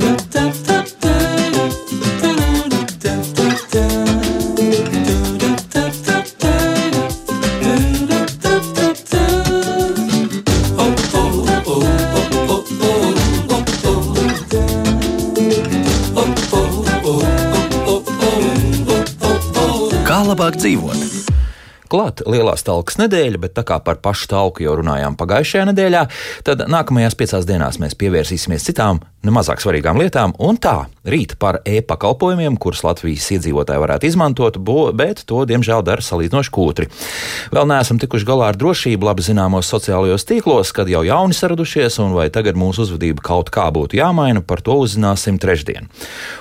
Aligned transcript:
Kā 0.00 0.53
Klāt 21.94 22.24
lielās 22.26 22.64
talkas 22.66 22.96
nedēļa, 22.98 23.38
bet 23.38 23.52
tā 23.54 23.62
kā 23.62 23.76
par 23.78 24.00
pašu 24.02 24.26
talku 24.32 24.64
jau 24.64 24.72
runājām 24.80 25.14
pagājušajā 25.14 25.68
nedēļā, 25.70 26.00
tad 26.42 26.64
nākamajās 26.66 27.14
piecās 27.14 27.46
dienās 27.46 27.78
mēs 27.78 27.94
pievērsīsimies 28.00 28.66
citām, 28.66 28.98
nemazāk 29.22 29.62
svarīgām 29.62 30.00
lietām. 30.02 30.34
Un 30.42 30.58
tā, 30.58 30.88
rīt 31.06 31.36
par 31.38 31.60
e-pakalpojumiem, 31.62 32.56
kurus 32.58 32.82
Latvijas 32.82 33.28
iedzīvotāji 33.36 33.82
varētu 33.84 34.08
izmantot, 34.08 34.58
bet 34.98 35.22
to, 35.28 35.44
diemžēl, 35.46 35.84
dara 35.86 36.02
salīdzinoši 36.02 36.52
kūtri. 36.56 36.88
Vēl 37.54 37.70
neesam 37.70 38.00
tikuši 38.02 38.26
galā 38.26 38.50
ar 38.50 38.58
drošību 38.58 39.06
labi 39.06 39.24
zināmos 39.28 39.70
sociālajos 39.70 40.26
tīklos, 40.26 40.74
kad 40.74 40.90
jau 40.90 41.04
jauni 41.06 41.38
saradušies, 41.38 42.00
un 42.02 42.16
vai 42.18 42.26
tagad 42.34 42.58
mūsu 42.58 42.88
uzvedība 42.88 43.22
kaut 43.22 43.54
kā 43.54 43.68
būtu 43.70 44.00
jāmaina, 44.00 44.42
par 44.42 44.64
to 44.66 44.80
uzzināsim 44.82 45.38
trešdien. 45.38 45.86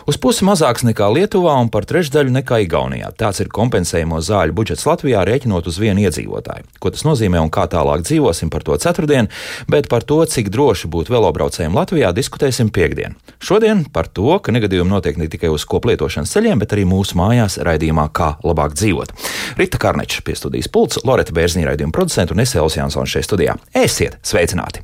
Uz 0.10 0.18
pusi 0.18 0.50
mazāks 0.50 0.82
nekā 0.90 1.14
Lietuvā 1.14 1.56
un 1.62 1.70
par 1.70 1.86
trešdaļu 1.86 2.34
nekā 2.42 2.64
Igaunijā. 2.66 3.14
Tāds 3.22 3.46
ir 3.46 3.54
kompensējamo 3.54 4.18
zāļu 4.24 4.58
budžets 4.58 4.90
Latvijā 4.90 5.22
rēķinot 5.28 5.43
uz 5.52 5.80
vienu 5.82 6.04
iedzīvotāju. 6.06 6.68
Ko 6.80 6.92
tas 6.94 7.04
nozīmē 7.08 7.42
un 7.44 7.52
kā 7.54 7.66
tālāk 7.72 8.06
dzīvosim 8.08 8.52
par 8.54 8.64
to 8.64 8.78
ceturtdien, 8.80 9.30
bet 9.68 9.90
par 9.92 10.06
to, 10.08 10.22
cik 10.26 10.52
droši 10.54 10.90
būt 10.92 11.12
velobraucējiem 11.12 11.76
Latvijā, 11.76 12.14
diskutēsim 12.16 12.72
piekdien. 12.74 13.18
Šodien 13.44 13.84
par 13.92 14.08
to, 14.08 14.38
ka 14.40 14.54
negadījumi 14.56 14.92
notiek 14.92 15.18
ne 15.20 15.28
tikai 15.32 15.52
uz 15.54 15.66
koplietošanas 15.70 16.32
ceļiem, 16.34 16.62
bet 16.64 16.76
arī 16.76 16.86
mūsu 16.88 17.18
mājās 17.20 17.60
raidījumā, 17.64 18.08
kā 18.16 18.34
labāk 18.46 18.78
dzīvot. 18.78 19.12
Rita 19.60 19.82
Karneča 19.82 20.24
pie 20.26 20.38
studijas 20.40 20.70
pults, 20.72 21.02
Loreta 21.04 21.36
Bērziņa 21.36 21.70
raidījuma 21.72 21.96
producenta 21.96 22.36
un 22.36 22.44
Esēls 22.44 22.78
Jansons 22.80 23.12
šeit 23.12 23.28
studijā. 23.28 23.58
Esiet 23.76 24.18
sveicināti! 24.26 24.84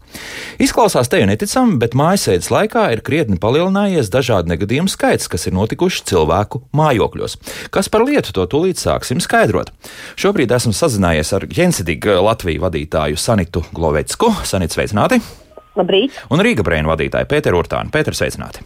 Izklausās 0.60 1.10
te 1.10 1.22
jau 1.22 1.30
neticami, 1.30 1.78
bet 1.82 1.96
mājasēdes 1.98 2.52
laikā 2.54 2.90
ir 2.94 3.04
krietni 3.06 3.40
palielinājies 3.42 4.12
dažādu 4.14 4.52
negadījumu 4.54 4.92
skaits, 4.92 5.30
kas 5.32 5.48
ir 5.48 5.56
notikuši 5.56 6.04
cilvēku 6.12 6.64
mājokļos. 6.76 7.38
Kas 7.74 7.90
par 7.92 8.04
lietu 8.08 8.34
to 8.36 8.46
tūlīt 8.50 8.82
sāksim 8.82 9.22
skaidrot. 9.24 9.72
Šobrīd 10.20 10.49
esmu 10.56 10.72
sazinājies 10.74 11.34
ar 11.38 11.46
Jensitīgu 11.54 12.20
Latviju 12.26 12.64
vadītāju 12.64 13.20
Sanitu 13.20 13.62
Glovecku. 13.76 14.32
Sanit, 14.48 14.74
sveicināti! 14.74 15.20
Labrīt! 15.78 16.16
Un 16.34 16.42
Rīga 16.44 16.66
brēnu 16.66 16.90
vadītāju 16.92 17.30
Pēteru 17.30 17.60
Urtānu. 17.62 17.92
Pēter, 17.94 18.18
sveicināti! 18.18 18.66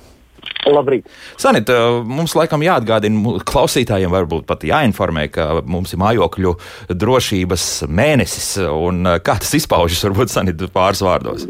Labrīt. 0.64 1.10
Sanit, 1.40 1.68
mums 2.08 2.36
laikam 2.40 2.64
jāatgādina 2.64 3.38
klausītājiem, 3.48 4.12
varbūt 4.14 4.46
pat 4.48 4.64
jāinformē, 4.68 5.26
ka 5.34 5.48
mums 5.68 5.92
ir 5.92 6.00
mājokļu 6.04 6.54
drošības 7.04 7.68
mēnesis. 7.92 8.48
Kā 9.28 9.36
tas 9.44 9.52
izpaužas, 9.60 10.04
varbūt 10.08 10.32
Sanit 10.32 10.64
pāris 10.76 11.04
vārdos? 11.04 11.48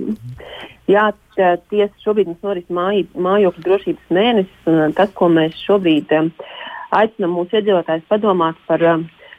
Jā, 0.89 1.11
tiesa 1.37 1.93
šobrīd 2.03 2.31
mums 2.31 2.45
norit 2.45 2.73
māj, 2.73 3.05
mājokļu 3.13 3.65
drošības 3.69 4.13
mēnesis. 4.17 4.71
Tas, 4.97 5.13
ko 5.17 5.29
mēs 5.33 5.61
šobrīd 5.61 6.09
aicinām 6.93 7.37
mūsu 7.37 7.59
iedzīvotājus 7.59 8.09
padomāt 8.09 8.57
par 8.69 8.81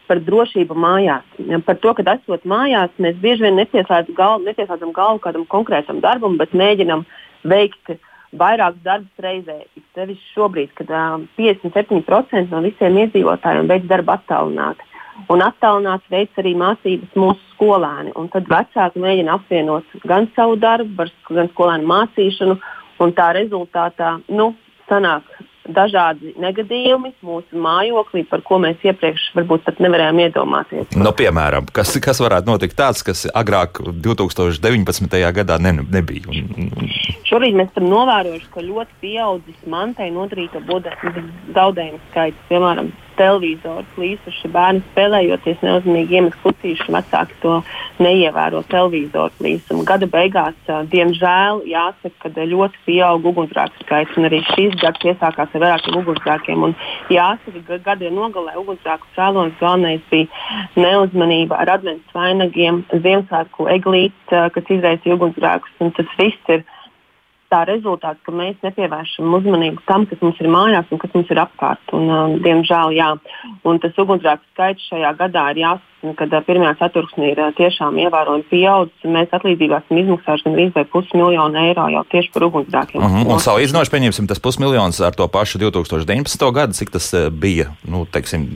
par 0.08 0.20
drošību 0.24 0.76
mājās. 0.78 1.26
Par 1.66 1.78
to, 1.82 1.92
ka 1.96 2.04
esot 2.14 2.46
mājās, 2.48 2.92
mēs 3.02 3.20
bieži 3.22 3.46
vien 3.46 3.58
nepieslēdzam 3.60 4.16
galvu, 4.16 4.48
nepieslēdzam 4.48 4.92
galvu 4.96 5.22
kādam 5.24 5.46
konkrētam 5.50 6.00
darbam, 6.04 6.36
bet 6.40 6.56
mēģinam 6.56 7.04
veikt 7.48 7.94
vairākus 8.34 8.82
darbus 8.84 9.22
reizē. 9.24 9.60
Sevišķi 9.94 10.32
šobrīd, 10.34 10.74
kad 10.78 10.90
uh, 10.90 11.22
57% 11.38 12.50
no 12.50 12.62
visiem 12.64 12.98
iedzīvotājiem 13.04 13.70
veids 13.70 13.88
darbu 13.90 14.14
attālināti. 14.16 14.90
Un 15.30 15.44
attālināts 15.46 16.10
veids 16.10 16.40
arī 16.42 16.56
mācības 16.58 17.14
mūsu 17.14 17.42
skolēni. 17.52 18.14
Un 18.18 18.28
tad 18.32 18.48
vecāki 18.50 19.02
mēģina 19.02 19.38
apvienot 19.38 19.98
gan 20.10 20.26
savu 20.34 20.58
darbu, 20.58 21.06
gan 21.30 21.50
skolēnu 21.54 21.90
mācīšanu. 21.90 22.58
Tā 23.14 23.26
rezultātā 23.36 24.14
nu, 24.32 24.52
sanāk 24.88 25.26
dažādi 25.64 26.34
negadījumi 26.40 27.12
mūsu 27.24 27.60
mājoklī, 27.60 28.24
par 28.28 28.42
ko 28.46 28.58
mēs 28.62 28.82
iepriekš 28.84 29.30
varbūt 29.38 29.64
pat 29.66 29.80
nevarējām 29.84 30.20
iedomāties. 30.26 30.96
Nu, 30.98 31.12
piemēram, 31.16 31.68
kas, 31.74 31.94
kas 32.04 32.20
varētu 32.22 32.50
notikt 32.50 32.76
tāds, 32.78 33.04
kas 33.06 33.24
agrāk 33.32 33.80
2019. 34.04 35.16
gadā 35.38 35.58
ne, 35.62 35.76
nebija? 35.82 36.28
Šobrīd 37.28 37.56
mēs 37.58 37.72
esam 37.72 37.88
novērojuši, 37.92 38.50
ka 38.52 38.64
ļoti 38.64 39.00
pieaudzis 39.04 39.64
mantai 39.70 40.10
nodarīto 40.14 40.60
zaudējumu 40.64 42.02
skaits. 42.10 42.44
Piemēram, 42.50 42.92
televizors 43.18 43.88
plīsuši, 43.96 44.50
bērni 44.54 44.82
spēlējoties 44.90 45.62
neuzmanīgi 45.64 46.18
iemet 46.18 46.36
klucīšu, 46.42 46.92
vecāki 46.94 47.38
to 47.42 47.56
neievēro 48.02 48.62
televizoru 48.70 49.32
plīsumu. 49.38 49.86
Gada 49.88 50.08
beigās, 50.10 50.56
diemžēl, 50.92 51.62
jāsaka, 51.70 52.30
ka 52.34 52.46
ļoti 52.52 52.82
pieaug 52.88 53.28
ugunsgrēku 53.30 53.84
skaits, 53.84 54.18
un 54.18 54.28
arī 54.28 54.42
šīs 54.50 54.76
gads 54.82 55.06
iesākās 55.06 55.54
ar 55.54 55.64
vairākiem 55.64 55.98
ugunsgrēkiem. 56.02 56.68
Un 56.68 56.76
jāsaka, 57.14 57.64
ka 57.68 57.80
gada 57.90 58.12
nogalē 58.14 58.56
ugunsgrēku 58.60 59.10
cēlonis 59.16 59.58
galvenais 59.60 60.04
bija 60.10 60.28
neuzmanība 60.76 61.60
ar 61.62 61.76
adventu 61.78 62.18
vainagiem, 62.18 62.84
Ziemassvētku 62.94 63.68
eglītes, 63.74 64.38
kas 64.54 64.72
izraisīja 64.76 65.18
ugunsgrēkus, 65.18 65.76
un 65.84 65.94
tas 65.96 66.16
viss 66.18 66.54
ir 66.54 66.64
tā 67.54 67.62
rezultāts, 67.68 68.22
ka 68.26 68.34
mēs 68.34 68.58
nepievēršam 68.64 69.38
uzmanību 69.38 69.82
tam, 69.88 70.06
kas 70.10 70.20
mums 70.24 70.40
ir 70.42 70.50
mājās 70.50 70.90
un 70.90 71.00
kas 71.02 71.12
mums 71.14 71.30
ir 71.30 71.40
apkārt. 71.44 71.94
Un, 71.96 72.10
uh, 72.10 72.36
diemžēl, 72.44 72.94
jā. 72.98 73.10
Un 73.68 73.80
tas 73.82 73.98
ugunsgrēku 74.00 74.46
skaits 74.52 74.88
šajā 74.90 75.14
gadā 75.20 75.46
ir 75.54 75.62
jāsaka, 75.62 76.14
ka 76.18 76.28
uh, 76.28 76.44
pirmā 76.48 76.74
ceturksnī 76.80 77.30
ir 77.32 77.42
uh, 77.44 77.54
tiešām 77.56 78.00
ievērojami 78.02 78.46
pieaudzis. 78.50 79.08
Mēs 79.16 79.32
atlīdzībā 79.38 79.80
esam 79.84 80.02
izmaksājuši 80.02 80.48
gandrīz 80.48 80.76
vai 80.76 80.86
pusmiljonu 80.96 81.62
eiro 81.62 81.88
jau 81.94 82.04
tieši 82.12 82.34
par 82.34 82.48
ugunsgrēkiem. 82.50 83.00
Uh 83.00 83.18
-huh. 83.18 83.32
Un 83.36 83.42
salīdzinoši, 83.46 83.94
pieņemsim, 83.94 84.28
tas 84.30 84.42
pusmiljons 84.42 85.00
ar 85.00 85.14
to 85.14 85.28
pašu 85.28 85.62
2019. 85.62 86.52
gadu, 86.52 86.72
cik 86.72 86.90
tas 86.90 87.12
uh, 87.14 87.30
bija, 87.30 87.70
nu, 87.86 88.06
teiksim, 88.06 88.48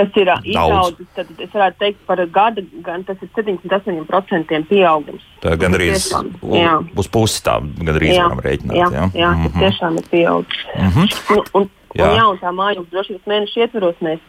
Tas 0.00 0.16
ir 0.16 0.30
izaudzis, 0.48 1.08
tad 1.16 1.32
es 1.36 1.50
varētu 1.52 1.80
teikt, 1.82 1.98
par 2.08 2.22
gadu, 2.32 2.64
gan 2.84 3.02
tas 3.04 3.20
ir 3.20 3.28
78% 3.36 4.62
pieaugums. 4.70 5.26
Tā 5.44 5.56
gan 5.60 5.76
arī 5.76 5.90
uz 5.92 7.10
pusi 7.12 7.42
tā, 7.44 7.58
gan 7.80 7.98
arī 7.98 8.14
varam 8.14 8.40
rēķināt. 8.46 8.78
Jā, 8.78 8.88
jā, 8.94 9.10
jā 9.14 9.32
mm 9.34 9.42
-hmm. 9.42 9.44
tas 9.44 9.52
mhm. 9.52 9.60
tiešām 9.64 9.98
ir 9.98 10.08
pieaudzis. 10.14 10.64
Mm 10.76 10.90
-hmm. 10.94 11.36
un, 11.36 11.44
un, 11.60 11.68
Jā. 11.90 12.06
Un, 12.06 12.16
jā, 12.16 12.24
un 12.30 12.36
tā 12.38 12.50
mājokļa 12.54 12.90
drošības 12.90 13.26
mēneša 13.26 13.60
ietvaros 13.60 13.96
mēs, 14.00 14.20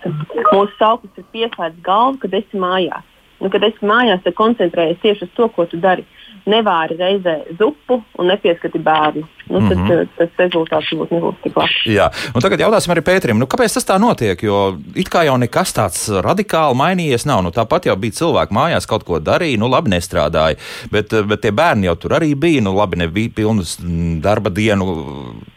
mūsu 0.53 0.71
sauklis 0.79 1.17
ir 1.17 1.25
pieslēgts 1.33 1.83
galvu, 1.85 2.17
kad 2.17 2.33
esi 2.33 2.57
mājās. 2.57 3.05
Nu, 3.39 3.49
kad 3.49 3.63
esi 3.63 3.85
mājās, 3.85 4.23
tad 4.23 4.33
koncentrējies 4.33 5.01
tieši 5.01 5.23
uz 5.23 5.29
to, 5.35 5.47
ko 5.47 5.65
tu 5.65 5.77
dari. 5.77 6.01
Uh, 6.01 6.30
nevāri 6.49 6.97
reizē 6.99 7.35
zupu 7.59 8.01
un 8.19 8.31
nepieskati 8.31 8.79
bērnu. 8.81 9.27
Nu, 9.51 9.59
tad 9.67 9.77
mm 9.77 9.87
-hmm. 9.87 10.07
tas 10.17 10.29
rezultāts 10.39 10.91
būtu 10.95 11.15
nebūs 11.15 11.35
tik 11.43 11.57
labs. 11.57 11.81
Jā, 11.85 12.07
un 12.35 12.41
tagad 12.41 12.59
jautāsim 12.59 12.93
arī 12.93 13.01
Pēterim, 13.01 13.39
nu, 13.39 13.45
kāpēc 13.45 13.73
tas 13.73 13.85
tā 13.85 13.99
notiek? 13.99 14.43
Jo 14.43 14.77
it 14.95 15.09
kā 15.09 15.25
jau 15.25 15.37
nekas 15.37 15.73
tāds 15.75 16.07
radikāli 16.09 16.77
mainījies 16.77 17.25
nav. 17.25 17.43
Nu, 17.43 17.51
tāpat 17.51 17.85
jau 17.85 17.95
bija 17.95 18.11
cilvēki 18.11 18.53
mājās, 18.53 18.87
kaut 18.87 19.03
ko 19.03 19.19
darīja, 19.19 19.59
nu 19.59 19.67
labi 19.67 19.89
nestrādāja, 19.89 20.55
bet, 20.91 21.11
bet 21.27 21.41
tie 21.41 21.51
bērni 21.51 21.85
jau 21.85 21.95
tur 21.95 22.11
arī 22.11 22.35
bija. 22.35 22.61
Nu, 22.61 22.75
labi, 22.77 22.97
nebija 22.97 23.29
pilnas 23.35 23.77
darba 24.21 24.49
dienu 24.49 24.85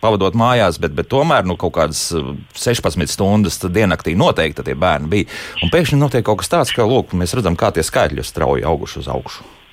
pavadot 0.00 0.34
mājās, 0.34 0.80
bet, 0.80 0.92
bet 0.92 1.08
tomēr 1.08 1.44
nu, 1.44 1.56
kaut 1.56 1.72
kādas 1.72 2.14
16 2.54 3.06
stundas 3.06 3.60
diennaktī 3.62 4.16
noteikti 4.16 4.62
tie 4.62 4.74
bērni 4.74 5.08
bija. 5.08 5.24
Un 5.62 5.70
pēkšņi 5.70 5.98
notiek 5.98 6.24
kaut 6.24 6.38
kas 6.38 6.48
tāds, 6.48 6.74
ka 6.74 6.82
lūk, 6.82 7.12
mēs 7.12 7.34
redzam, 7.34 7.56
kā 7.56 7.70
tie 7.70 7.82
skaitļi 7.82 8.24
strauji 8.24 8.64
auguši 8.64 8.98
uz 8.98 9.08
augšu. 9.08 9.63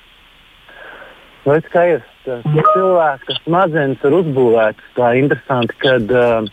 Kā 1.42 1.82
ir 1.90 2.02
cilvēka 2.22 3.34
smadzenes 3.40 4.02
ir 4.06 4.14
uzbūvētas 4.14 4.92
tā 4.94 5.08
interesanti, 5.18 5.74
kad 5.82 6.12
uh, 6.14 6.46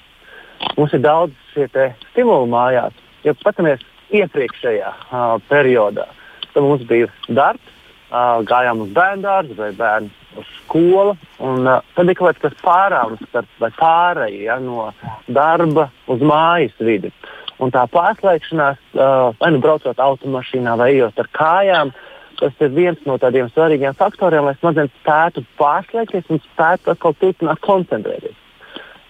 mums 0.80 0.96
ir 0.98 1.04
daudz 1.04 1.36
šie 1.54 1.68
stimuli 2.10 2.50
mājās. 2.50 2.96
Ja 3.22 3.36
paskatāmies 3.38 3.84
iepriekšējā 4.10 4.90
uh, 4.90 5.36
periodā, 5.52 6.08
tad 6.56 6.66
mums 6.66 6.88
bija 6.90 7.12
darbs, 7.28 7.76
uh, 8.10 8.42
gājām 8.50 8.82
uz 8.88 8.96
bērnu 8.98 9.28
dārzu 9.28 9.60
vai 9.60 9.70
bērnu 9.78 10.42
uz 10.42 10.50
skolu. 10.64 11.14
Un, 11.38 11.70
uh, 11.70 11.86
tad 11.94 12.10
ir 12.10 12.18
kaut 12.18 12.42
kas 12.42 12.58
pārāms 12.66 13.22
vai 13.62 13.74
pārējie 13.78 14.48
ja, 14.50 14.58
no 14.58 14.90
darba 15.30 15.92
uz 16.10 16.26
mājas 16.26 16.74
vidi. 16.82 17.14
Un 17.62 17.70
tā 17.76 17.86
pārslēgšanās, 17.94 18.82
uh, 18.98 19.36
vai 19.38 19.54
nu 19.54 19.62
braucot 19.62 20.02
automašīnā, 20.02 20.80
vai 20.82 20.96
ejot 20.96 21.20
ar 21.22 21.36
kājām, 21.38 21.94
uh, 21.94 22.09
Tas 22.40 22.62
ir 22.64 22.72
viens 22.72 23.00
no 23.08 23.18
tādiem 23.20 23.50
svarīgiem 23.52 23.96
faktoriem, 24.00 24.46
lai 24.48 24.56
smadzenes 24.60 24.94
spētu 25.02 25.44
pārslēgties 25.60 26.30
un 26.32 26.40
spētu 26.46 26.94
atkal 26.94 27.16
turpināt 27.20 27.60
koncentrēties. 27.66 28.38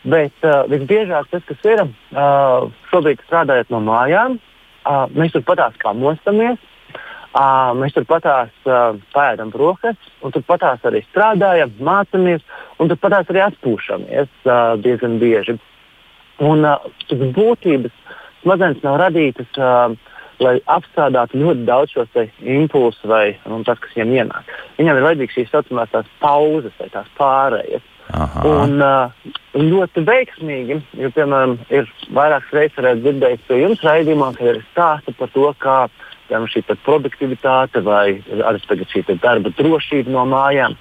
Bet 0.09 0.47
uh, 0.47 0.63
visbiežāk 0.71 1.27
tas, 1.29 1.43
kas 1.45 1.67
ir 1.67 1.83
uh, 1.83 2.69
šobrīd 2.89 3.21
strādājot 3.27 3.69
no 3.73 3.83
mājām, 3.85 4.39
uh, 4.39 5.05
mēs 5.13 5.35
turpatās 5.35 5.77
kā 5.81 5.93
mostamies. 5.93 6.57
Uh, 7.29 7.75
mēs 7.77 7.93
turpatās 7.93 8.49
uh, 8.65 8.95
pēdām 9.13 9.51
brokastis, 9.53 10.13
un 10.25 10.33
turpatās 10.33 10.81
arī 10.89 11.03
strādājam, 11.05 11.75
mācāmies, 11.85 12.41
un 12.81 12.89
turpatās 12.89 13.29
arī 13.29 13.43
atpūšamies 13.45 14.31
uh, 14.47 14.73
diezgan 14.81 15.19
bieži. 15.21 15.59
Un 16.41 16.65
uh, 16.65 16.87
tas 17.05 17.21
būtības 17.35 17.93
smadzenes 18.41 18.81
nav 18.81 18.97
radītas, 19.03 19.51
uh, 19.61 19.93
lai 20.43 20.57
apstrādātu 20.71 21.39
ļoti 21.41 21.65
daudz 21.67 21.93
šos 21.95 22.19
impulsus 22.39 23.05
vai 23.07 23.37
nu, 23.45 23.61
tas, 23.67 23.79
kas 23.83 23.95
viņiem 23.95 24.15
ienāk. 24.21 24.51
Viņam 24.79 24.99
ir 24.99 25.07
vajadzīgas 25.07 25.37
šīs 25.37 25.51
tā 25.51 25.61
saucamās 25.61 26.13
pauzes 26.23 26.75
vai 26.79 26.89
tās 26.93 27.09
pārējas. 27.19 27.87
Aha. 28.09 28.41
Un 28.49 28.79
uh, 28.81 29.33
ļoti 29.53 30.01
veiksmīgi, 30.07 30.79
jo, 30.97 31.11
piemēram, 31.13 31.59
ir 31.69 31.89
vairākas 32.15 32.55
reizes 32.55 33.03
dzirdējis 33.03 33.43
pie 33.45 33.59
jums 33.59 33.83
raidījumā, 33.85 34.31
ka 34.37 34.47
ir 34.49 34.63
stāsti 34.71 35.13
par 35.19 35.29
to, 35.35 35.45
kā 35.61 35.75
piemēram, 36.29 36.47
šī 36.49 36.63
produktivitāte 36.85 37.83
vai 37.85 38.17
arī 38.49 38.81
šī 38.89 39.05
darba 39.21 39.53
drošība 39.59 40.15
no 40.15 40.25
mājām. 40.29 40.77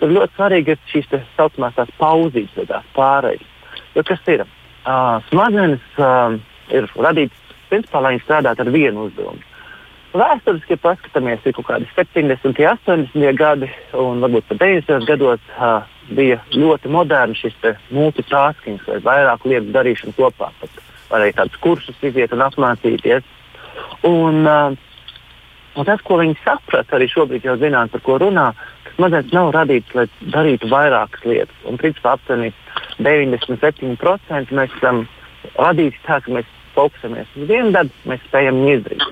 Tad 0.00 0.10
ļoti 0.10 0.34
svarīgi 0.34 0.74
ir 0.74 0.82
šīs 0.90 1.10
tā 1.12 1.22
saucamās 1.36 1.94
pauzītes 2.00 2.58
vai 2.58 2.66
tās 2.72 2.90
pārējas. 2.96 3.50
Jo 3.94 4.02
kas 4.02 4.26
ir? 4.32 4.42
Uh, 4.84 5.22
smadzenes 5.30 5.84
uh, 6.02 6.34
ir 6.74 6.90
radītas 6.98 7.43
principā, 7.74 8.00
lai 8.00 8.14
viņi 8.14 8.24
strādātu 8.24 8.64
ar 8.64 8.72
vienu 8.74 9.08
uzdevumu. 9.08 9.42
Vēsturiski, 10.14 10.76
ja 10.76 10.78
paskatāmies, 10.78 11.42
ir 11.42 11.56
kaut 11.56 11.66
kādi 11.66 11.88
70, 11.96 12.54
80 12.54 13.34
gadi, 13.38 13.68
un 13.98 14.22
varbūt 14.22 14.46
pat 14.46 14.60
90 14.62 15.08
gados 15.08 15.42
uh, 15.56 15.88
bija 16.14 16.38
ļoti 16.54 16.92
moderns 16.94 17.40
šis 17.42 17.56
multitasking, 17.90 18.78
vai 18.86 19.00
vairāk 19.08 19.48
lietu 19.50 19.74
darīšana 19.74 20.14
kopā. 20.14 20.52
Pat 20.60 20.78
varēja 21.10 21.40
tādus 21.40 21.58
kursus 21.64 22.06
iziet 22.06 22.32
un 22.34 22.44
apmācīties. 22.46 23.26
Un, 24.06 24.46
uh, 24.46 24.76
un 25.74 25.90
tas, 25.90 26.06
ko 26.06 26.20
viņi 26.22 26.38
saprata, 26.44 26.94
arī 26.94 27.10
šobrīd 27.10 27.50
jau 27.50 27.58
zināt, 27.58 27.90
par 27.90 28.06
ko 28.06 28.20
runā, 28.22 28.52
ka 28.86 28.94
smadzenes 28.94 29.34
nav 29.34 29.50
radītas, 29.58 29.98
lai 29.98 30.32
darītu 30.36 30.70
vairākas 30.70 31.26
lietas. 31.26 31.58
Un, 31.66 31.80
principā, 31.82 32.14
aptuveni 32.14 32.54
97% 33.02 34.54
mēs 34.54 34.78
esam 34.78 35.08
radīti 35.58 36.06
tā, 36.06 36.22
ka 36.22 36.38
mēs 36.38 36.54
fokusējamies 36.76 37.36
uz 37.38 37.48
vienu 37.50 37.72
darbu, 37.74 37.92
mēs 38.10 38.22
spējam 38.28 38.60
viņu 38.60 38.78
izdarīt. 38.78 39.04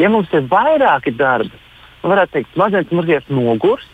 Ja 0.00 0.10
mums 0.10 0.32
ir 0.34 0.46
vairāki 0.50 1.14
darbi, 1.16 1.52
varētu 2.04 2.38
teikt, 2.38 2.54
smadzenes 2.54 2.94
mazliet 2.94 3.28
nogurst. 3.32 3.90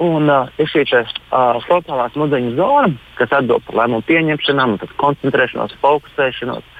Un 0.00 0.30
uh, 0.32 0.48
ir 0.56 0.68
šī 0.70 0.86
te, 0.88 1.02
uh, 1.04 1.58
frontālā 1.66 2.06
smadzeņu 2.14 2.54
zona, 2.56 2.88
kas 3.18 3.34
atbild 3.36 3.66
par 3.66 3.82
lēmumu 3.82 4.06
pieņemšanām, 4.08 4.78
koncentrēšanos, 4.96 5.74
fokusēšanos. 5.82 6.70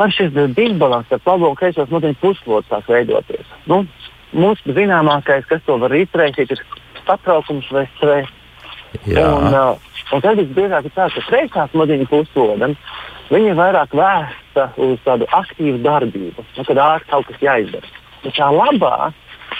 Ar 0.00 0.14
šis 0.14 0.32
disbalans 0.56 1.12
ar 1.12 1.20
labo 1.26 1.50
un 1.50 1.58
kreiso 1.58 1.84
smadzeņu 1.84 2.16
puslodes 2.22 2.70
sāk 2.72 2.88
veidoties. 2.88 3.52
Nu, 3.68 3.82
Mūsu 4.36 4.74
zināmākais, 4.76 5.46
kas 5.48 5.62
to 5.64 5.78
var 5.80 5.94
izraisīt, 5.96 6.50
ir 6.52 6.60
satraukums 7.06 7.68
vai 7.72 7.86
stress. 7.96 8.34
Un, 9.08 9.54
uh, 9.56 9.78
un 10.12 10.24
tad 10.24 10.40
visbiežāk 10.40 10.88
ir 10.88 10.92
tā, 10.96 11.06
ka 11.12 11.22
kreisā 11.28 11.64
smadzeņu 11.72 12.08
puslode 12.10 12.74
Viņa 13.28 13.50
ir 13.50 13.56
vairāk 13.58 13.92
vērsta 14.58 14.82
uz 14.82 14.98
tādu 15.04 15.26
aktīvu 15.30 15.78
darbību, 15.84 16.44
nu, 16.56 16.64
kad 16.64 16.76
ārā 16.76 17.00
kaut 17.08 17.26
kas 17.28 17.42
jāizdara. 17.42 17.86
Un 18.24 18.34
tā 18.34 18.48
labā 18.50 19.12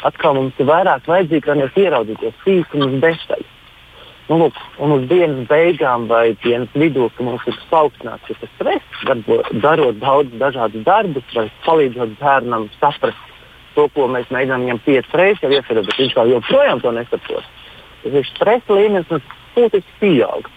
atkal 0.06 0.34
mums 0.34 0.58
ir 0.58 0.66
vairāk 0.66 1.06
vajadzīga, 1.06 1.54
lai 1.54 1.62
mēs 1.62 1.78
ieraudzītu 1.78 2.32
sīkumus 2.44 3.00
detaļas. 3.02 3.54
Nu, 4.28 4.36
lūk, 4.42 4.58
un 4.84 4.92
uz 4.92 5.06
dienas 5.08 5.46
beigām 5.48 6.04
vai 6.10 6.34
dienas 6.42 6.68
vidū, 6.76 7.06
kad 7.16 7.24
mums 7.24 7.46
ir 7.48 7.56
paaugstināts 7.70 8.28
šis 8.28 8.50
stress, 8.58 9.04
darbo, 9.08 9.38
darot 9.62 9.96
daudz 10.02 10.34
dažādus 10.36 10.84
darbus, 10.84 11.24
vai 11.32 11.46
palīdzot 11.64 12.12
bērnam 12.20 12.68
saprast 12.76 13.16
to, 13.74 13.86
ko 13.94 14.04
mēs 14.12 14.28
mēģinām 14.34 14.66
viņam 14.66 14.82
piecas 14.84 15.16
reizes 15.16 15.40
jau 15.46 15.54
iesakot, 15.54 15.86
bet 15.88 16.02
viņš 16.02 16.18
vēl 16.18 16.34
joprojām 16.34 16.84
to 16.84 16.92
nesaprot. 16.92 17.48
Tas 18.02 18.20
ir 18.20 18.28
stresa 18.34 18.76
līmenis, 18.76 19.08
kas 19.08 19.32
būtiski 19.56 19.96
pieaug. 20.02 20.52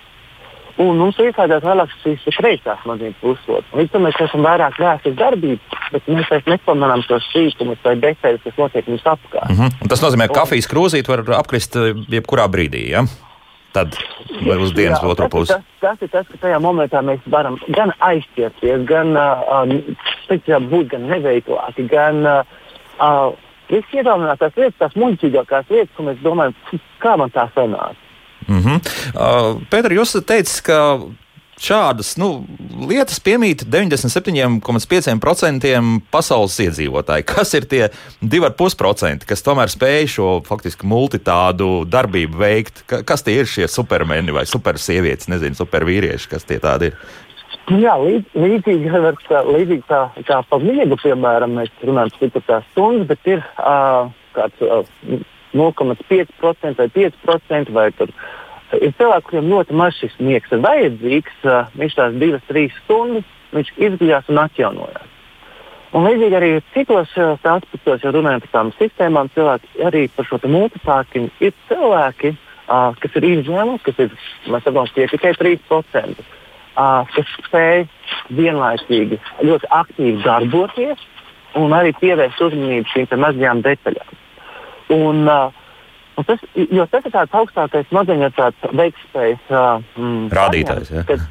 Un 0.80 1.00
mums 1.02 1.18
iesaistīts 1.20 1.66
vēlāk 1.66 1.96
šīs 2.04 2.38
kreisās 2.38 2.80
smadzenes 2.84 3.18
puslodes. 3.22 3.68
Līdz 3.76 3.92
tam 3.92 4.06
mēs 4.08 4.20
esam 4.24 4.46
vairāk 4.46 4.78
uz 5.10 5.18
darbību, 5.20 5.80
bet 5.92 6.08
mēs 6.08 6.30
vairs 6.32 6.48
nepamanām 6.48 7.04
tos 7.10 7.28
sīkumus 7.34 7.82
vai 7.84 7.98
detaļas, 8.00 8.46
kas 8.46 8.62
notiek 8.62 8.88
mums 8.88 9.04
apkārt. 9.04 9.50
Mm 9.50 9.58
-hmm. 9.58 9.90
Tas 9.90 10.04
nozīmē, 10.04 10.28
ka 10.28 10.42
kafijas 10.42 10.70
krūzīt 10.72 11.12
var 11.12 11.26
apkrist 11.40 11.76
eh, 11.76 11.94
jebkurā 12.16 12.48
brīdī. 12.48 12.90
Ja? 12.92 13.04
Tad 13.72 13.96
vai 14.48 14.58
uz 14.58 14.74
dienas 14.76 15.00
Jā, 15.00 15.08
otru 15.08 15.30
pusi. 15.30 15.54
Tas, 15.54 15.64
tas 15.80 16.02
ir 16.02 16.10
tas, 16.12 16.28
ka 16.28 16.38
tajā 16.38 16.60
momentā 16.60 17.02
mēs 17.02 17.20
varam 17.32 17.58
gan 17.70 17.94
aizķerties, 18.00 18.84
gan 18.86 19.16
uh, 19.16 20.68
būt 20.72 20.88
gan 20.92 21.08
neveiklāki, 21.08 21.88
gan 21.88 22.26
uh, 22.26 22.44
uh, 23.00 23.32
iedomāties 23.72 24.58
lietas, 24.58 24.80
tās 24.80 24.96
muļķīgākās 25.00 25.72
lietas, 25.72 25.96
ko 25.96 26.04
mēs 26.04 26.20
domājam, 26.26 26.56
kā 27.00 27.16
man 27.18 27.32
tā 27.32 27.48
sanāca. 27.56 28.11
Mm 28.48 28.62
-hmm. 28.62 28.78
uh, 29.16 29.62
Pēter, 29.70 29.94
jūs 29.96 30.18
teicat, 30.26 30.62
ka 30.66 30.78
šādas 31.62 32.16
nu, 32.20 32.28
lietas 32.90 33.20
piemīt 33.24 33.64
97,5% 33.70 36.02
pasaules 36.14 36.60
iedzīvotāji. 36.66 37.26
Kas 37.30 37.54
ir 37.58 37.64
tie 37.70 37.84
2,5%, 38.24 39.26
kas 39.30 39.46
tomēr 39.46 39.70
spēj 39.72 40.04
šo 40.16 40.30
faktiski 40.48 40.84
multitādu 40.90 41.68
darbību 41.90 42.36
veikt? 42.42 42.76
Kas 42.90 43.24
tie 43.28 43.36
ir 43.42 43.48
šie 43.50 43.66
supermeni 43.72 44.32
vai 44.36 44.46
supersievietes, 44.50 45.30
nezinu, 45.32 45.56
supervīrieši, 45.60 46.32
kas 46.32 46.44
tie 46.50 46.60
tādi 46.64 46.86
ir? 46.92 46.96
Jā, 47.72 47.94
līdz, 48.02 48.28
līdzīgi, 48.42 48.90
līdzīgi 49.30 49.84
tā, 49.88 50.00
kā 50.28 50.38
pa 50.50 50.58
miegu, 50.60 50.96
piemēram, 51.00 51.52
mēs 51.60 51.72
runājam 51.86 52.12
par 52.18 52.30
4 52.42 52.58
stundas, 52.72 53.08
bet 53.12 53.22
ir 53.30 53.40
uh, 53.62 54.10
kāds 54.36 54.58
uh, 54.66 54.82
0,5% 55.58 56.78
vai 56.80 56.90
5% 56.96 57.76
vai 57.76 57.90
tur. 57.98 58.14
Ir 58.80 58.94
cilvēki, 58.96 59.28
kuriem 59.28 59.50
ļoti 59.52 59.76
maz 59.76 59.98
šis 60.00 60.14
miegs 60.24 60.52
ir 60.54 60.62
vajadzīgs. 60.64 61.48
Viņš 61.80 61.96
tās 61.98 62.20
divas, 62.22 62.46
trīs 62.48 62.76
stundas, 62.86 63.28
viņš 63.56 63.74
izguļās 63.78 64.30
un 64.32 64.46
atjaunojās. 64.46 65.10
Un 65.92 66.06
līdzīgi 66.08 66.36
arī 66.38 66.52
citos 66.72 67.12
aspektos, 67.20 68.04
ja 68.04 68.14
runājam 68.16 68.44
par 68.46 68.52
tām 68.54 68.70
sistēmām, 68.78 69.28
cilvēki 69.36 69.84
arī 69.90 70.06
par 70.16 70.28
šo 70.30 70.40
multitasking 70.48 71.44
ir 71.44 71.52
cilvēki, 71.68 72.32
uh, 72.32 72.94
kas 73.02 73.18
ir 73.20 73.28
izņēmumi, 73.28 73.82
kas 73.84 74.00
ir, 74.00 74.16
tie 74.96 75.10
tikai 75.12 75.34
3%, 75.36 76.24
uh, 76.24 77.12
kas 77.12 77.36
spēj 77.50 77.84
vienlaicīgi 78.40 79.20
ļoti 79.44 79.72
aktīvi 79.82 80.24
darboties 80.24 81.04
un 81.60 81.76
arī 81.76 81.92
pievērst 82.00 82.40
uzmanību 82.40 82.88
šīm 82.94 83.12
mazajām 83.26 83.64
detaļām. 83.68 84.20
Un, 84.92 85.24
uh, 85.28 85.52
un 86.20 86.28
tas, 86.28 86.42
jo 86.56 86.86
tas 86.92 87.06
ir 87.06 87.14
tāds 87.14 87.38
augstākais 87.38 87.88
smadzeņu 87.92 88.32
veiktspējas 88.80 89.54
uh, 89.54 89.86
mm, 89.96 90.28
rādītājs. 90.36 90.92
Ja. 90.96 91.06
Kad, 91.08 91.24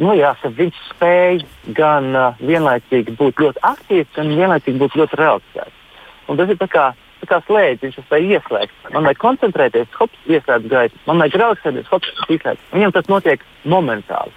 nu, 0.00 0.12
jā, 0.18 0.34
viņš 0.44 0.82
spēj 0.90 1.42
gan 1.76 2.12
uh, 2.12 2.44
vienlaicīgi 2.44 3.16
būt 3.18 3.42
ļoti 3.44 3.64
aktīvs, 3.70 4.12
gan 4.18 4.36
vienlaicīgi 4.36 4.82
būt 4.82 5.00
ļoti 5.00 5.20
realizēts. 5.22 5.82
Un 6.26 6.40
tas 6.40 6.50
ir 6.50 6.58
tā 6.60 6.68
kā, 6.70 6.86
tā 7.22 7.30
kā 7.30 7.40
slēdz, 7.46 7.86
viņš 7.86 8.00
spēj 8.04 8.36
ieslēgt. 8.36 8.76
Man 8.92 9.08
vajag 9.08 9.22
koncentrēties, 9.22 9.90
hops, 9.96 10.22
ieslēgt 10.26 10.68
gaitu. 10.72 11.02
Man 11.06 11.22
vajag 11.22 11.40
realizēties, 11.40 11.90
hops, 11.92 12.12
ieslēgt. 12.28 12.70
Viņam 12.74 12.94
tas 12.96 13.10
notiek 13.12 13.44
momentāli. 13.64 14.34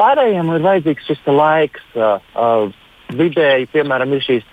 Pārējiem 0.00 0.54
ir 0.54 0.62
vajadzīgs 0.64 1.10
šis 1.10 1.26
laiks. 1.28 1.84
Uh, 1.92 2.16
uh, 2.34 2.70
vidēji, 3.10 3.68
piemēram, 3.72 4.12
ir 4.14 4.24
šīs 4.24 4.46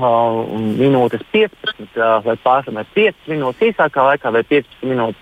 uh, 0.00 0.38
minūtes 0.78 1.22
15 1.32 1.98
uh, 1.98 2.18
vai 2.24 2.36
pārsvarā 2.44 2.84
5 2.96 3.28
minūtes 3.30 3.68
īsākā 3.70 4.06
laikā 4.10 4.32
vai 4.34 4.42
15 4.48 4.88
minūtes 4.88 5.20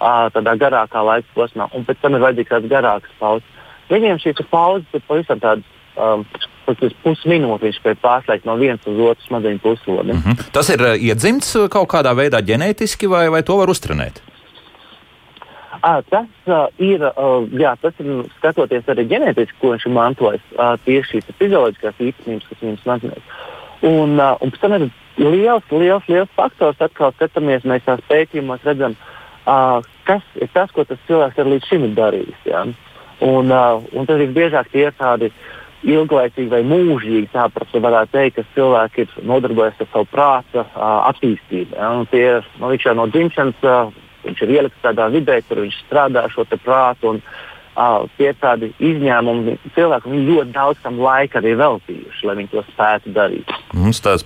uh, 0.00 0.28
tādā 0.34 0.54
garākā 0.60 1.02
laika 1.04 1.28
posmā, 1.34 1.68
un 1.74 1.86
pēc 1.88 2.02
tam 2.02 2.18
ir 2.18 2.24
vajadzīgs 2.26 2.54
tāds 2.54 2.70
garāks 2.70 3.18
pauzes. 3.18 3.56
Viņiem 3.88 4.20
šīs 4.22 4.44
pauzes 4.50 4.94
ir 4.94 5.04
pavisam 5.08 5.42
tādas. 5.42 5.74
Um, 5.98 6.26
Pusminūti 6.68 7.64
viņš 7.64 7.76
spēja 7.78 7.96
pārslēgt 8.02 8.44
no 8.44 8.52
vienas 8.60 8.84
uz 8.84 8.98
otru 9.00 9.24
smadzeņu 9.24 9.60
puslodi. 9.62 10.12
Mm 10.12 10.18
-hmm. 10.20 10.50
Tas 10.52 10.68
ir 10.68 10.82
uh, 10.84 11.00
iedzimts 11.00 11.54
uh, 11.56 11.64
kaut 11.72 11.88
kādā 11.88 12.12
veidā 12.12 12.42
ģenētiski, 12.44 13.08
vai, 13.08 13.30
vai 13.32 13.40
to 13.42 13.56
var 13.56 13.72
uztrenēt? 13.72 14.20
À, 15.82 16.02
tas 16.10 16.26
uh, 16.46 16.66
ir, 16.78 17.00
uh, 17.00 17.46
jā, 17.54 17.76
tas 17.80 17.94
ir 18.02 18.24
skatoties 18.38 18.88
arī 18.90 19.06
ģenētiski, 19.08 19.56
ko 19.60 19.72
viņš 19.74 19.86
ir 19.86 19.92
mantojis. 19.94 20.44
Uh, 20.56 20.74
tieši 20.84 21.10
šīs 21.10 21.36
fizioloģiskās 21.38 22.00
īstenības, 22.08 22.48
kas 22.50 22.62
viņam 22.62 22.78
smadzenēs. 22.82 23.28
Un, 23.86 24.16
uh, 24.18 24.34
un 24.42 24.50
pēc 24.50 24.62
tam 24.62 24.74
ir 24.74 24.88
liels, 25.18 25.68
liels, 25.70 26.08
liels 26.10 26.32
faktors, 26.36 26.80
atkal 26.82 27.12
skatāmies, 27.14 27.66
mēs 27.68 27.84
tās 27.86 28.02
pētījumos 28.10 28.64
redzam, 28.66 28.96
uh, 29.46 29.78
kas 30.08 30.24
ir 30.40 30.50
tas, 30.54 30.72
ko 30.74 30.84
tas 30.88 30.98
cilvēks 31.06 31.38
ir 31.38 31.52
līdz 31.52 31.70
šim 31.70 31.86
ir 31.86 31.94
darījis. 31.98 32.42
Ja? 32.48 32.64
Un, 33.22 33.52
uh, 33.52 33.84
un 33.94 34.08
tad 34.08 34.22
visbiežāk 34.22 34.72
tie 34.72 34.88
ir 34.88 34.98
tādi 34.98 35.30
ilglaicīgi 35.86 36.50
vai 36.50 36.64
mūžīgi, 36.66 37.30
tāpēc 37.34 37.76
varētu 37.78 38.14
teikt, 38.16 38.40
ka 38.40 38.54
cilvēki 38.56 39.04
ir 39.04 39.14
nodarbojies 39.30 39.78
ar 39.84 39.90
savu 39.92 40.10
prāta 40.10 40.64
uh, 40.64 40.88
attīstību. 41.12 41.78
Ja? 41.78 41.92
Un 42.00 42.10
tie 42.10 42.24
ir 42.38 42.50
nu, 42.58 42.74
no 42.98 43.06
dzimšanas, 43.14 43.62
uh, 43.62 43.94
viņš 44.26 44.42
ir 44.42 44.56
ielikts 44.56 44.82
tādā 44.82 45.06
vidē, 45.14 45.38
kur 45.46 45.62
viņš 45.62 45.84
strādā 45.86 46.26
šo 46.34 46.46
prātu. 46.56 47.14
Un, 47.14 47.22
Uh, 47.22 47.57
tie 48.16 48.30
ir 48.32 48.38
tādi 48.40 48.70
izņēmumi. 48.82 49.56
Cilvēki 49.76 50.20
ļoti 50.28 50.54
daudz 50.54 50.80
tam 50.82 50.98
laika 51.02 51.38
arī 51.40 51.54
veltījuši, 51.58 52.26
lai 52.26 52.36
viņi 52.40 52.50
to 52.52 52.64
spētu 52.72 53.12
darīt. 53.14 53.52
Mums 53.76 54.00
tādi 54.04 54.24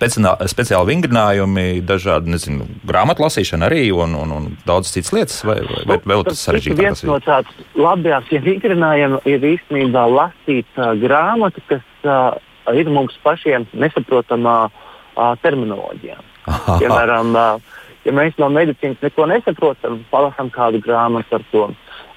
speciāli 0.53 0.93
vingrinājumi, 0.95 1.67
dažādi 1.87 2.33
nezinu, 2.33 2.69
grāmatu 2.89 3.27
lasīšana 3.27 3.69
arī 3.69 3.85
un, 3.93 4.17
un, 4.19 4.33
un 4.37 4.49
daudz 4.69 4.93
citas 4.95 5.13
lietas, 5.17 5.41
vai, 5.49 5.59
vai, 5.69 5.85
vai 5.93 5.99
vēl 6.15 6.25
tas 6.31 6.47
sarežģītāk? 6.47 6.81
Viens 6.81 7.05
no 7.09 7.19
tādiem 7.25 7.69
labākajiem 7.83 8.47
vingrinājumiem 8.49 9.19
ir 9.35 9.47
īstenībā 9.53 10.07
lasīt 10.13 10.81
uh, 10.81 10.93
grāmatu, 11.03 11.65
kas 11.69 12.09
uh, 12.09 12.39
ir 12.73 12.91
mums 12.93 13.19
pašiem 13.25 13.69
nesaprotamā 13.75 14.59
uh, 14.69 15.33
terminoloģijā. 15.45 16.19
Piemēram, 16.81 17.37
uh, 17.37 17.81
ja 18.07 18.15
mēs 18.17 18.39
no 18.41 18.49
medicīnas 18.53 19.03
neko 19.05 19.29
nesaprotam, 19.31 20.03
palasām 20.11 20.51
kādu 20.55 20.81
grāmatu 20.83 21.37
par 21.37 21.49
to. 21.53 21.69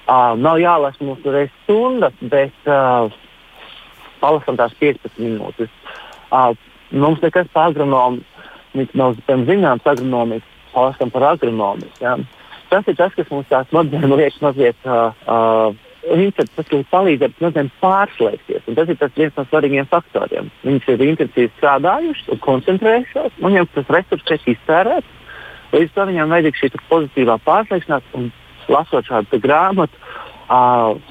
Uh, 0.06 0.36
nav 0.38 0.60
jālasa 0.62 1.02
mūsu 1.02 1.32
reizes 1.34 1.54
stundas, 1.64 2.14
bet 2.30 2.70
uh, 2.70 3.10
palasām 4.22 4.58
tās 4.58 4.74
15 4.78 5.18
minūtes. 5.18 5.72
Uh, 6.30 6.52
mums 6.94 7.22
nekas 7.24 7.50
par 7.54 7.72
agronomiju 7.72 8.22
nav 8.94 9.16
zināms, 9.48 9.86
agronomija 9.88 10.44
palasām 10.74 11.10
par 11.10 11.32
agronomiju. 11.32 11.90
Ja? 12.00 12.16
Tas 12.70 12.86
ir 12.86 12.96
tas, 12.98 13.14
kas 13.16 13.28
mums 13.32 13.48
tās 13.50 13.68
smadzenes 13.70 14.16
liek 14.20 14.38
mazliet. 14.44 14.86
Uh, 14.86 15.10
uh, 15.26 15.82
Viņš 16.06 16.36
ir 16.38 16.46
tas, 16.54 16.68
kas 16.70 16.82
palīdz 16.92 17.24
ar 17.26 17.32
mazliet 17.42 17.70
pārslēgties. 17.82 18.66
Tas 18.76 18.90
ir 18.92 18.98
tas 19.00 19.14
viens 19.16 19.32
no 19.34 19.42
svarīgiem 19.48 19.88
faktoriem. 19.90 20.52
Viņš 20.62 20.84
ir 20.92 21.02
intensīvi 21.02 21.50
strādājuši 21.56 22.28
un 22.30 22.42
koncentrējušies, 22.44 23.40
un 23.40 23.48
viņiem 23.48 23.66
tas 23.74 23.90
resurs 23.90 24.26
tiek 24.28 24.44
iztērēts. 24.52 25.16
Līdz 25.72 25.96
tam 25.96 26.12
viņam 26.12 26.30
vajadzīga 26.30 26.60
šī 26.60 26.70
pozitīvā 26.92 27.36
pārliecināšanās, 27.48 28.06
un 28.14 28.28
lasot 28.72 29.06
šādu 29.08 29.40
grāmatu, 29.42 29.98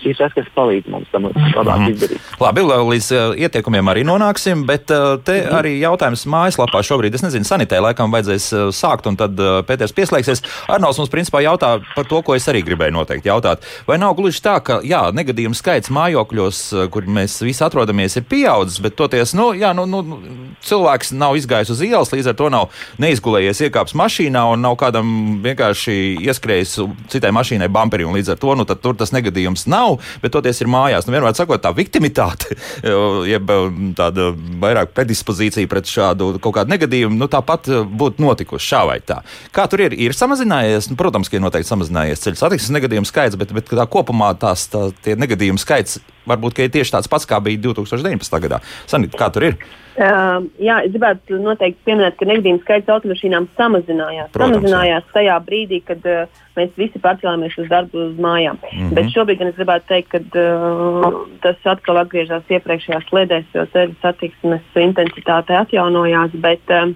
šis 0.02 0.16
ir 0.16 0.20
tas, 0.20 0.34
kas 0.36 0.48
palīdz 0.56 0.90
mums 0.92 1.10
tam 1.12 1.28
labāk 1.28 1.82
mm. 1.82 1.90
izdarīt. 1.94 2.30
Labi, 2.42 2.64
līdz 2.66 3.10
uh, 3.16 3.36
ieteikumiem 3.46 3.92
arī 3.92 4.06
nonāksim, 4.08 4.64
bet 4.68 4.92
uh, 4.94 5.18
te 5.26 5.38
mm. 5.42 5.56
arī 5.60 5.74
jautājums 5.82 6.26
mājaslapā 6.32 6.82
šobrīd, 6.86 7.18
es 7.18 7.26
nezinu, 7.26 7.48
sanitē 7.48 7.82
laikam 7.84 8.14
vajadzēs 8.16 8.48
uh, 8.56 8.66
sākt, 8.76 9.10
un 9.10 9.20
tad 9.20 9.40
uh, 9.40 9.60
Pēters 9.68 9.96
pieslēgsies. 9.96 10.44
Arnauts 10.72 11.00
mums 11.02 11.12
principā 11.14 11.44
jautā 11.46 11.76
par 11.96 12.08
to, 12.10 12.22
ko 12.26 12.38
es 12.38 12.48
arī 12.52 12.64
gribēju 12.66 12.96
noteikti 12.96 13.32
jautāt. 13.32 13.66
Vai 13.90 14.00
nav 14.02 14.16
gluži 14.18 14.44
tā, 14.46 14.58
ka, 14.64 14.80
jā, 14.86 15.04
negadījumu 15.16 15.58
skaits 15.58 15.92
mājokļos, 15.94 16.62
kur 16.94 17.10
mēs 17.12 17.38
visi 17.44 17.64
atrodamies, 17.66 18.18
ir 18.20 18.28
pieaudzis, 18.30 18.82
bet 18.84 18.98
toties, 19.00 19.36
nu, 19.38 19.52
jā, 19.58 19.74
nu, 19.78 19.88
nu, 19.90 20.20
cilvēks 20.66 21.14
nav 21.16 21.38
izgājis 21.40 21.74
uz 21.76 21.84
ielas, 21.86 22.14
līdz 22.14 22.32
ar 22.32 22.40
to 22.40 22.50
nav 22.54 22.84
neizgulējies 23.02 23.66
iekāps 23.68 23.96
mašīnā 23.98 24.46
un 24.54 24.64
nav 24.66 24.78
kādam 24.80 25.08
vienkārši 25.44 25.98
ieskrējis 26.26 26.78
citai 27.12 27.34
mašīnai 27.36 27.70
bumperī, 27.72 28.08
un 28.08 28.16
līdz 28.18 28.36
ar 28.36 28.42
to, 28.42 28.56
nu, 28.58 28.68
tad 28.68 28.82
tur 28.84 28.98
tas 29.00 29.14
negadījums 29.16 29.25
negadījums 29.26 29.66
nav, 29.72 30.00
bet 30.24 30.34
toties 30.36 30.62
ir 30.62 30.70
mājās. 30.72 31.08
Nu, 31.08 31.16
vienmēr 31.16 31.36
sakot, 31.38 31.62
tā 31.64 31.74
viktimitāte, 31.76 32.58
jeb 33.34 33.52
tāda 33.98 34.32
vairāk 34.62 34.94
predispozīcija 34.96 35.70
pret 35.72 35.90
šādu 35.90 36.36
kaut 36.40 36.60
kādu 36.60 36.76
negadījumu, 36.76 37.18
nu, 37.20 37.30
tāpat 37.32 37.70
būtu 37.90 38.24
notikusi 38.24 38.72
šā 38.72 38.84
vai 38.90 39.00
tā. 39.06 39.22
Kā 39.56 39.68
tur 39.72 39.86
ir? 39.88 39.96
Ir 39.98 40.16
samazinājies, 40.18 40.90
nu, 40.92 41.00
protams, 41.00 41.32
ka 41.32 41.40
ir 41.40 41.46
noteikti 41.46 41.72
samazinājies 41.72 42.26
ceļu 42.26 42.42
satiksmes 42.42 42.76
negadījumu 42.78 43.10
skaits, 43.10 43.40
bet, 43.40 43.54
bet 43.56 43.72
tā 43.74 43.88
kopumā 43.90 44.34
tās 44.40 44.68
tā, 44.72 44.90
negadījumu 45.06 45.62
skaits 45.62 46.00
varbūt 46.30 46.64
ir 46.64 46.74
tieši 46.74 46.98
tāds 46.98 47.10
pats, 47.12 47.28
kā 47.30 47.40
bija 47.44 47.62
2019. 47.70 48.40
gadā. 48.46 48.62
Sanīt, 48.90 49.18
kā 49.18 49.30
tur 49.34 49.52
ir? 49.52 49.60
Uh, 49.96 50.44
jā, 50.60 50.82
es 50.84 50.92
gribētu 50.92 51.38
noteikti 51.40 51.86
pieminēt, 51.88 52.18
ka 52.20 52.28
negadījumu 52.28 52.60
skaits 52.66 52.92
automašīnām 52.92 53.46
samazinājās. 53.56 54.34
Protams, 54.34 54.58
samazinājās 54.58 55.06
jā. 55.06 55.14
tajā 55.14 55.36
brīdī, 55.46 55.80
kad 55.88 56.10
uh, 56.12 56.42
mēs 56.58 56.74
visi 56.76 57.00
pārcēlāmies 57.00 57.56
uz 57.64 57.70
darbu 57.72 58.02
uz 58.10 58.18
mājām. 58.20 58.60
Mm 58.60 58.82
-hmm. 58.82 58.96
Bet 58.98 59.14
šobrīd 59.14 59.40
gan 59.40 59.52
es 59.54 59.56
gribētu 59.56 59.88
teikt, 59.94 60.10
ka 60.12 60.20
uh, 60.20 61.22
tas 61.46 61.70
atkal 61.76 62.02
atgriežas 62.04 62.44
iepriekšējās 62.58 63.08
sliedēs, 63.08 63.48
jo 63.56 63.64
ceļu 63.72 63.96
satiksmes 64.02 64.82
intensitāte 64.84 65.56
atjaunojās. 65.62 66.36
Bet, 66.44 66.76
uh, 66.76 66.92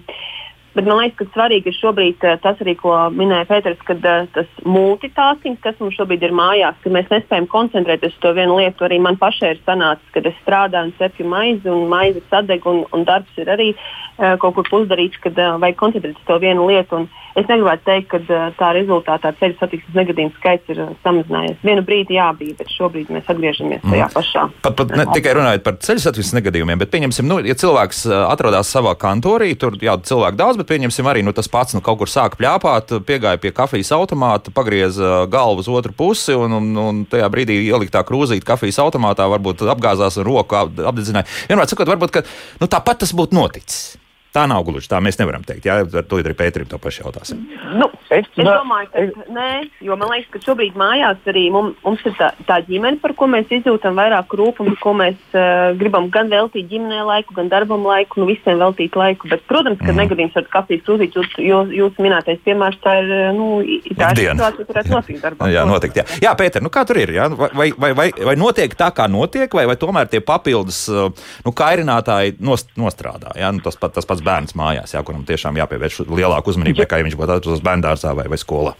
Bet 0.74 0.86
man 0.86 1.00
liekas, 1.00 1.16
ka 1.18 1.26
svarīgi 1.34 1.72
ir 1.72 1.74
šobrīd 1.74 2.24
eh, 2.26 2.36
tas 2.44 2.60
arī, 2.62 2.76
ko 2.78 2.94
minēja 3.10 3.48
Pēters, 3.48 3.80
kad 3.88 4.04
uh, 4.06 4.28
tas 4.36 4.50
multitasking, 4.62 5.58
kas 5.64 5.78
mums 5.82 5.96
šobrīd 5.98 6.22
ir 6.22 6.34
mājās, 6.36 6.78
ka 6.84 6.92
mēs 6.94 7.10
nespējam 7.10 7.48
koncentrēties 7.50 8.14
uz 8.14 8.20
to 8.22 8.30
vienu 8.36 8.60
lietu. 8.60 8.86
Arī 8.86 9.00
man 9.02 9.18
pašai 9.18 9.56
ir 9.56 9.62
sanācis, 9.66 10.12
kad 10.14 10.28
es 10.30 10.36
strādāju 10.44 10.90
un 10.90 10.94
cepju 11.00 11.26
maizi, 11.26 11.66
un 11.72 11.88
maize 11.90 12.22
sadeg, 12.30 12.66
un, 12.70 12.84
un 12.94 13.06
darbs 13.08 13.40
ir 13.42 13.50
arī 13.50 13.72
uh, 13.74 14.36
kaut 14.38 14.60
kur 14.60 14.70
pusdarīts, 14.70 15.18
kad 15.24 15.38
uh, 15.42 15.56
vajag 15.58 15.80
koncentrēties 15.82 16.22
uz 16.22 16.30
to 16.30 16.38
vienu 16.44 16.70
lietu. 16.70 17.02
Un, 17.02 17.10
Es 17.38 17.46
negribētu 17.46 17.84
teikt, 17.86 18.08
ka 18.10 18.18
uh, 18.20 18.46
tā 18.58 18.72
rezultātā 18.74 19.30
ceļu 19.38 19.54
satiksmes 19.60 19.94
negadījumu 19.94 20.34
skaits 20.34 20.72
ir 20.72 20.80
samazinājies. 21.04 21.60
Vienu 21.62 21.84
brīdi 21.86 22.16
jā, 22.16 22.26
bija, 22.36 22.56
bet 22.58 22.72
šobrīd 22.74 23.12
mēs 23.14 23.30
atgriežamies 23.30 23.84
tajā 23.84 24.08
mm. 24.08 24.14
pašā. 24.16 24.46
Pat, 24.64 24.74
pat 24.80 24.94
ne 24.98 25.06
tikai 25.14 25.36
runājot 25.38 25.64
par 25.66 25.78
ceļu 25.86 26.02
satiksmes 26.02 26.40
negadījumiem, 26.40 26.80
bet 26.82 26.90
pieņemsim, 26.90 27.28
nu, 27.30 27.38
ja 27.46 27.54
cilvēks 27.60 28.02
atrodas 28.24 28.72
savā 28.74 28.96
kantorī, 28.98 29.52
tur 29.60 29.78
jā, 29.78 29.94
cilvēku 30.10 30.40
daudz, 30.42 30.59
bet 30.60 30.70
pieņemsim 30.70 31.08
arī 31.10 31.24
nu, 31.26 31.34
tas 31.36 31.48
pats, 31.50 31.74
nu, 31.76 31.82
kaut 31.84 32.00
kur 32.00 32.10
sāka 32.10 32.38
pļāpāt, 32.40 32.94
piegāja 33.08 33.40
pie 33.42 33.52
kafijas 33.56 33.92
automāta, 33.96 34.52
pagrieza 34.54 35.24
galvu 35.30 35.64
uz 35.64 35.70
otru 35.72 35.96
pusi 35.96 36.36
un, 36.36 36.58
un, 36.60 36.70
un 36.84 37.02
tajā 37.10 37.28
brīdī 37.32 37.58
ieliktā 37.66 38.04
krūzīte 38.06 38.46
kafijas 38.46 38.80
automātā 38.84 39.28
varbūt 39.32 39.66
apgāzās 39.74 40.20
un 40.20 40.28
roku 40.28 40.58
apdedzināja. 40.60 41.28
Vienmēr 41.50 41.70
sakot, 41.70 41.90
varbūt, 41.90 42.14
ka 42.14 42.24
nu, 42.62 42.70
tāpat 42.70 43.04
tas 43.04 43.16
būtu 43.16 43.36
noticis. 43.36 43.99
Tā 44.30 44.44
nav 44.46 44.62
gluži 44.62 44.86
tā. 44.86 45.00
Mēs 45.02 45.18
nevaram 45.18 45.42
teikt, 45.42 45.66
jā, 45.66 45.80
ar 45.82 46.04
to 46.06 46.20
arī 46.22 46.36
Pēterim 46.38 46.68
to 46.70 46.78
pašu 46.78 47.02
jautāsim. 47.02 47.40
Nu, 47.74 47.88
es, 48.14 48.28
es 48.38 48.46
domāju, 48.46 48.86
ka 48.92 49.02
es... 49.02 49.16
nē, 49.34 49.48
jo 49.82 49.96
man 49.98 50.12
liekas, 50.12 50.28
ka 50.30 50.42
šobrīd 50.44 50.76
mājās 50.78 51.24
arī 51.30 51.48
mums, 51.50 51.74
mums 51.82 52.04
ir 52.06 52.14
tā, 52.18 52.28
tā 52.46 52.60
ģimene, 52.68 53.00
par 53.02 53.16
ko 53.18 53.26
mēs 53.30 53.50
izjūtam 53.50 53.98
vairāk 53.98 54.30
rūpību, 54.38 54.76
ko 54.82 54.94
mēs 55.00 55.18
uh, 55.34 55.72
gribam 55.78 56.06
gan 56.14 56.30
veltīt 56.30 56.68
ģimenē 56.70 57.02
laiku, 57.08 57.34
gan 57.34 57.50
darbam 57.50 57.82
laiku, 57.90 58.22
nu 58.22 58.28
visiem 58.30 58.60
veltīt 58.62 58.94
laiku. 58.98 59.30
Bet, 59.32 59.42
protams, 59.50 59.80
ka 59.82 59.90
mm. 59.90 59.98
negadījums 60.04 60.38
ar 60.38 60.46
kafijas 60.54 60.86
krūzīti, 60.86 61.18
jūs, 61.18 61.34
jūs, 61.48 61.74
jūs 61.80 61.98
minētais 61.98 62.38
piemērs, 62.46 62.78
tā 62.86 62.94
ir 63.02 63.12
nu, 63.34 63.50
tā 63.98 64.12
situācija, 64.14 64.54
kas 64.54 64.70
varētu 64.70 64.94
notikt 64.94 65.26
darbā. 65.26 65.50
jā, 65.50 65.66
notikt, 65.66 66.00
jā. 66.02 66.06
jā 66.22 66.36
Pēter, 66.38 66.62
nu 66.62 66.70
kā 66.70 66.86
tur 66.86 67.02
ir? 67.02 67.16
Jā? 67.18 67.26
Vai, 67.34 67.72
vai, 67.74 67.92
vai, 67.98 68.08
vai 68.30 68.38
notiek 68.38 68.78
tā, 68.78 68.92
kā 68.94 69.10
notiek, 69.10 69.50
vai, 69.58 69.66
vai 69.70 69.78
tomēr 69.80 70.10
tie 70.12 70.22
papildus 70.22 70.84
nu, 70.90 71.54
kairinātāji 71.56 72.38
nost, 72.46 72.70
nostrādā? 72.78 73.34
Jā? 73.38 73.50
Nu, 73.54 73.62
tas, 73.64 73.78
pat, 73.80 73.94
tas 73.98 74.06
pats 74.08 74.19
pats 74.20 74.28
bērns 74.28 74.56
mājās, 74.56 74.94
jā, 74.94 75.02
kuram 75.04 75.24
tiešām 75.24 75.56
jāpievērš 75.56 76.02
lielāka 76.08 76.52
uzmanība 76.52 76.84
nekā 76.84 77.00
ja 77.00 77.06
viņš 77.06 77.16
būtu 77.16 77.36
atrasts 77.36 77.64
bērngārzā 77.64 78.14
vai, 78.14 78.28
vai 78.28 78.38
skolā. 78.38 78.74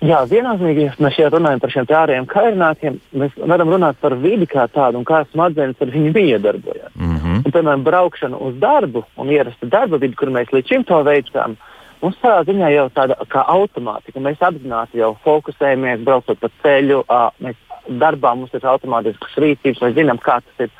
Jā, 0.00 0.22
viennozīmīgi, 0.24 0.84
ja 0.86 0.92
mēs 0.96 1.16
šeit 1.18 1.34
runājam 1.34 1.60
par 1.60 1.72
šiem 1.74 1.86
ārējiem 1.92 2.26
kairinātiem, 2.28 2.94
mēs 3.20 3.34
varam 3.36 3.68
runāt 3.68 3.98
par 4.00 4.14
vidi 4.16 4.46
kā 4.48 4.64
tādu 4.72 4.96
un 4.96 5.04
kā 5.04 5.26
smadzenes 5.28 5.80
ar 5.80 5.90
viņu 5.92 6.12
iedarbojas. 6.16 6.92
Mm 6.94 7.16
-hmm. 7.16 7.42
un, 7.44 7.52
piemēram, 7.52 7.84
braukšana 7.84 8.36
uz 8.36 8.54
darbu 8.56 9.04
un 9.16 9.28
ierasta 9.28 9.66
darba 9.66 9.98
vidi, 9.98 10.16
kur 10.16 10.28
mēs 10.28 10.48
līdz 10.52 10.68
šim 10.68 10.84
to 10.84 11.02
veicām, 11.04 11.56
mums 12.00 12.16
tādā 12.22 12.44
ziņā 12.48 12.70
jau 12.72 12.88
tāda 12.88 13.14
kā 13.28 13.44
automātika. 13.44 14.20
Mēs 14.20 14.40
apzināti 14.40 14.98
jau 14.98 15.16
fokusējamies, 15.24 16.04
braucot 16.04 16.40
pa 16.40 16.48
ceļu, 16.62 17.04
mēs 17.40 17.56
darbā 17.88 18.34
mums 18.34 18.54
ir 18.54 18.64
automātiskas 18.64 19.36
rīcības, 19.36 19.82
mēs 19.82 19.94
zinām, 19.94 20.18
kā 20.18 20.40
tas 20.40 20.64
ir. 20.64 20.70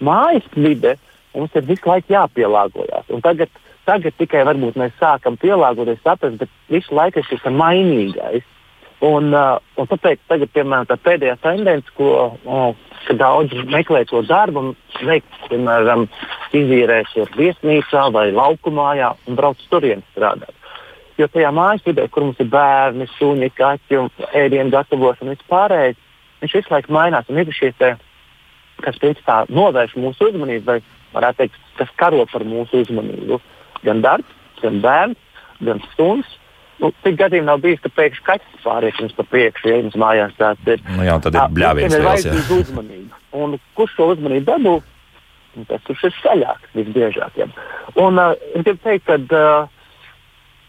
Mājas 0.00 0.46
vide 0.54 0.94
Mums 1.38 1.56
ir 1.56 1.66
visu 1.68 1.86
laiku 1.88 2.12
jāpielāgojas. 2.12 3.08
Tagad, 3.24 3.50
tagad 3.86 4.16
tikai 4.18 4.44
mēs 4.58 4.94
sākam 4.98 5.38
pielāgoties, 5.38 6.02
saprast, 6.02 6.38
bet 6.40 6.50
visu 6.68 6.94
laiku 6.98 7.22
ir 7.22 7.28
šis 7.30 7.46
mainīgais. 7.46 8.46
Un, 9.06 9.30
uh, 9.30 9.60
un 9.78 9.86
tāpēc 9.86 10.18
tagad, 10.26 10.50
piemēram, 10.50 10.88
tā 10.90 10.96
pēdējā 10.98 11.36
tendence, 11.38 11.92
ko 11.94 12.34
uh, 12.34 12.72
daudzi 13.14 13.62
meklē 13.70 14.02
to 14.10 14.24
darbu, 14.26 14.72
veikt, 15.06 15.36
piemēram, 15.46 16.08
izīrēties 16.58 17.30
viesnīcā 17.38 18.08
vai 18.10 18.32
laukumā 18.34 18.90
un 19.28 19.38
braukt 19.38 19.62
turien 19.70 20.02
strādāt. 20.10 20.50
Jo 21.18 21.26
tajā 21.30 21.50
mājas 21.54 21.86
vidē, 21.86 22.08
kur 22.10 22.26
mums 22.26 22.38
ir 22.42 22.50
bērni, 22.50 23.06
suņi, 23.16 23.50
kaķi 23.54 23.98
un 23.98 24.10
ēdienu 24.38 24.70
gatavošana 24.74 25.30
un 25.30 25.34
viss 25.34 25.50
pārējais, 25.50 26.02
viņš 26.42 26.58
visu 26.58 26.74
laiku 26.74 26.94
mainās. 26.94 27.30
Un 27.30 27.40
ir 27.42 27.50
šie 27.54 27.72
te, 27.78 27.94
kas 28.82 28.98
principā 29.02 29.40
novērš 29.50 29.96
mūsu 29.98 30.30
uzmanību 30.30 30.66
vai 30.66 30.78
varētu 31.14 31.44
teikt, 31.44 31.62
kas 31.78 31.94
karo 32.00 32.26
par 32.30 32.44
mūsu 32.48 32.82
uzmanību. 32.84 33.40
Gan 33.86 34.02
darbs, 34.02 34.36
gan 34.62 34.80
bērns, 34.84 35.40
gan 35.64 35.82
suns. 35.94 36.36
Nu, 36.78 36.92
Tik 37.02 37.16
gadījumā 37.18 37.48
nav 37.48 37.62
bijis, 37.62 37.80
ka 37.82 37.90
pēkšņi 37.90 38.24
kaķis 38.26 38.60
pāriet 38.62 39.00
jums 39.02 39.14
pa 39.16 39.24
priekšu, 39.26 39.70
ja 39.70 39.80
jums 39.80 39.96
mājās 39.98 40.36
tāds 40.38 40.70
ir. 40.70 40.82
Nu 40.94 41.06
jā, 41.06 41.16
tad 41.24 41.34
ir. 41.34 41.40
Tā 41.58 41.72
ir 41.82 42.04
vajadzīga 42.06 42.58
uzmanība. 42.62 43.18
Un 43.34 43.56
kurš 43.78 43.96
šo 43.98 44.12
uzmanību 44.14 44.46
dabū? 44.46 44.76
Tas, 45.66 45.82
kurš 45.88 46.04
ir 46.06 46.14
skaļāks 46.20 46.76
visbiežāk. 46.78 47.40
Ja. 47.40 47.48
Un 47.98 48.20
uh, 48.22 48.36
es 48.54 48.62
gribu 48.62 48.78
teikt, 48.84 49.08
ka 49.08 49.18
uh, 49.18 49.96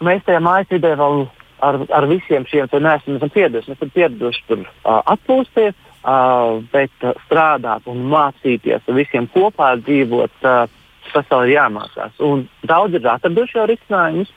mēs 0.05 0.25
tajā 0.25 0.41
mājas 0.41 0.72
vidē 0.74 0.96
vēl 0.98 1.27
ar, 1.65 1.77
ar 1.93 2.08
visiem 2.10 2.48
šiem 2.50 2.69
neesam 2.74 3.29
pieraduši. 3.36 3.69
Mēs 3.69 3.77
esam 3.77 3.93
pieraduši 3.93 4.43
tur 4.50 4.63
uh, 4.65 5.00
atpūsties, 5.13 5.77
Uh, 6.00 6.62
bet 6.72 6.94
uh, 7.03 7.12
strādāt 7.25 7.84
un 7.91 8.06
mācīties 8.08 8.86
visiem 8.96 9.25
kopā 9.34 9.74
dzīvot, 9.82 10.32
uh, 10.48 10.70
tas 11.12 11.25
vēl 11.27 11.50
ir 11.50 11.58
jāmācās. 11.58 12.13
Un 12.24 12.46
daudz 12.63 12.96
ir 12.96 13.10
atraduši 13.12 13.58
jau 13.58 13.65
risinājumus, 13.68 14.32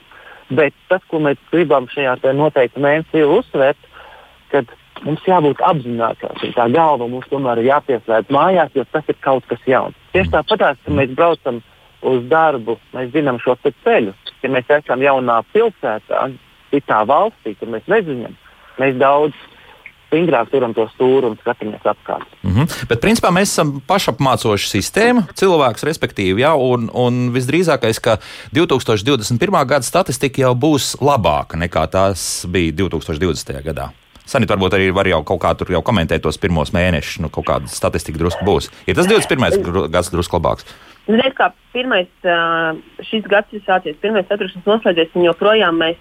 bet 0.50 0.74
tas, 0.90 1.04
ko 1.06 1.20
mēs 1.22 1.38
gribam 1.52 1.86
šajā 1.92 2.16
noteikti 2.34 2.82
mēnesī 2.82 3.22
uzsvērt, 3.22 3.78
kad 4.50 4.74
mums 5.06 5.22
jābūt 5.28 5.62
apzinātākiem. 5.62 6.50
Tā 6.56 6.66
galva 6.74 7.06
mums 7.06 7.30
tomēr 7.30 7.62
ir 7.62 7.70
jāpieslēdz 7.70 8.34
mājās, 8.34 8.74
jo 8.74 8.84
tas 8.90 9.06
ir 9.06 9.20
kaut 9.22 9.46
kas 9.46 9.62
jauns. 9.66 9.94
Tieši 10.16 10.34
tāpat, 10.34 10.66
kad 10.82 10.98
mēs 10.98 11.14
braucam 11.14 11.62
uz 12.02 12.26
darbu, 12.26 12.78
mēs 12.96 13.14
zinām 13.14 13.38
šo 13.42 13.54
ceļu. 13.62 14.16
Ja 14.42 14.50
mēs 14.50 14.66
esam 14.80 15.02
jaunā 15.06 15.38
pilsētā, 15.54 16.26
citā 16.74 17.02
valstī, 17.06 17.54
kur 17.58 17.70
mēs 17.70 17.86
nezinām, 17.86 18.34
mēs 18.82 18.98
daudz 18.98 19.38
stingrāk 20.12 20.52
turam 20.52 20.74
to 20.76 20.84
stūri 20.92 21.30
un 21.30 21.38
skatāmies 21.40 21.80
apkārt. 21.88 22.28
Mm 22.42 22.52
-hmm. 22.52 22.86
Bet, 22.88 23.00
principā, 23.00 23.32
mēs 23.32 23.48
esam 23.54 23.80
pašapmācoša 23.88 24.68
sistēma, 24.68 25.24
cilvēks, 25.32 25.86
respektīvi, 25.88 26.44
ja, 26.44 26.54
un, 26.54 26.90
un 26.92 27.32
visdrīzākais, 27.32 28.00
ka 28.00 28.18
2021. 28.52 29.66
gada 29.66 29.82
statistika 29.82 30.42
jau 30.42 30.54
būs 30.54 30.96
labāka 31.00 31.56
nekā 31.56 31.88
tās 31.90 32.46
bija 32.48 32.72
2020. 32.72 33.62
gadā. 33.64 33.88
Sanīt, 34.24 34.48
varbūt 34.48 34.74
arī 34.74 34.92
var 34.94 35.06
jau 35.06 35.24
kaut 35.24 35.40
kā 35.42 35.54
tur 35.58 35.72
jau 35.72 35.82
komentēt 35.82 36.22
tos 36.22 36.38
pirmos 36.38 36.70
mēnešus, 36.72 37.20
nu, 37.20 37.28
kaut 37.28 37.46
kāda 37.46 37.66
statistika 37.66 38.18
drusku 38.18 38.44
būs. 38.44 38.70
Ir 38.86 38.94
tas 38.94 39.06
21. 39.06 39.90
gads 39.90 40.10
drusku 40.10 40.36
labāks. 40.36 40.64
Ziniet, 41.06 41.34
kā 41.34 41.50
pirmais, 41.72 42.06
šis 43.02 43.24
gads 43.26 43.50
ir 43.52 43.62
sācies, 43.66 43.96
pirmais 44.00 44.28
ceturksnis 44.28 44.64
noslēdzies, 44.64 45.10
un 45.14 45.24
joprojām 45.26 45.74
mēs 45.74 45.98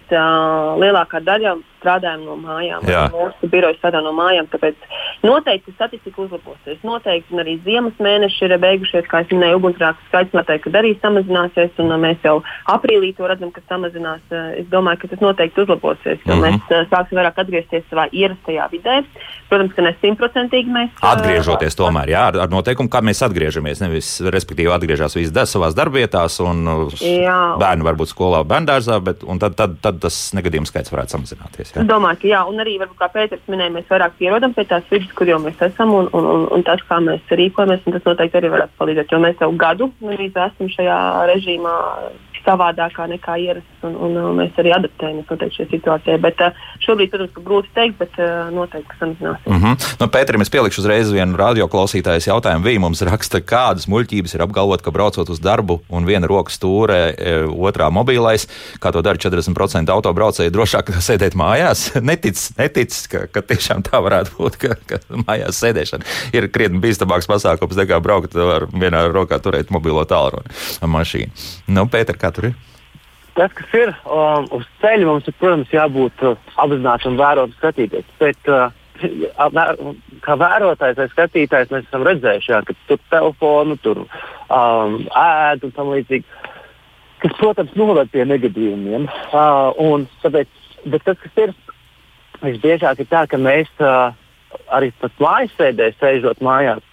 lielākā 0.83 1.23
daļa 1.25 1.55
strādājam 1.81 2.23
no 2.25 2.37
mājām. 2.39 2.85
Mūsu 3.11 3.49
biroja 3.51 3.77
strādā 3.79 4.01
no 4.05 4.13
mājām, 4.15 4.47
tāpēc 4.51 4.77
noteikti 5.25 5.73
statistika 5.75 6.23
uzlabosies. 6.23 6.79
Noteikti 6.85 7.37
arī 7.41 7.57
ziemas 7.65 7.97
mēneši 8.01 8.47
ir 8.47 8.55
beigušies, 8.61 9.07
kā 9.09 9.23
jau 9.23 9.37
minēju, 9.37 9.59
ugunsgrēku 9.59 10.07
skaits 10.07 10.37
noteikti 10.37 10.73
arī 10.81 10.93
samazināsies, 11.01 11.73
un 11.81 11.93
mēs 12.01 12.21
jau 12.25 12.39
aprīlī 12.71 13.11
to 13.17 13.27
redzam, 13.29 13.51
ka 13.53 13.63
samazinās. 13.69 14.23
Es 14.57 14.69
domāju, 14.71 15.03
ka 15.03 15.11
tas 15.13 15.23
noteikti 15.23 15.65
uzlabosies, 15.65 16.21
jo 16.25 16.35
mm 16.35 16.43
-hmm. 16.43 16.61
mēs 16.69 16.89
sāksim 16.93 17.19
vairāk 17.19 17.41
atgriezties 17.43 17.83
savā 17.91 18.07
ierastajā 18.11 18.69
vidē. 18.71 19.01
Protams, 19.49 19.73
ka 19.75 19.81
ne 19.81 19.91
simtprocentīgi 20.01 20.71
mēs. 20.71 20.89
Atgriežoties 21.01 21.75
tomēr, 21.75 22.09
jā, 22.13 22.21
ar, 22.31 22.37
ar 22.45 22.49
noteikumu, 22.49 22.89
kā 22.89 23.01
mēs 23.03 23.19
atgriežamies, 23.25 23.81
nevis 23.81 24.21
respektīvi 24.21 24.71
atgriežas 24.71 25.15
visi 25.15 25.45
savās 25.45 25.75
darbvietās, 25.75 26.39
un 26.39 26.63
jā. 27.01 27.57
bērni 27.59 27.83
varbūt 27.83 28.13
skolā, 28.13 28.43
bērngārzā, 28.47 28.99
bet 29.03 29.25
tad, 29.39 29.55
tad, 29.55 29.75
tad 29.81 29.99
tas 29.99 30.21
negadījums 30.37 30.71
skaits 30.71 30.93
varētu 30.93 31.17
samazināties. 31.17 31.70
Jā. 31.71 31.81
Es 31.83 31.87
domāju, 31.87 32.19
ka 32.21 32.27
jā, 32.27 32.41
un 32.51 32.63
arī, 32.63 32.77
varbūt, 32.81 32.97
kā 32.99 33.07
Pēters 33.13 33.45
minēja, 33.51 33.73
mēs 33.77 33.87
vairāk 33.91 34.17
pierodam 34.19 34.55
pie 34.57 34.65
tās 34.67 34.87
vidas, 34.91 35.11
kur 35.15 35.29
jau 35.29 35.39
mēs 35.43 35.61
esam, 35.63 35.93
un, 35.95 36.09
un, 36.17 36.27
un, 36.33 36.47
un 36.57 36.65
tas, 36.67 36.83
kā 36.89 36.99
mēs 37.03 37.31
rīkojamies, 37.31 37.85
tas 37.85 38.09
noteikti 38.09 38.41
arī 38.41 38.51
varētu 38.55 38.77
palīdzēt, 38.81 39.13
jo 39.13 39.21
mēs 39.23 39.39
jau 39.39 39.51
gadu 39.55 39.91
esam 40.11 40.69
šajā 40.75 40.99
režīmā 41.31 41.77
savādākā 42.45 43.07
nekā 43.11 43.37
ierasts, 43.41 43.83
un, 43.87 43.95
un, 43.95 44.17
un 44.21 44.39
mēs 44.39 44.57
arī 44.61 44.73
adaptējamies 44.75 45.29
noteikti 45.29 45.59
šajā 45.59 45.69
situācijā. 45.71 46.17
Bet 46.23 46.41
uh, 46.43 46.57
šobrīd, 46.83 47.11
protams, 47.13 47.33
ka 47.35 47.43
grūti 47.45 47.71
teikt, 47.75 47.97
bet 48.01 48.17
uh, 48.21 48.49
noteikti 48.53 48.97
samazināsies. 48.99 49.47
Mm 49.47 49.61
-hmm. 49.61 49.87
nu, 50.01 50.09
Pēterim, 50.15 50.41
es 50.41 50.53
pielikšu 50.53 50.81
uzreiz 50.81 51.11
vienu 51.11 51.37
radioklausītājas 51.37 52.27
jautājumu. 52.27 52.65
Viņa 52.65 52.83
mums 52.85 53.01
raksta, 53.07 53.41
kādas 53.41 53.87
muļķības 53.91 54.35
ir 54.35 54.45
apgalvot, 54.45 54.81
ka 54.81 54.91
braucot 54.91 55.29
uz 55.29 55.39
darbu 55.39 55.81
un 55.89 56.05
viena 56.05 56.27
rokas 56.27 56.59
stūrē, 56.59 57.01
e, 57.17 57.35
otrā 57.47 57.89
mobilais, 57.91 58.47
kā 58.79 58.91
to 58.91 59.01
dara 59.01 59.17
40% 59.17 59.89
autobraucēji, 59.89 60.51
drošāk 60.51 60.91
sēdēt 61.07 61.35
mājās. 61.35 61.91
netic, 62.01 62.37
netic 62.57 62.95
ka, 63.11 63.25
ka 63.31 63.41
tiešām 63.41 63.83
tā 63.83 64.01
varētu 64.01 64.37
būt, 64.37 64.57
ka, 64.57 64.75
ka 64.85 64.99
mājās 65.27 65.61
sēdēšana 65.63 66.03
ir 66.33 66.49
krietni 66.51 66.81
bīstamāks 66.83 67.29
pasākums 67.29 67.77
nekā 67.77 67.99
braukt 68.01 68.35
ar 68.35 68.67
vienā 68.71 69.05
rokā 69.11 69.39
turēt 69.39 69.71
mobilo 69.71 70.03
tālruni 70.05 70.49
mašīnu. 70.81 71.31
Nu, 71.71 71.85
Pēter, 71.91 72.17
kā 72.19 72.30
tur 72.35 72.51
ir? 72.51 72.59
Tas, 73.37 73.53
kas 73.55 73.73
ir 73.79 73.93
um, 74.03 74.47
uz 74.57 74.67
ceļa, 74.81 75.07
mums 75.07 75.27
ir, 75.29 75.35
protams, 75.39 75.71
jābūt 75.71 76.23
uh, 76.27 76.49
apzinātam, 76.59 77.15
vērot, 77.19 77.53
skatīties. 77.55 78.07
Bet, 78.19 78.51
uh, 78.51 78.73
kā 80.25 80.35
vērotājs 80.41 80.99
vai 80.99 81.07
skatītājs, 81.13 81.71
mēs 81.71 81.87
esam 81.87 82.03
redzējuši, 82.07 82.51
jā, 82.51 82.61
ka 82.67 82.75
tur 82.89 82.99
telefonu, 83.13 83.77
tur 83.85 84.03
um, 84.03 84.97
ēdu 85.07 85.69
un 85.69 85.75
tam 85.77 85.93
līdzīgi. 85.95 86.27
Kas, 87.21 87.37
protams, 87.37 87.73
noved 87.77 88.11
pie 88.11 88.25
negadījumiem. 88.27 89.07
Uh, 89.29 89.71
un, 89.79 90.07
tāpēc, 90.25 90.51
bet 90.91 91.05
tas, 91.07 91.19
kas 91.23 91.43
ir 91.45 91.55
visbiežāk, 92.41 92.99
ir 92.99 93.09
tā, 93.11 93.25
ka 93.31 93.39
mēs 93.39 93.69
uh, 93.79 94.11
arī 94.75 94.91
pat 94.99 95.19
mājas 95.23 95.53
sēdē, 95.59 95.91
sēžot 96.01 96.41
mājās, 96.43 96.83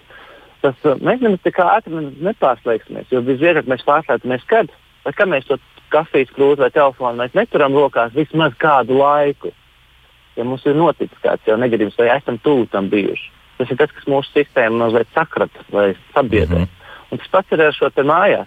tas 0.62 0.86
uh, 0.86 1.00
mēs 1.02 1.24
nemaz 1.24 1.42
tik 1.42 1.58
ātri 1.64 2.04
nepārslēgsimies. 2.28 3.10
Jo 3.10 3.24
visbiežāk 3.26 3.70
mēs 3.70 3.86
pārslēdzamies, 3.88 4.44
kad, 4.50 4.70
kad 5.16 5.30
mēs 5.30 5.46
to 5.48 5.58
kafijas 5.92 6.30
krūzi 6.36 6.64
vai 6.64 6.70
telefonu 6.74 7.22
mēs 7.22 7.34
neturam 7.36 7.76
rokās 7.76 8.14
vismaz 8.16 8.56
kādu 8.60 8.98
laiku. 8.98 9.52
Ja 10.36 10.44
mums 10.44 10.66
ir 10.66 10.76
noticis 10.78 11.18
kāds 11.22 11.46
jau 11.48 11.56
negadījums, 11.58 11.96
vai 11.98 12.10
esam 12.14 12.38
tuvu 12.38 12.68
tam 12.72 12.90
bijuši. 12.92 13.30
Tas 13.58 13.70
ir 13.72 13.78
tas, 13.80 13.90
kas 13.94 14.06
mūsu 14.06 14.30
sistēmu 14.36 14.84
mazliet 14.84 15.08
sakrata 15.14 15.64
vai 15.74 15.96
sabiedrē. 16.14 16.58
Mm 16.58 16.64
-hmm. 16.64 17.10
Un 17.10 17.18
tas 17.18 17.28
pats 17.28 17.52
ir 17.52 17.62
ar 17.62 17.74
šo 17.74 17.90
mājās. 17.96 18.46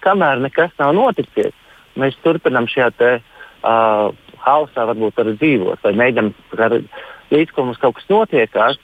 Kamēr 0.00 0.40
nekas 0.40 0.70
nav 0.78 0.94
noticis, 0.94 1.54
mēs 1.96 2.16
turpinām 2.24 2.66
šajā 2.66 2.90
te, 2.96 3.20
uh, 3.62 4.14
hausā 4.46 4.86
varbūt 4.86 5.20
arī 5.22 5.36
dzīvot, 5.36 5.78
vai 5.82 5.92
mēģinām 5.92 6.32
līdz 7.30 7.52
ko 7.54 7.64
mums 7.64 7.78
kaut 7.78 7.94
kas 7.94 8.08
notiekās, 8.08 8.78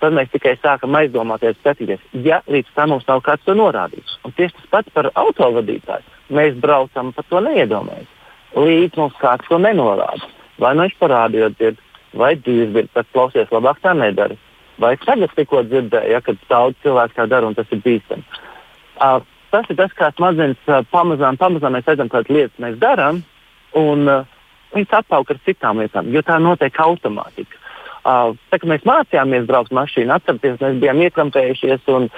tad 0.00 0.16
mēs 0.16 0.30
tikai 0.32 0.56
sākam 0.60 0.96
aizdomāties, 0.98 1.58
skatīties, 1.60 2.02
ja 2.26 2.42
līdz 2.50 2.74
tam 2.76 2.94
mums 2.94 3.06
nav 3.08 3.22
kāds 3.26 3.44
to 3.46 3.56
norādījis. 3.56 4.18
Un 4.26 4.34
tieši 4.36 4.56
tas 4.58 4.70
pats 4.74 4.94
par 4.94 5.10
autovadītāju 5.14 6.16
mēs 6.36 6.56
braucam, 6.60 7.12
par 7.16 7.26
to 7.30 7.42
neiedomājamies. 7.44 8.12
Līdz 8.56 9.00
mums 9.00 9.16
kāds 9.20 9.46
to 9.50 9.58
nenorāda. 9.60 10.28
Vai 10.62 10.72
nu 10.74 10.86
viņš 10.86 10.96
parādījot, 11.00 11.56
dzird, 11.58 11.80
vai 12.16 12.34
bija, 12.40 12.86
tad 12.94 13.08
klausies, 13.12 13.52
labāk 13.52 13.82
tā 13.84 13.92
nedara. 13.96 14.36
Vai 14.80 14.94
tagad 15.00 15.32
tikko 15.36 15.62
dzirdēju, 15.64 16.12
ja, 16.12 16.20
kad 16.24 16.40
daudz 16.50 16.76
cilvēku 16.84 17.16
tā 17.16 17.26
dara 17.28 17.48
un 17.48 17.56
tas 17.56 17.68
ir 17.72 17.80
bīstami. 17.84 18.24
Uh, 18.96 19.20
tas 19.52 19.68
ir 19.72 19.78
tas, 19.78 19.92
kā 19.96 20.10
smadzenes 20.16 20.60
uh, 20.68 20.82
pamazām, 20.92 21.38
pamazām 21.40 21.76
mēs 21.76 21.88
redzam, 21.88 22.10
kādas 22.12 22.32
lietas 22.32 22.60
mēs 22.62 22.76
darām, 22.80 23.22
un 23.76 24.08
uh, 24.08 24.28
viņas 24.74 24.98
atpauk 25.00 25.32
ar 25.32 25.40
citām 25.48 25.80
lietām, 25.80 26.10
jo 26.12 26.24
tā 26.24 26.38
notiek 26.42 26.80
automātiski. 26.84 27.60
Tā, 28.06 28.58
mēs 28.70 28.84
mācījāmies 28.86 29.46
braukt 29.48 29.74
mašīnu, 29.74 30.14
atcerieties, 30.14 30.60
mēs 30.62 30.80
bijām 30.82 31.00
iekrampējušies 31.08 31.88
un, 31.96 32.08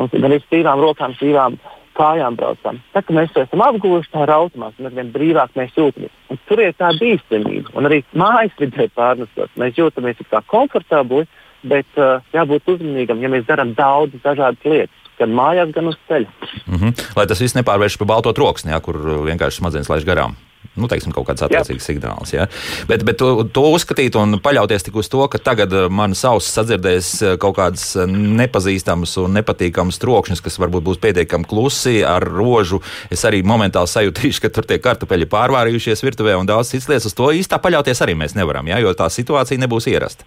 un 0.00 0.28
arī 0.28 0.38
stīvām 0.46 0.80
rokām, 0.80 1.16
stīvām 1.18 1.58
kājām 1.94 2.38
braucam. 2.38 2.80
Tad, 2.94 3.06
kad 3.06 3.16
mēs 3.16 3.32
to 3.34 3.44
esam 3.44 3.62
apguvuši, 3.66 4.10
tā 4.12 4.24
ir 4.24 4.32
automāts, 4.34 4.80
un 4.80 4.88
arvien 4.88 5.12
brīvāk 5.14 5.54
mēs 5.58 5.76
jūtamies. 5.76 6.14
Un 6.32 6.40
tur 6.48 6.62
ir 6.64 6.72
tā 6.78 6.90
bīstamība, 6.96 7.74
un 7.76 7.90
arī 7.90 8.00
mājas 8.16 8.56
vidē 8.60 8.88
pārnesot. 8.96 9.52
Mēs 9.60 9.78
jūtamies 9.78 10.24
kā 10.30 10.40
komfortabli, 10.50 11.26
bet 11.64 12.00
uh, 12.00 12.24
jābūt 12.34 12.74
uzmanīgam, 12.74 13.22
ja 13.22 13.30
mēs 13.32 13.46
darām 13.48 13.76
daudz 13.78 14.16
dažādas 14.24 14.64
lietas. 14.64 15.00
Gan 15.20 15.30
mājās, 15.30 15.70
gan 15.76 15.92
uz 15.92 16.00
ceļa. 16.08 16.48
Mm 16.66 16.80
-hmm. 16.80 17.04
Lai 17.16 17.26
tas 17.30 17.40
viss 17.40 17.54
nepārvēršas 17.54 18.00
par 18.00 18.10
balto 18.16 18.32
troksni, 18.32 18.72
ja, 18.74 18.80
kur 18.80 18.98
vienkārši 19.28 19.62
smadzenes 19.62 19.92
laiž 19.92 20.08
garām 20.08 20.34
nu, 20.74 20.88
teiksim, 20.90 21.12
kaut 21.14 21.28
kāds 21.28 21.44
attiecīgs 21.46 21.86
signāls. 21.86 22.32
Ja? 22.34 22.46
Bet, 22.90 23.04
bet 23.06 23.18
to, 23.20 23.46
to 23.54 23.64
uzskatīt 23.74 24.16
un 24.18 24.38
paļauties 24.42 24.86
tik 24.86 24.98
uz 24.98 25.10
to, 25.12 25.22
ka 25.30 25.38
tagad 25.42 25.74
uh, 25.74 25.86
man 25.92 26.16
savs 26.18 26.48
sadzirdēs 26.54 27.10
uh, 27.22 27.34
kaut 27.40 27.58
kādas 27.60 27.86
uh, 27.98 28.08
nepazīstamas 28.10 29.14
un 29.22 29.36
nepatīkamas 29.38 30.00
trokšņas, 30.02 30.42
kas 30.44 30.58
varbūt 30.62 30.86
būs 30.88 31.02
pietiekami 31.04 31.48
klusi 31.50 32.00
ar 32.06 32.26
rožu. 32.26 32.82
Es 33.14 33.24
arī 33.28 33.44
momentāli 33.46 33.90
sajūtīšu, 33.90 34.44
ka 34.44 34.52
tur 34.54 34.68
tie 34.68 34.80
kartupeļi 34.82 35.30
pārvārījušies 35.30 36.04
virtuvē 36.06 36.38
un 36.40 36.50
daudz 36.50 36.74
citas 36.74 36.90
lietas. 36.90 37.10
Uz 37.12 37.18
to 37.18 37.30
īstā 37.34 37.60
paļauties 37.62 38.02
arī 38.04 38.18
mēs 38.18 38.36
nevaram, 38.38 38.66
ja? 38.70 38.82
jo 38.82 38.94
tā 38.98 39.10
situācija 39.12 39.62
nebūs 39.62 39.90
ierasta. 39.92 40.26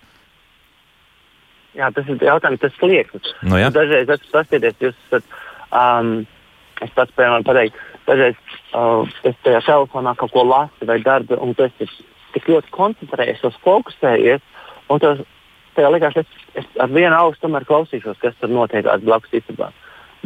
Jā, 1.77 1.91
tas 1.93 2.07
ir 2.10 2.23
jautājums, 2.25 2.62
tas 2.63 2.73
slieksnis. 2.79 3.36
Nu, 3.45 3.60
ja? 3.60 3.69
Dažreiz 3.73 4.10
esmu 4.10 4.31
paskatījies, 4.33 4.79
jūs 4.81 4.95
esat, 4.97 5.36
um, 5.69 6.15
es 6.81 6.93
pats, 6.95 7.13
piemēram, 7.13 7.45
pateiktu, 7.45 7.83
dažreiz 8.07 8.37
uh, 8.73 9.07
es 9.27 9.35
tajā 9.45 9.61
telefonā 9.67 10.15
kaut 10.19 10.33
ko 10.33 10.45
lasu 10.47 10.87
vai 10.89 10.99
darbu, 11.03 11.39
un 11.43 11.55
tu 11.55 11.67
esi 11.67 11.87
tik 12.35 12.49
ļoti 12.51 12.71
koncentrējies, 12.75 13.43
uz 13.47 13.57
fokusējies. 13.65 14.45
Un 14.93 15.01
tas 15.03 15.23
tajā 15.77 15.89
likās, 15.93 16.15
es, 16.21 16.45
es 16.59 16.69
ar 16.81 16.91
vienu 16.93 17.15
ausu 17.15 17.41
tomēr 17.43 17.67
klausīšos, 17.67 18.19
kas 18.21 18.37
tur 18.41 18.53
notiek 18.53 18.87
blakus 19.03 19.35
istabā. 19.39 19.71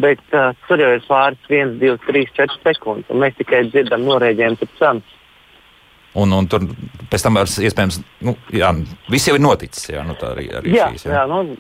Bet 0.02 0.22
uh, 0.32 0.52
tur 0.68 0.82
jau 0.82 0.92
ir 0.96 1.02
pāris, 1.08 1.42
1, 1.50 1.76
2, 1.82 1.98
3, 2.08 2.30
4 2.38 2.62
sekundes, 2.64 3.10
un 3.12 3.20
mēs 3.24 3.36
tikai 3.40 3.66
dzirdam 3.70 4.06
norēģējumu 4.08 4.62
pēc 4.62 4.78
tam. 4.80 5.02
Un, 6.22 6.34
un 6.36 6.48
tur 6.52 6.66
pēc 7.12 7.24
tam 7.24 7.40
vairs 7.40 7.58
iespējams, 7.64 8.02
nu, 8.28 8.36
jā, 8.56 8.72
viss 9.12 9.30
jau 9.30 9.36
ir 9.38 9.44
noticis. 9.44 9.90
Jā, 9.94 10.04
nu, 10.08 10.16
tā 10.20 10.34
arī, 10.36 10.48
arī 10.60 10.74
jā, 10.76 10.90
šīs, 10.92 11.06
jā. 11.08 11.20
jā 11.20 11.26
nu, 11.32 11.58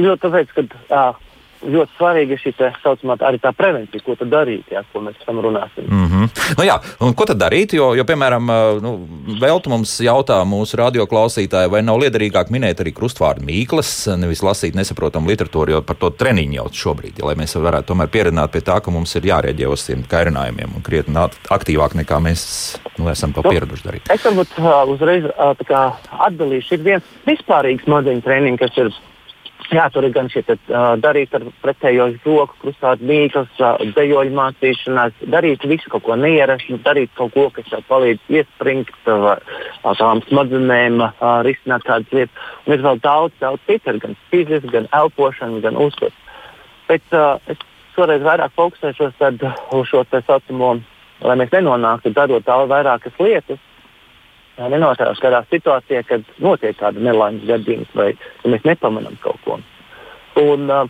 jo 0.00 0.14
tāpēc, 0.20 0.52
ka 0.56 0.64
uh, 0.64 1.33
ļoti 1.64 1.96
svarīga 1.98 2.38
šī 2.40 2.52
tā 2.58 2.70
saucamā 2.82 3.16
arī 3.26 3.40
tā 3.42 3.52
prevencija, 3.56 4.02
ko 4.04 4.16
tad 4.18 4.30
darīt, 4.32 4.70
jā, 4.72 4.82
ko 4.92 5.02
mēs 5.04 5.18
tam 5.24 5.40
runāsim. 5.44 5.86
Mm 5.88 6.08
-hmm. 6.10 6.28
nu, 6.58 6.64
jā, 6.64 6.78
un 7.00 7.14
ko 7.14 7.26
tad 7.26 7.40
darīt? 7.40 7.74
Jo, 7.74 7.94
jo 7.94 8.04
piemēram, 8.04 8.52
nu, 8.82 8.94
Veltu 9.40 9.70
mums 9.70 10.00
jautā 10.00 10.44
mūsu 10.44 10.76
radioklausītāji, 10.76 11.70
vai 11.70 11.82
nav 11.82 11.98
liederīgāk 11.98 12.50
minēt 12.50 12.80
arī 12.80 12.92
krustvārdu 12.92 13.44
mīklas, 13.44 14.16
nevis 14.16 14.42
lasīt 14.42 14.74
nesaprotamu 14.74 15.28
literatūru, 15.28 15.70
jo 15.70 15.82
par 15.82 15.96
to 15.96 16.10
treniņu 16.10 16.54
jau 16.54 16.68
šobrīd, 16.72 17.18
ja, 17.18 17.26
lai 17.26 17.34
mēs 17.34 17.56
varētu 17.56 17.92
tomēr 17.92 18.08
pieredzināt 18.08 18.52
pie 18.52 18.60
tā, 18.60 18.80
ka 18.80 18.90
mums 18.90 19.14
ir 19.16 19.22
jārēģē 19.22 19.66
uz 19.68 19.86
tiem 19.86 20.04
kairinājumiem 20.08 20.76
un 20.76 20.82
krietni 20.82 21.14
aktīvāk 21.50 21.94
nekā 21.94 22.20
mēs 22.20 22.76
nu, 22.98 23.08
esam 23.10 23.32
to 23.32 23.42
nu, 23.44 23.50
pieraduši 23.50 23.86
darīt. 23.86 24.10
Es 24.12 24.24
varbūt 24.24 24.58
uzreiz 24.94 25.26
atdalīšu. 25.38 26.74
Ir 26.74 26.86
viens 26.86 27.10
vispārīgs 27.26 27.86
smadzeņu 27.86 28.24
treniņš, 28.24 28.60
kas 28.60 28.80
ir 28.82 28.92
Jā, 29.72 29.86
tur 29.88 30.04
ir 30.04 30.12
gan 30.12 30.28
te, 30.28 30.42
uh, 30.68 30.92
darīt 31.00 31.32
ar 31.34 31.44
pretējo 31.62 32.10
roku, 32.26 32.56
krustāt 32.60 33.00
mīklas, 33.00 33.48
uh, 33.62 33.80
dejoļu 33.96 34.34
mācīšanās, 34.36 35.16
darīt 35.32 35.64
visu 35.64 35.88
kaut 35.90 36.04
ko 36.04 36.18
neierastu, 36.20 36.76
darīt 36.84 37.14
kaut 37.16 37.32
ko, 37.32 37.46
kas 37.54 37.72
palīdz 37.88 38.20
iespringt 38.28 38.92
uh, 39.08 39.38
tām 39.96 40.20
smadzenēm, 40.28 41.00
uh, 41.00 41.40
risināt 41.46 41.86
kādas 41.88 42.12
lietas. 42.12 42.52
Un 42.66 42.76
ir 42.76 42.84
vēl 42.84 43.00
daudz, 43.00 43.34
daudz 43.40 43.64
citu, 43.70 43.96
gan 44.04 44.18
fiziski, 44.30 44.68
gan 44.74 44.90
elpošana, 44.92 45.62
gan 45.64 45.80
uztvers. 45.80 46.18
Bet 46.90 47.16
uh, 47.16 47.40
es 47.48 47.60
šoreiz 47.96 48.24
vairāk 48.26 48.52
fokusēšos 48.58 49.16
uz 49.72 49.88
šo 49.88 50.04
tā 50.10 50.20
saucamo, 50.28 50.74
lai 51.24 51.38
mēs 51.40 51.56
nenonāktu 51.56 52.12
darot 52.12 52.44
daudz 52.44 52.68
vairākas 52.68 53.16
lietas 53.22 53.62
nenotās 54.58 55.20
kādā 55.22 55.42
situācijā, 55.50 56.04
kad 56.08 56.26
notiek 56.42 56.76
kāda 56.78 57.02
nelaimes 57.02 57.46
gadījums 57.48 57.90
vai 57.96 58.12
ja 58.14 58.50
mēs 58.50 58.66
nepamanām 58.66 59.16
kaut 59.22 59.40
ko. 59.44 59.58
Un, 60.40 60.70
uh, 60.70 60.86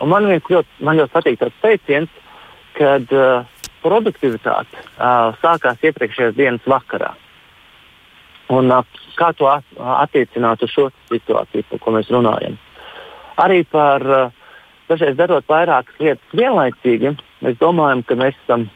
un 0.00 0.12
man, 0.12 0.28
ļoti, 0.28 0.84
man 0.84 1.00
ļoti 1.00 1.14
patīk 1.14 1.40
tāds 1.40 1.60
teiciens, 1.62 2.20
kad 2.78 3.12
uh, 3.12 3.46
produktivitāte 3.84 4.80
uh, 4.80 5.36
sākās 5.42 5.80
iepriekšējās 5.84 6.36
dienas 6.36 6.68
vakarā. 6.68 7.14
Un, 8.50 8.72
uh, 8.72 9.00
kā 9.18 9.32
to 9.36 9.48
at, 9.50 9.66
attiecināt 9.78 10.64
uz 10.64 10.72
šo 10.72 10.88
situāciju, 11.10 11.68
par 11.70 11.82
ko 11.82 11.96
mēs 11.96 12.12
runājam? 12.12 12.56
Arī 13.40 13.62
par 13.68 14.04
uh, 14.08 14.54
dažreiz 14.90 15.16
darot 15.18 15.48
vairākas 15.48 16.00
lietas 16.00 16.36
vienlaicīgi, 16.36 17.14
mēs 17.44 17.60
domājam, 17.60 18.04
ka 18.04 18.16
mēs 18.20 18.36
esam 18.44 18.68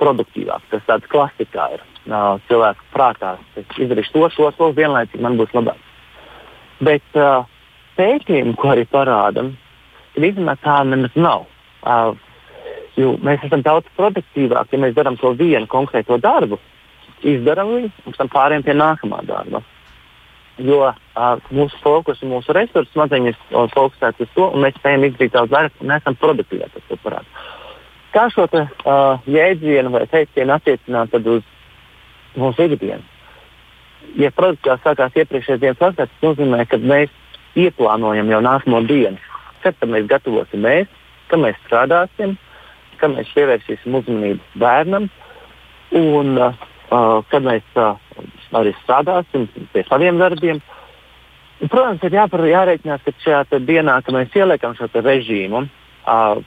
produktīvāki. 0.00 0.70
Tas 0.72 0.86
tāds 0.88 1.10
klasikā 1.12 1.72
ir 1.76 1.88
uh, 2.08 2.36
cilvēku 2.48 2.90
prātā. 2.94 3.36
Es 3.56 3.78
izdarīšu 3.78 4.14
to, 4.14 4.28
to, 4.36 4.50
to 4.58 4.70
vienlaicīgi, 4.76 5.22
man 5.22 5.38
būs 5.40 5.54
labāk. 5.56 5.80
Bet 6.82 7.18
uh, 7.18 7.46
pētījumi, 7.98 8.56
ko 8.58 8.72
arī 8.72 8.86
parādām, 8.90 9.52
ka 10.14 10.22
īstenībā 10.22 10.56
tā 10.64 10.80
nemaz 10.88 11.16
nav. 11.18 11.46
Uh, 11.82 12.14
jo 12.98 13.14
mēs 13.24 13.44
esam 13.46 13.62
daudz 13.64 13.88
produktīvāki, 13.96 14.76
ja 14.76 14.82
mēs 14.84 14.96
darām 14.96 15.18
to 15.20 15.32
vienu 15.38 15.68
konkrēto 15.70 16.18
darbu, 16.22 16.58
izdarām 17.22 17.76
viņu 17.76 17.92
un 17.92 18.10
pēc 18.10 18.18
tam 18.18 18.32
pārējām 18.32 18.66
pie 18.66 18.76
nākamā 18.76 19.22
darba. 19.28 19.62
Jo 20.60 20.82
uh, 20.90 21.38
mūsu 21.54 21.78
fokus 21.80 22.20
un 22.22 22.34
mūsu 22.34 22.52
resursi 22.56 22.92
smadzenes 22.92 23.38
fokusētas 23.50 24.26
uz 24.26 24.34
to, 24.34 24.50
un 24.50 24.66
mēs 24.66 24.76
spējam 24.76 25.06
izdarīt 25.08 25.32
daudz 25.36 25.54
vairāk, 25.54 25.78
un 25.80 25.92
mēs 25.92 26.04
esam 26.04 26.18
produktīvāki. 26.20 27.00
Kā 28.12 28.26
šo 28.28 28.44
te, 28.52 28.66
uh, 28.68 29.22
jēdzienu 29.24 29.94
vai 29.94 30.04
teicienu 30.12 30.52
attiecināt 30.58 31.14
uz 31.22 31.46
mūsu 32.38 32.68
ikdienu. 32.68 33.02
Ja 34.18 34.32
produkcijā 34.34 34.76
sākās 34.82 35.14
iepriekšējais 35.16 35.60
dienas 35.62 35.80
vakars, 35.80 36.10
tas 36.10 36.24
nozīmē, 36.24 36.64
ka 36.68 36.78
mēs 36.82 37.12
ieplānojam 37.58 38.30
jau 38.32 38.40
nākamo 38.44 38.82
dienu. 38.88 39.20
Kad 39.62 39.78
mēs 39.86 40.08
gatavosim 40.10 40.64
mēs, 40.64 40.90
kā 41.30 41.38
mēs 41.40 41.58
strādāsim, 41.66 42.34
kā 43.00 43.10
mēs 43.12 43.30
pievērsīsim 43.36 43.94
uzmanību 43.98 44.62
bērnam, 44.62 45.08
un 45.98 46.34
uh, 46.38 46.56
kad 47.30 47.46
mēs 47.46 47.64
uh, 47.78 47.94
arī 48.58 48.74
strādāsim 48.82 49.48
pie 49.72 49.84
saviem 49.88 50.20
darbiem. 50.20 50.60
Un, 51.62 51.70
protams, 51.70 52.02
ir 52.02 52.16
jāpar, 52.16 52.42
jārēķinās, 52.50 53.04
ka 53.06 53.14
šajā 53.22 53.62
dienā, 53.62 54.00
kad 54.02 54.16
mēs 54.16 54.34
ieliekam 54.34 54.74
šo 54.74 54.90
režīmu, 54.98 55.62
uh, 55.62 56.40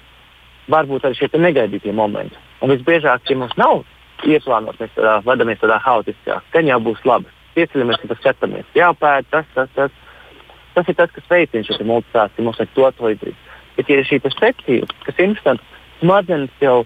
varbūt 0.71 1.07
arī 1.07 1.19
šie 1.21 1.29
negaidītie 1.39 1.93
momenti. 1.95 2.35
Un 2.61 2.73
visbiežāk, 2.73 3.23
ja 3.29 3.37
mums 3.39 3.55
nav 3.59 3.83
ieplānot, 4.23 4.79
mēs 4.79 4.93
tādā, 4.95 5.19
vadamies 5.25 5.59
tādā 5.61 5.79
haotiskā, 5.83 6.39
gan 6.53 6.69
jau 6.69 6.79
būs 6.87 7.03
labi. 7.07 7.31
Pieceļamies 7.55 8.01
un 8.03 8.11
paskatāmies, 8.11 8.73
jāpēta 8.75 9.29
tas, 9.31 9.53
tas, 9.55 9.71
tas. 9.75 10.01
Tas 10.75 10.89
ir 10.91 10.95
tas, 10.99 11.11
kas 11.15 11.23
veicina 11.31 11.63
šo 11.63 11.85
multiplāciju, 11.87 12.43
mums 12.43 12.57
vajag 12.59 12.71
to, 12.75 13.09
izdarīt. 13.13 13.43
Bet, 13.77 13.87
ja 13.87 13.95
ir 13.95 14.07
šī 14.07 14.19
perspektīva, 14.23 14.89
kas 15.05 15.15
ir 15.15 15.29
interesanti, 15.29 15.63
smadzenes 16.01 16.51
jau 16.59 16.81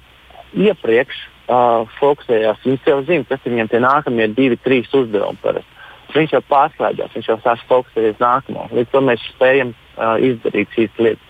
iepriekš 0.53 1.23
uh, 1.49 1.89
fokusējās, 1.97 2.61
viņas 2.65 2.85
jau 2.91 2.99
zina, 3.07 3.25
kas 3.31 3.41
ir 3.45 3.55
viņiem 3.55 3.71
tie 3.71 3.81
nākamie 3.81 4.27
divi, 4.37 4.59
trīs 4.61 4.93
uzdevumi. 4.93 5.41
Parasti. 5.41 5.77
Viņš 6.13 6.35
jau 6.37 6.43
pārslēdzās, 6.49 7.15
viņš 7.17 7.31
jau 7.31 7.39
sāk 7.41 7.65
fokusēties 7.69 8.21
nākamo. 8.21 8.67
Līdz 8.77 8.93
tam 8.93 9.09
mēs 9.09 9.25
spējam 9.33 9.73
uh, 9.73 10.15
izdarīt 10.21 10.77
šīs 10.77 11.01
lietas. 11.01 11.25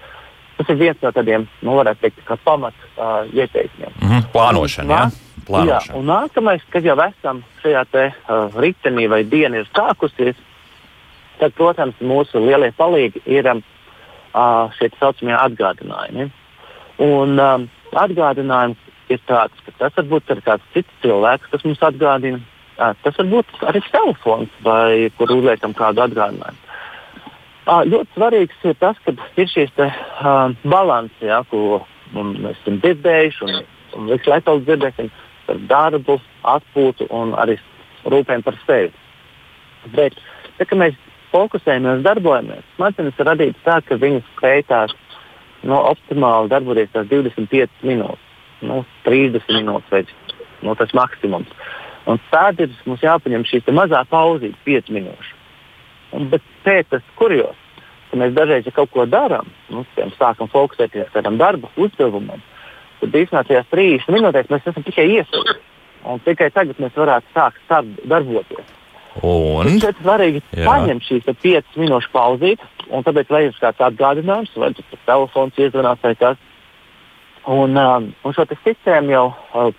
Tas 0.59 0.73
ir 0.73 0.79
viens 0.83 0.99
no 1.03 1.15
tādiem, 1.15 1.47
nu, 1.63 1.79
varētu 1.79 2.03
teikt, 2.03 2.35
pamat 2.43 2.75
uh, 2.97 3.23
ieteikumiem. 3.31 3.95
Mm 4.01 4.11
-hmm, 4.11 4.31
plānošana. 4.35 4.99
Jā 4.99 5.28
plānošanu. 5.49 5.89
Jā, 5.89 5.97
un 5.97 6.07
nākamais, 6.09 6.63
kad 6.73 6.85
jau 6.85 6.97
esam 7.03 7.41
šajā 7.63 7.83
te, 7.93 8.05
uh, 8.13 8.59
ritenī 8.61 9.07
vai 9.11 9.23
diena 9.27 9.61
ir 9.61 9.69
sākusies, 9.71 10.37
tad, 11.39 11.55
protams, 11.57 11.97
mūsu 12.03 12.41
lielie 12.43 12.71
palīgi 12.77 13.23
ir 13.29 13.49
um, 13.51 13.63
uh, 14.33 14.69
šie 14.77 14.91
tā 14.93 15.01
saucamie 15.01 15.35
atgādinājumi. 15.37 16.29
Un 17.05 17.35
um, 17.39 17.67
atgādinājums 17.95 18.87
ir 19.09 19.21
tāds, 19.29 19.65
ka 19.65 19.75
tas 19.79 19.97
var 19.97 20.09
būt 20.13 20.33
kāds 20.45 20.73
cits 20.75 21.03
cilvēks, 21.03 21.51
kas 21.51 21.65
mums 21.65 21.85
atgādina. 21.85 22.41
Uh, 22.79 22.93
tas 23.03 23.17
var 23.19 23.29
būt 23.33 23.55
arī 23.67 23.83
telefons, 23.91 24.51
vai 24.63 25.09
kur 25.17 25.31
uzliekam 25.35 25.75
kādu 25.75 26.05
atgādinājumu. 26.05 26.65
Uh, 27.69 27.83
ļoti 27.85 28.15
svarīgs 28.15 28.61
ir 28.65 28.77
tas, 28.81 28.97
ka 29.05 29.13
ir 29.37 29.49
šīs 29.49 29.73
te, 29.77 29.89
uh, 29.89 30.53
balanss, 30.65 31.13
ja, 31.21 31.43
ko 31.51 31.83
mēs 32.15 32.55
esam 32.63 32.79
dzirdējuši 32.81 33.43
un, 33.45 33.59
un 33.97 34.07
visu 34.09 34.31
laiku 34.31 34.55
dzirdēsim. 34.63 35.11
Uh, 35.11 35.25
par 35.49 35.59
darbu, 35.71 36.19
atpūtu 36.55 37.09
un 37.15 37.33
arī 37.41 37.57
rūpēm 38.05 38.45
par 38.45 38.57
sevi. 38.67 38.93
Bet, 39.95 40.17
tā, 40.57 40.67
kad 40.67 40.77
mēs 40.79 40.97
fokusējamies, 41.33 42.03
darbojamies, 42.05 42.65
smadzenes 42.77 43.19
ir 43.19 43.29
radītas 43.29 43.65
tā, 43.65 43.79
ka 43.85 43.99
viņas 44.01 44.27
spēj 44.35 44.65
tās 44.69 44.95
no, 45.63 45.81
optimāli 45.91 46.51
darboties 46.51 46.91
25 46.93 47.85
minūtes, 47.87 48.25
no, 48.65 48.83
30 49.07 49.49
minūtes 49.57 49.93
vai 49.93 50.03
no, 50.65 50.75
tas 50.79 50.93
maksimums. 50.97 51.49
Un 52.09 52.19
tad 52.31 52.61
ir 52.63 52.71
mums 52.87 53.03
jāpaņem 53.03 53.45
šī 53.47 53.61
mazā 53.75 54.01
pauzīte, 54.09 54.57
5 54.65 54.93
minūšu. 54.95 55.35
Un, 56.17 56.29
bet 56.31 56.45
pēc 56.65 56.87
tam, 56.89 57.03
kurjos, 57.19 57.57
mēs 58.17 58.33
dažreiz 58.33 58.65
ja 58.65 58.73
kaut 58.73 58.89
ko 58.93 59.05
darām, 59.05 59.51
nu, 59.69 59.83
piemēram, 59.93 60.15
sākam 60.17 60.49
fokusēties 60.49 61.11
kādam 61.13 61.37
darba 61.37 61.69
uzdevumam, 61.77 62.41
tad 63.01 63.15
īstenībā 63.21 63.45
tajās 63.47 63.71
30 63.73 64.15
minūtēs 64.15 64.51
mēs 64.51 64.67
esam 64.71 64.85
tikai. 64.87 65.07
Un 66.09 66.21
tikai 66.23 66.49
tagad 66.55 66.79
mēs 66.79 66.95
varētu 66.95 67.33
sākt 67.35 67.97
darboties. 68.07 68.75
Un 69.25 69.79
tas 69.81 69.91
ir 69.91 69.97
svarīgi 69.99 70.41
paņemt 70.53 71.05
šīs 71.07 71.27
5 71.27 71.79
minūšu 71.81 72.11
pauzītes, 72.13 72.85
un 72.93 73.03
tāpēc 73.03 73.31
ir 73.41 73.57
kāds 73.59 73.83
atgādinājums, 73.89 74.53
vai 74.55 74.71
tas 74.77 75.03
telefons 75.05 75.59
iezvanās 75.59 75.99
vai 76.03 76.15
kas. 76.15 76.37
Un, 77.49 77.75
um, 77.77 78.09
un 78.23 78.35
šo 78.35 78.45
sistēmu 78.51 79.13
jau 79.13 79.25
uh, 79.31 79.71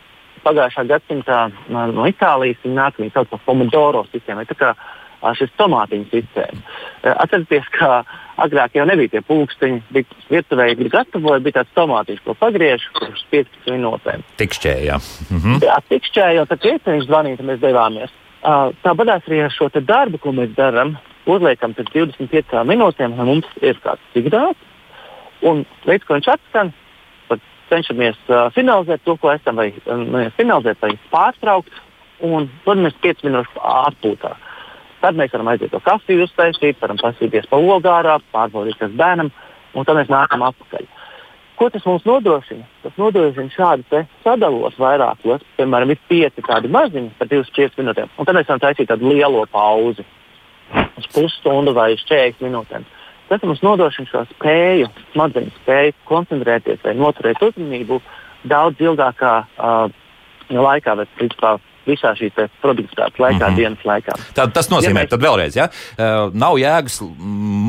pagājušā 0.43 0.85
gadsimtā 0.89 1.43
uh, 1.53 1.83
no 1.93 2.07
Itālijas 2.09 2.65
nāk, 2.65 2.99
viņi 2.99 3.13
sauc 3.15 3.31
par 3.31 3.43
Pomodoro 3.47 4.03
sistēmu. 4.11 4.47
Tā 4.49 4.57
kā 4.59 4.73
šis 5.37 5.53
tomātiņu 5.61 6.09
sistēma. 6.11 6.63
Atcerieties, 7.13 7.69
ka 7.75 8.01
agrāk 8.41 8.77
jau 8.77 8.87
nebija 8.89 9.15
tie 9.15 9.23
pulksteņi, 9.27 9.83
bija 9.93 10.19
virtuvē, 10.31 10.69
bija 10.79 10.95
gatavoja, 10.97 11.43
bija 11.45 11.59
tāds 11.61 11.77
tomātiņš, 11.77 12.23
ko 12.25 12.37
pagriež 12.41 12.87
uz 13.05 13.23
15 13.33 13.71
minūtēm. 13.75 14.25
Tikšķēja. 14.41 14.99
Mhm. 15.29 15.61
Jā, 15.67 15.79
tikšķēja, 15.93 16.45
un 16.45 16.51
tad 16.51 16.65
pieciņš 16.65 17.07
zvanīja, 17.09 17.47
mēs 17.47 17.63
devāmies. 17.63 18.17
Tāpat 18.41 19.15
arī 19.19 19.45
ar 19.45 19.53
šo 19.53 19.69
darbu, 19.75 20.21
ko 20.21 20.33
mēs 20.33 20.55
darām, 20.57 20.97
uzliekam 21.29 21.77
pēc 21.77 21.93
25 21.93 22.65
minūtēm, 22.69 23.17
lai 23.19 23.27
mums 23.29 23.49
ir 23.61 23.77
kāds 23.85 24.15
signāls, 24.15 24.57
un 25.45 25.67
līdz 25.89 26.07
ko 26.07 26.17
viņš 26.17 26.31
atskan, 26.37 26.73
cenšamies 27.71 28.19
uh, 28.27 28.49
finalizēt 28.51 29.05
to, 29.07 29.15
ko 29.21 29.31
esam, 29.31 29.61
vai 29.61 29.69
uh, 29.71 30.31
finalizēt, 30.35 30.81
vai 30.83 30.97
pārtraukt, 31.13 31.71
un 32.27 32.49
tad 32.65 32.81
mēs 32.83 32.97
5 33.05 33.23
minūšu 33.29 33.63
atpūtā. 33.63 34.33
Uh, 34.35 34.50
Tad 35.01 35.17
mēs 35.17 35.33
varam 35.33 35.49
aiziet 35.49 35.73
to 35.73 35.81
kafiju 35.81 36.27
uztaisīt, 36.27 36.81
varam 36.81 36.99
pasīties 37.01 37.49
pa 37.49 37.57
ogārā, 37.57 38.19
pārbaudīt, 38.35 38.77
kas 38.81 38.93
bērnam, 38.97 39.31
un 39.75 39.87
tad 39.89 39.97
mēs 39.97 40.13
nākam 40.13 40.45
atpakaļ. 40.51 40.89
Ko 41.61 41.69
tas 41.73 41.85
mums 41.85 42.07
nodrošina? 42.09 42.65
Tas 42.85 42.97
nodrošina 42.97 43.53
šādu 43.53 44.05
sadalos 44.25 44.79
vairākos, 44.81 45.45
piemēram, 45.59 45.93
ir 45.93 46.01
pieci 46.09 46.45
tādi 46.47 46.71
maziņi 46.73 47.13
par 47.19 47.29
25 47.29 47.81
minūtēm, 47.81 48.13
un 48.17 48.29
tad 48.29 48.37
mēs 48.37 48.49
varam 48.49 48.63
taisīt 48.63 48.89
tādu 48.89 49.13
lielo 49.13 49.45
pauzi 49.53 50.07
uz 50.97 51.09
pusstundu 51.13 51.75
vai 51.77 51.93
uz 51.97 52.05
40 52.09 52.45
minūtēm. 52.47 52.85
tas 53.29 53.43
mums 53.47 53.61
nodrošina 53.63 54.09
šo 54.09 54.25
spēju, 54.33 54.89
smadzeņu 55.13 55.53
spēju 55.61 55.93
koncentrēties 56.09 56.81
vai 56.85 56.95
noturēt 56.99 57.43
uzmanību 57.45 58.01
daudz 58.51 58.81
ilgākā 58.81 59.35
uh, 59.45 59.93
laikā, 60.51 60.97
bet 60.97 61.13
principā 61.19 61.59
visā 61.87 62.13
šī 62.19 62.31
produktivitātes 62.61 63.19
laikā, 63.19 63.39
mm 63.39 63.53
-hmm. 63.53 63.57
dienas 63.57 63.85
laikā. 63.85 64.17
Tad, 64.35 64.53
tas 64.53 64.71
nozīmē, 64.71 65.05
ja 65.05 65.05
mēs... 65.05 65.11
tad 65.11 65.23
vēlreiz, 65.23 65.57
ja, 65.57 65.69
uh, 65.69 66.35
nav 66.35 66.59
jēgas 66.59 67.01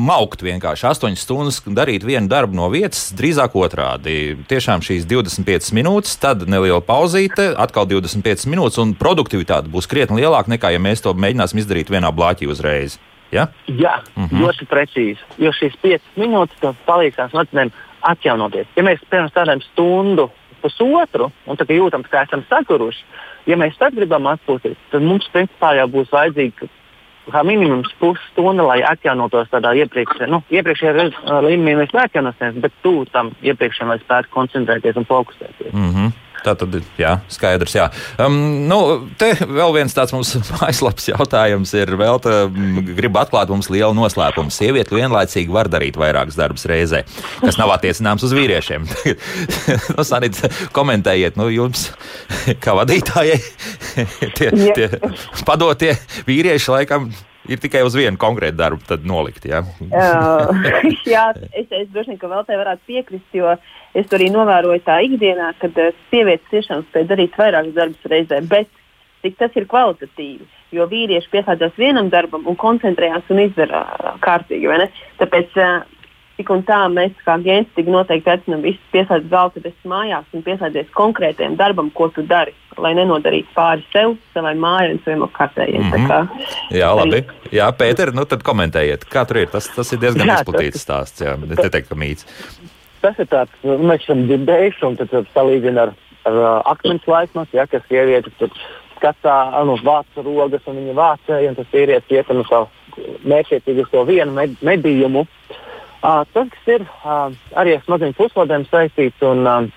maukt 0.08 0.42
vienkārši 0.42 0.86
8 0.86 1.16
stundas 1.16 1.62
darīt 1.66 2.04
vienu 2.04 2.28
darbu 2.28 2.56
no 2.56 2.68
vietas, 2.68 3.12
drīzāk 3.16 3.54
otrādi. 3.54 4.36
Tiešām 4.48 4.82
šīs 4.82 5.06
25 5.06 5.72
minūtes, 5.72 6.18
tad 6.20 6.48
neliela 6.48 6.80
pauzīte, 6.80 7.54
atkal 7.56 7.86
25 7.86 8.46
minūtes, 8.46 8.78
un 8.82 8.94
produktivitāte 8.94 9.68
būs 9.68 9.88
krietni 9.88 10.20
lielāka 10.22 10.50
nekā, 10.50 10.72
ja 10.72 10.78
mēs 10.78 11.02
to 11.02 11.14
mēģināsim 11.14 11.58
izdarīt 11.58 11.90
vienā 11.90 12.12
blāķī 12.12 12.50
uzreiz. 12.50 12.98
Ja? 13.32 13.48
Jā, 13.66 14.02
mm 14.16 14.26
-hmm. 14.26 14.40
ļoti 14.40 14.66
precīzi. 14.68 15.20
Jo 15.38 15.50
šīs 15.52 15.72
5 15.82 16.00
minūtes 16.16 16.76
palīdzēs 16.86 17.30
smadzenēm 17.30 17.70
atjaunoties. 18.00 18.66
Ja 18.76 18.82
mēs 18.82 19.00
piemēram 19.10 19.30
strādājam 19.30 19.62
stundu, 19.72 20.30
pusotru, 20.62 21.30
un 21.46 21.56
tad 21.56 21.70
jūtam, 21.70 22.04
ka 22.06 22.22
esam 22.26 22.44
saguruši, 22.48 23.04
ja 23.46 23.56
mēs 23.56 23.78
tad 23.78 23.94
gribam 23.94 24.26
atpūsties, 24.30 24.78
tad 24.90 25.02
mums 25.02 25.28
principā 25.32 25.74
jau 25.78 25.88
būs 25.88 26.12
vajadzīga 26.12 26.70
kā 27.30 27.42
minimums 27.46 27.92
pusstunda, 28.00 28.64
lai 28.66 28.80
atjaunotos 28.86 29.50
tādā 29.52 29.74
iepriekšējā, 29.78 30.28
nu, 30.32 30.42
iepriekšējā 30.50 31.06
līmenī 31.46 31.76
mēs 31.78 31.94
neatjaunosimies, 31.94 32.58
bet 32.64 32.74
tuvu 32.82 33.06
tam 33.14 33.30
iepriekšējam, 33.46 33.92
lai 33.92 34.00
spētu 34.02 34.32
koncentrēties 34.34 34.98
un 34.98 35.06
fokusēties. 35.06 35.72
Mm 35.72 35.90
-hmm. 35.92 36.12
Tā 36.42 36.54
tad 36.58 36.74
ir 36.74 36.86
jā, 36.98 37.12
skaidrs. 37.30 37.74
Jā. 37.76 37.86
Um, 38.20 38.36
nu, 38.70 38.78
te 39.18 39.30
vēl 39.38 39.74
viens 39.76 39.94
tāds 39.94 40.14
mums 40.14 40.34
aizlaps 40.66 41.08
jautājums 41.12 41.74
ir. 41.78 41.94
Vēl 42.00 42.18
tā, 42.24 42.36
gribu 42.98 43.22
atklāt 43.22 43.52
mums 43.52 43.70
lielu 43.72 43.94
noslēpumu. 43.96 44.52
Sieviete 44.54 44.96
vienlaicīgi 44.96 45.52
var 45.54 45.70
darīt 45.72 45.98
vairākas 46.00 46.38
darbus 46.38 46.66
reizē, 46.70 47.04
kas 47.42 47.60
nav 47.60 47.74
attiecināms 47.76 48.26
uz 48.26 48.34
vīriešiem. 48.36 48.88
nu, 49.96 50.06
Sanīt, 50.06 50.40
komentējiet, 50.74 51.38
nu, 51.40 51.48
jums 51.52 51.90
kā 52.62 52.74
vadītājai 52.78 53.38
tie, 54.38 54.50
tie 54.74 54.88
padotie 55.46 55.94
vīrieši 56.26 56.74
laikam 56.74 57.12
ir 57.48 57.62
tikai 57.62 57.82
uz 57.86 57.96
vienu 57.98 58.18
konkrētu 58.20 58.58
darbu 58.58 58.98
nolikt. 59.08 59.46
Ja? 59.48 59.62
uh, 59.62 60.66
jā, 61.14 61.28
es, 61.50 61.66
es 61.70 61.88
droši 61.92 62.14
vien, 62.14 62.20
vēl 62.22 62.44
te 62.48 62.58
varētu 62.58 62.86
piekrist, 62.90 63.28
jo 63.36 63.56
es 63.98 64.08
to 64.08 64.18
arī 64.18 64.30
novēroju 64.34 64.84
tā 64.86 65.00
ikdienā, 65.06 65.52
kad 65.62 65.78
uh, 65.80 65.92
sievietes 66.10 66.50
tiešām 66.52 66.86
spēj 66.90 67.08
darīt 67.10 67.38
vairākus 67.38 67.76
darbus 67.78 68.12
reizē, 68.12 68.42
bet 68.50 68.70
cik 69.22 69.38
tas 69.38 69.56
ir 69.58 69.68
kvalitatīvi. 69.70 70.48
Jo 70.72 70.86
vīrieši 70.88 71.28
pieslēdzas 71.34 71.74
vienam 71.76 72.08
darbam 72.12 72.46
un 72.48 72.56
koncentrējās 72.56 73.28
un 73.30 73.42
izdara 73.42 73.82
kārtīgi. 74.24 74.88
Tāpēc 75.20 75.58
uh, 75.60 75.82
tik 76.36 76.50
un 76.52 76.62
tā 76.66 76.78
mēs 76.92 77.14
kā 77.26 77.36
gēnstīgi 77.42 77.92
noteikti 77.92 78.32
aicinām 78.32 78.64
visus 78.64 78.82
pieslēgt 78.94 79.28
galdu 79.30 79.72
mājās 79.88 80.28
un 80.32 80.44
pieslēgties 80.46 80.90
konkrētajam 80.96 81.56
darbam, 81.60 81.90
ko 81.94 82.08
tu 82.14 82.24
dari, 82.26 82.54
lai 82.80 82.94
nenodarītu 82.96 83.52
pāri 83.56 83.84
sev, 83.92 84.16
savai 84.34 84.54
mājai 84.58 84.94
un 84.94 85.00
saviem 85.04 85.24
apkārtējiem. 85.28 85.88
Mm 85.88 86.06
-hmm. 86.06 86.44
Jā, 86.78 86.92
labi. 86.96 87.24
Jā, 87.52 87.70
Pēter, 87.76 88.14
nu 88.14 88.24
tad 88.24 88.42
komentējiet, 88.42 89.04
kā 89.12 89.26
tur 89.28 89.42
ir. 89.42 89.48
Tas, 89.52 89.68
tas 89.76 89.92
ir 89.92 90.00
diezgan 90.00 90.26
jā, 90.26 90.40
izplatīts 90.40 90.84
stāsts, 90.86 91.20
jā, 91.20 91.36
te 91.56 91.68
teikt, 91.68 91.88
ka 91.88 91.94
mīts. 91.94 92.26
Tas 93.02 93.18
ir 93.18 93.26
tāds, 93.26 93.52
nu, 93.62 93.78
mēs 93.78 94.04
esam 94.06 94.26
dzirdējuši, 94.28 94.86
un 94.86 94.96
tad 94.96 95.26
salīdzina 95.34 95.88
ar, 95.88 95.92
ar 96.24 96.38
uh, 96.38 96.60
akmens 96.64 97.06
laikmetu, 97.06 97.56
ja, 97.56 97.66
kas 97.66 97.82
sieviete 97.88 98.30
skatā, 98.96 99.64
nu, 99.66 99.76
vāca 99.82 100.22
rogas, 100.22 100.62
un 100.66 100.78
viņa 100.78 100.94
vācēja, 100.94 101.48
un 101.50 101.58
tas 101.58 101.66
vīrietis 101.72 102.14
iet 102.14 102.30
un 102.30 102.44
savu 102.46 102.68
mērķiecīgi 103.26 103.82
uz 103.82 103.90
to 103.90 104.04
vienu 104.04 104.32
med, 104.32 104.54
medījumu. 104.62 105.26
Uh, 105.26 105.58
Uh, 106.02 106.24
tas, 106.34 106.48
kas 106.50 106.70
ir 106.74 106.82
uh, 106.82 107.30
arī 107.54 107.76
ar 107.76 107.84
smadzeņu 107.86 108.16
puslodēm 108.18 108.64
saistīts 108.66 109.22
un 109.22 109.46
uh, 109.46 109.68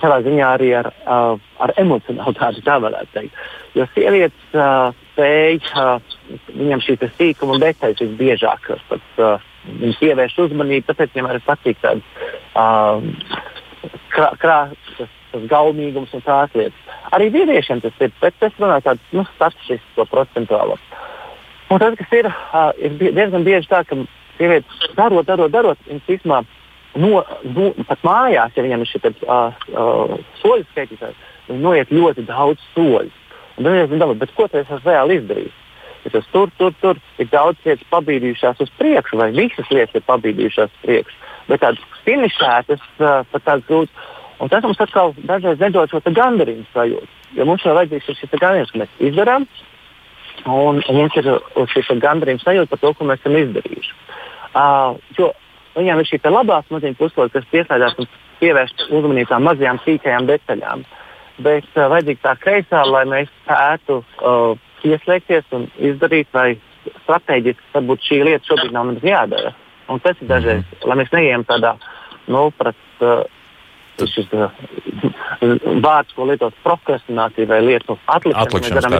savā 0.00 0.20
ziņā 0.24 0.46
arī 0.56 0.72
ar, 0.74 0.88
uh, 1.06 1.36
ar 1.62 1.72
emocionalitāti, 1.80 2.64
tā 2.66 2.78
varētu 2.82 3.12
teikt. 3.14 3.36
Jo 3.78 3.86
sievietes 3.94 4.56
uh, 4.58 4.90
spēj, 5.12 5.60
uh, 5.78 6.16
viņam 6.50 6.82
šī 6.84 6.96
sīkuma 7.04 7.60
detaļas 7.62 8.02
visbiežāk, 8.02 8.72
pat 8.90 9.22
uh, 9.22 9.46
viņas 9.68 10.00
pievērš 10.02 10.36
uzmanību, 10.46 10.88
tāpēc 10.88 11.14
viņam 11.14 11.30
arī 11.30 11.44
patīk 11.46 11.80
tāds 11.84 12.10
uh, 12.58 12.98
krā, 14.14 14.32
krā, 14.42 14.58
tas, 14.98 15.16
tas 15.32 15.48
gaumīgums 15.50 16.14
un 16.16 16.26
tās 16.26 16.58
lietas. 16.58 16.98
Arī 17.14 17.30
vīriešiem 17.34 17.82
tas 17.84 18.02
ir, 18.02 18.12
bet 18.20 18.46
es 18.50 18.60
runāju 18.60 18.88
tādu 18.90 19.20
nu, 19.20 19.26
statistisko 19.36 20.10
procentuālo. 20.10 20.78
Un 21.70 21.82
tas, 21.82 21.96
kas 21.98 22.18
ir, 22.18 22.30
uh, 22.30 22.70
ir 22.78 22.98
diezgan 22.98 23.46
bieži 23.46 23.70
tā, 23.70 23.82
ka 23.86 23.98
sievietes 24.38 24.94
darot, 24.96 25.26
darot, 25.28 25.52
darot, 25.52 25.82
viņas 25.88 26.14
īstenībā 26.16 26.42
no, 27.02 27.22
no, 27.56 27.68
pat 27.88 28.02
mājās, 28.06 28.56
ja 28.56 28.64
viņam 28.64 28.82
ir 28.84 28.90
šis 28.90 29.06
uh, 29.10 29.52
uh, 29.72 30.16
soļu 30.40 30.66
skaitītājs, 30.72 31.22
viņi 31.50 31.62
noiet 31.62 31.92
ļoti 31.94 32.26
daudz 32.28 32.64
soļu. 32.74 33.12
Un 33.56 33.64
tad 33.64 33.78
viņi 33.90 34.00
domā, 34.02 34.28
ko 34.36 34.48
tas 34.52 34.66
esmu 34.66 34.82
reāli 34.84 35.20
izdarījis. 35.20 35.62
Es 36.06 36.14
esmu 36.14 36.32
tur, 36.32 36.50
tur, 36.58 36.74
tur, 36.82 36.98
ir 37.18 37.30
daudz 37.32 37.62
lietas 37.66 37.86
pabīdījušās 37.90 38.60
uz 38.62 38.72
priekšu, 38.78 39.18
vai 39.18 39.32
visas 39.34 39.70
lietas 39.72 39.96
ir 39.98 40.04
pabīdījušās 40.06 40.70
uz 40.70 40.82
priekšu. 40.84 41.22
Bet 41.48 41.62
tādas 41.64 42.02
finišētas, 42.06 42.84
uh, 43.00 43.22
pat 43.32 43.46
tādas 43.48 43.66
grūtas. 43.70 44.12
Un 44.36 44.52
tas 44.52 44.64
mums 44.66 44.80
atkal 44.84 45.14
dažreiz 45.24 45.62
nedod 45.62 45.90
šo 45.90 46.02
gandarījumu 46.04 46.66
sajūtu. 46.74 47.08
Jo 47.38 47.46
mums 47.48 47.64
jau 47.64 47.72
vajadzīgs 47.76 48.20
šis 48.20 48.36
gandarījums, 48.36 48.74
ka 48.74 48.82
mēs 48.82 49.00
izdarām, 49.08 49.46
un 50.46 50.82
mums 50.88 51.16
ir 51.18 51.28
šis 51.72 51.90
gandarījums 52.02 52.44
sajūta 52.46 52.70
par 52.70 52.82
to, 52.82 52.92
ko 52.94 53.08
mēs 53.08 53.22
esam 53.22 53.36
izdarījuši. 53.40 53.96
Uh, 54.56 54.96
jo 55.18 55.32
viņiem 55.76 56.00
ir 56.00 56.08
šī 56.08 56.20
labā 56.30 56.62
smadzeņu 56.66 56.98
puslode, 57.00 57.34
kas 57.34 57.48
piesaistās 57.50 57.98
un 58.00 58.08
pievērš 58.40 58.86
uzmanību 58.90 59.30
tām 59.32 59.44
mazajām, 59.48 59.80
sīkajām 59.84 60.28
detaļām. 60.30 60.84
Bet 61.44 61.68
uh, 61.74 61.88
vajadzīga 61.92 62.22
tā 62.22 62.34
kreisā, 62.40 62.84
lai 62.88 63.04
mēs 63.10 63.30
spētu 63.42 64.00
uh, 64.00 64.56
ieslēgties 64.86 65.52
un 65.56 65.68
izdarīt, 65.90 66.30
vai 66.32 66.54
strateģiski 67.02 67.72
varbūt 67.74 68.08
šī 68.08 68.22
lieta 68.24 68.48
šobrīd 68.48 68.74
nav 68.74 68.90
mums 68.90 69.04
jādara. 69.04 69.52
Un 69.92 70.00
tas 70.02 70.18
ir 70.20 70.30
dažreiz, 70.30 70.62
mm 70.62 70.70
-hmm. 70.72 70.88
lai 70.88 70.96
mēs 71.02 71.12
neejam 71.12 71.44
tādā, 71.44 71.76
nu, 72.26 72.50
pret, 72.58 72.78
uh, 73.00 73.24
šis 74.04 74.28
uh, 74.36 74.50
vārds, 75.84 76.14
ko 76.16 76.26
lietot 76.28 76.54
prokrastinācija 76.64 77.48
vai 77.50 77.60
lietu 77.64 77.96
atlikšana. 78.12 78.74
Darām 78.76 78.96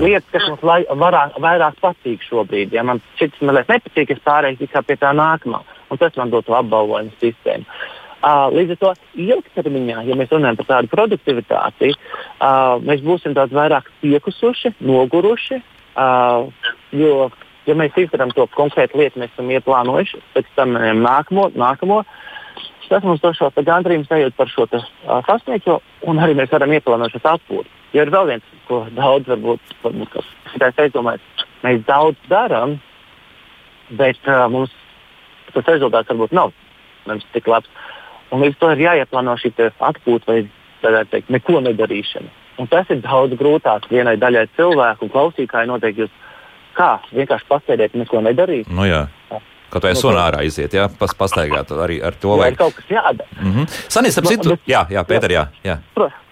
lietas, 0.00 0.30
kas 0.32 0.48
mums 0.48 0.64
lai, 0.66 0.80
varā, 1.00 1.26
vairāk 1.42 1.76
patīk 1.82 2.24
šobrīd. 2.24 2.74
Ja 2.74 2.84
man 2.86 3.02
šis 3.20 3.36
mazliet 3.44 3.70
nepatīk, 3.72 4.14
es 4.14 4.24
pārēju 4.24 4.68
pie 4.88 4.96
tā 5.00 5.12
nākamā. 5.16 5.62
Un 5.90 6.00
tas 6.00 6.16
man 6.16 6.32
dotu 6.32 6.56
apbalvojumu 6.56 7.14
sistēmu. 7.20 7.68
Uh, 8.24 8.48
līdz 8.54 8.72
ar 8.72 8.78
to 8.80 8.90
ilgtermiņā, 9.20 10.06
ja 10.08 10.14
mēs 10.16 10.30
runājam 10.32 10.56
par 10.62 10.68
tādu 10.70 10.88
produktivitāti, 10.94 11.90
uh, 11.92 12.80
mēs 12.80 13.02
būsim 13.04 13.34
daudz 13.36 13.52
vairāk 13.52 13.90
piekusuši, 14.00 14.78
noguruši. 14.80 15.60
Uh, 15.94 16.48
jo, 16.96 17.28
ja 17.68 17.76
mēs 17.76 17.92
izdarām 18.00 18.32
to 18.32 18.46
konkrētu 18.56 18.96
lietu, 19.02 19.20
mēs 19.20 19.34
esam 19.34 19.52
ieplānojuši, 19.52 20.22
pēc 20.32 20.48
tam 20.56 20.72
nākamo, 21.04 21.50
nākamo 21.52 22.00
uh, 22.00 22.16
Tas 22.88 23.04
mums 23.06 23.22
dos 23.22 23.38
šo 23.38 23.50
gandrību 23.56 24.06
sajūtu 24.08 24.36
par 24.36 24.50
šo 24.52 24.66
sasniegto, 25.28 25.78
un 26.08 26.20
arī 26.22 26.36
mēs 26.38 26.52
varam 26.52 26.72
ieplānot 26.74 27.14
šo 27.14 27.22
atpūtu. 27.34 27.70
Jo 27.94 28.02
ir 28.04 28.10
vēl 28.10 28.28
viens, 28.32 28.50
ko 28.68 28.82
daudz 28.96 29.30
varbūt, 29.30 29.76
varbūt 29.84 30.18
tas 30.58 30.82
aizdomājas, 30.82 31.46
mēs 31.62 31.84
daudz 31.86 32.18
darām, 32.28 32.76
bet 33.94 34.18
uh, 34.26 34.44
mums 34.50 34.74
tas 35.54 35.68
rezultāts 35.70 36.10
varbūt 36.10 36.34
nav 36.34 36.52
mums 37.06 37.26
tik 37.32 37.48
labs. 37.50 37.70
Un 38.32 38.42
līdz 38.42 38.58
to 38.58 38.70
ir 38.74 38.84
jāieplāno 38.86 39.36
šī 39.38 39.52
atpūta 39.68 40.32
vai 40.32 41.04
teikt, 41.10 41.30
neko 41.32 41.60
nedarīšana. 41.64 42.30
Un 42.62 42.70
tas 42.70 42.90
ir 42.90 43.02
daudz 43.02 43.34
grūtāk 43.38 43.88
vienai 43.90 44.14
daļai 44.20 44.46
cilvēku, 44.56 45.10
klausītājai 45.10 45.68
noteikti. 45.70 46.04
Jūs 46.04 46.12
kā 46.78 46.90
vienkārši 47.14 47.48
pasēdēt, 47.50 47.96
neko 47.98 48.22
nedarīt. 48.26 48.70
Nu, 48.70 48.86
jā. 48.86 49.04
Kaut 49.74 49.88
vai 49.88 49.94
sonārā 49.98 50.42
iziet, 50.46 50.74
jā, 50.76 50.88
pas, 50.98 51.14
pastaigāt 51.18 51.72
arī 51.74 52.00
ar 52.04 52.14
to. 52.20 52.36
Vai 52.40 52.52
kaut 52.58 52.76
kas 52.78 52.90
jādara? 52.90 53.28
Mm 53.40 53.54
-hmm. 53.54 53.80
Sanīs, 53.88 54.18
ap 54.18 54.30
citu, 54.30 54.58
jā, 54.66 54.86
jā, 54.90 55.04
Pēter, 55.04 55.30
jā. 55.30 55.48
jā. 55.64 55.78
Protams. 55.94 56.24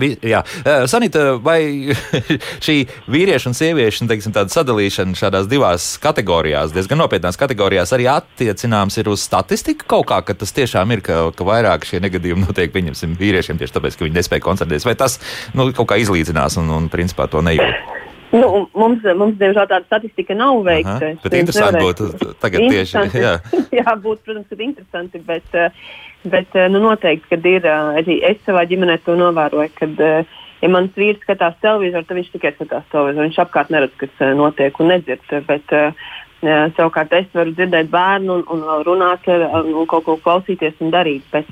Jā, 0.00 0.40
Sanita, 0.88 1.36
vai 1.44 1.92
šī 2.64 2.76
vīriešu 3.10 3.50
un 3.50 3.56
sieviešu 3.56 4.08
teiksim, 4.08 4.32
sadalīšana 4.32 5.18
šādās 5.18 5.48
divās 5.50 5.98
kategorijās, 6.00 6.72
diezgan 6.72 7.02
nopietnās 7.02 7.36
kategorijās, 7.40 7.92
arī 7.92 8.08
attiecināms 8.08 8.96
ir 9.00 9.10
uz 9.12 9.20
statistiku 9.26 9.84
kaut 9.86 10.08
kā, 10.08 10.22
ka 10.24 10.34
tas 10.34 10.54
tiešām 10.56 10.96
ir, 10.96 11.04
ka, 11.04 11.30
ka 11.36 11.44
vairāk 11.44 11.84
šie 11.84 12.00
negadījumi 12.00 12.46
notiek 12.48 12.72
vīriešiem 12.72 13.60
tieši 13.60 13.76
tāpēc, 13.76 13.98
ka 13.98 14.08
viņi 14.08 14.16
nespēja 14.16 14.46
koncentrēties, 14.48 14.88
vai 14.88 14.96
tas 14.96 15.20
nu, 15.54 15.68
kaut 15.76 15.92
kā 15.92 16.00
izlīdzinās 16.00 16.56
un, 16.62 16.70
un 16.70 16.88
principā 16.92 17.28
to 17.28 17.44
nejūt? 17.44 17.99
Nu, 18.30 18.68
mums, 18.78 19.02
mums, 19.18 19.34
diemžēl, 19.40 19.66
tāda 19.66 19.82
statistika 19.88 20.36
nav 20.38 20.60
veikta. 20.66 20.98
Aha, 20.98 21.22
bet 21.24 21.36
interesanti 21.40 21.80
būtu 21.82 22.34
tagad 22.42 22.66
tieši. 22.70 23.02
Jā, 23.18 23.32
jā 23.80 23.94
būtu, 24.04 24.22
protams, 24.26 24.46
ka 24.46 24.58
interesanti, 24.62 25.22
bet, 25.26 25.56
eh, 25.58 25.74
bet 26.30 26.54
eh, 26.54 26.68
nu, 26.70 26.82
noteikti, 26.84 27.26
kad 27.32 27.48
ir, 27.50 27.66
eh, 27.66 27.98
arī 28.02 28.20
es 28.30 28.38
savā 28.46 28.62
ģimenē 28.70 29.00
to 29.02 29.16
novēroju, 29.18 29.74
kad, 29.80 30.04
ja 30.60 30.70
mans 30.70 30.94
vīrs 31.00 31.22
skatās 31.24 31.58
televizoru, 31.64 32.06
tad 32.06 32.20
viņš 32.20 32.30
tikai 32.36 32.54
skatās 32.54 32.86
televizoru. 32.92 33.26
Viņš 33.26 33.42
apkārt 33.42 33.74
neredz, 33.74 33.98
kas 33.98 34.24
notiek 34.38 34.78
un 34.78 34.92
nedzird. 34.94 35.26
Bet, 35.48 35.74
Savukārt 36.40 37.12
es 37.12 37.26
varu 37.36 37.52
dzirdēt 37.52 37.90
bērnu 37.92 38.38
un, 38.38 38.44
un 38.54 38.84
runāt 38.86 39.26
ar, 39.28 39.60
un 39.60 39.86
kaut 39.90 40.06
ko 40.06 40.16
klausīties 40.24 40.78
un 40.80 40.92
darīt. 40.94 41.26
Bet, 41.34 41.50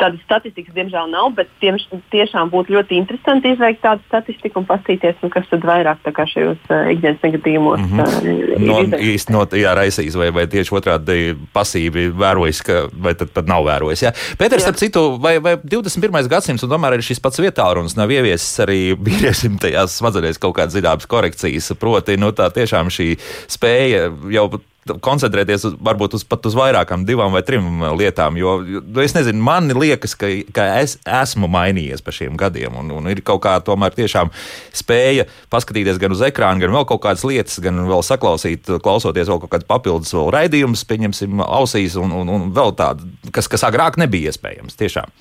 tādas 0.00 0.22
statistikas, 0.24 0.74
diemžēl, 0.76 1.10
nav. 1.12 1.32
Bet 1.36 1.50
tiem, 1.60 1.76
tiešām 2.12 2.50
būtu 2.52 2.74
ļoti 2.76 2.96
interesanti 2.98 3.52
izveikt 3.54 3.82
tādu 3.84 4.04
statistiku 4.08 4.62
un 4.62 4.68
paskatīties, 4.68 5.20
un 5.24 5.32
kas 5.34 5.48
tad 5.50 5.66
vairāk 5.66 6.00
šajos 6.34 6.60
uh, 6.70 6.88
ikdienas 6.94 7.20
negadījumos 7.22 7.82
mm 7.82 8.00
-hmm. 8.00 8.64
no, 8.64 8.78
īsti 8.96 9.34
no, 9.34 9.44
jā, 9.58 9.74
raisīs, 9.76 10.16
vai, 10.16 10.30
vai 10.32 10.46
tieši 10.50 10.74
otrādi 10.74 11.36
pasīvi 11.52 12.08
vērojis, 12.16 12.62
ka, 12.64 12.86
vai 12.92 13.14
tad 13.14 13.32
pat 13.34 13.48
nav 13.50 13.64
vērojis. 13.66 14.02
Jā. 14.06 14.12
Pēters, 14.40 14.64
starp 14.64 14.80
citu, 14.80 15.18
vai, 15.20 15.38
vai 15.38 15.56
21. 15.56 16.28
gadsimts, 16.28 16.64
un 16.64 16.70
tomēr 16.70 16.96
arī 16.96 17.04
šis 17.04 17.20
pats 17.20 17.40
vietāluns 17.40 17.96
nav 17.96 18.10
ieviesis 18.10 18.60
arī 18.64 18.94
vīriešiem 18.96 19.58
tajās 19.60 19.98
smadzenēs 20.00 20.40
kaut 20.40 20.56
kādas 20.56 20.74
zināmas 20.74 21.06
korekcijas, 21.06 21.72
proti, 21.78 22.16
nu 22.16 22.32
tā 22.32 22.48
tiešām 22.54 22.88
šī 22.88 23.14
spēja 23.48 24.13
jau 24.32 24.48
koncentrēties 24.84 25.64
uz, 25.68 25.76
varbūt 25.80 26.16
uz 26.18 26.24
pat 26.28 26.44
uz 26.48 26.56
vairākām, 26.58 27.06
divām 27.08 27.32
vai 27.34 27.42
trim 27.46 27.82
lietām. 27.96 28.36
Jo, 28.36 28.56
jo 28.66 28.82
es 29.04 29.14
nezinu, 29.16 29.40
man 29.44 29.70
liekas, 29.72 30.16
ka, 30.18 30.28
ka 30.54 30.66
es 30.82 30.96
esmu 31.04 31.48
mainījies 31.52 32.04
pa 32.04 32.12
šiem 32.14 32.36
gadiem. 32.40 32.76
Un, 32.82 32.92
un 32.98 33.08
ir 33.10 33.22
kaut 33.24 33.42
kā 33.46 33.54
tomēr 33.64 33.96
tiešām 33.96 34.32
spēja 34.76 35.26
paskatīties 35.52 36.00
gan 36.02 36.14
uz 36.14 36.24
ekrānu, 36.26 36.64
gan 36.64 36.74
vēl 36.76 36.88
kaut 36.90 37.04
kādas 37.06 37.24
lietas, 37.28 37.60
gan 37.64 37.80
vēl 37.88 38.04
saklausīt, 38.04 38.68
klausoties 38.84 39.30
vēl 39.30 39.40
kaut 39.44 39.54
kādas 39.54 39.70
papildus 39.70 40.12
raidījumus, 40.36 40.84
pieņemsim, 40.90 41.40
ausīs 41.46 41.96
un, 42.00 42.12
un, 42.20 42.34
un 42.36 42.50
vēl 42.54 42.76
tādu, 42.78 43.08
kas, 43.34 43.48
kas 43.50 43.64
agrāk 43.70 43.98
nebija 44.00 44.34
iespējams. 44.34 44.76
Tiešām 44.80 45.16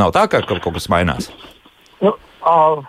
nav 0.00 0.16
tā, 0.16 0.24
ka 0.30 0.40
kaut, 0.48 0.64
kas 0.72 0.88
mainās. 0.92 1.28
Nu, 2.02 2.16
uh, 2.48 2.80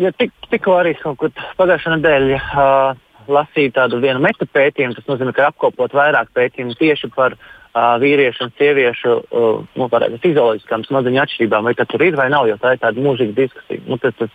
ja 0.00 0.10
tik, 0.18 0.34
tikko 0.50 0.80
arī 0.82 0.96
pagājušā 0.98 1.96
nedēļa. 1.96 2.42
Uh, 2.50 3.08
lasīju 3.28 3.72
tādu 3.76 4.00
vienu 4.02 4.22
metapētījumu, 4.24 4.96
tas 4.98 5.08
nozīmē, 5.10 5.34
ka 5.36 5.50
apkopot 5.50 5.94
vairāk 5.96 6.30
pētījumu 6.36 6.76
tieši 6.78 7.10
par 7.14 7.36
uh, 7.36 7.96
vīriešu 8.02 8.46
un 8.46 8.54
sieviešu 8.58 9.16
uh, 9.18 9.66
nu, 9.78 9.88
fizioloģiskām 10.22 10.86
smadzeņu 10.88 11.22
atšķirībām, 11.24 11.68
vai 11.68 11.74
tur 11.78 12.06
ir 12.06 12.18
vai 12.20 12.28
nav, 12.32 12.48
jo 12.50 12.58
tā 12.62 12.74
ir 12.76 12.82
tāda 12.82 13.04
mūžīga 13.04 13.36
diskusija. 13.44 13.84
Nu, 13.86 14.00
tas, 14.02 14.16
tas, 14.20 14.32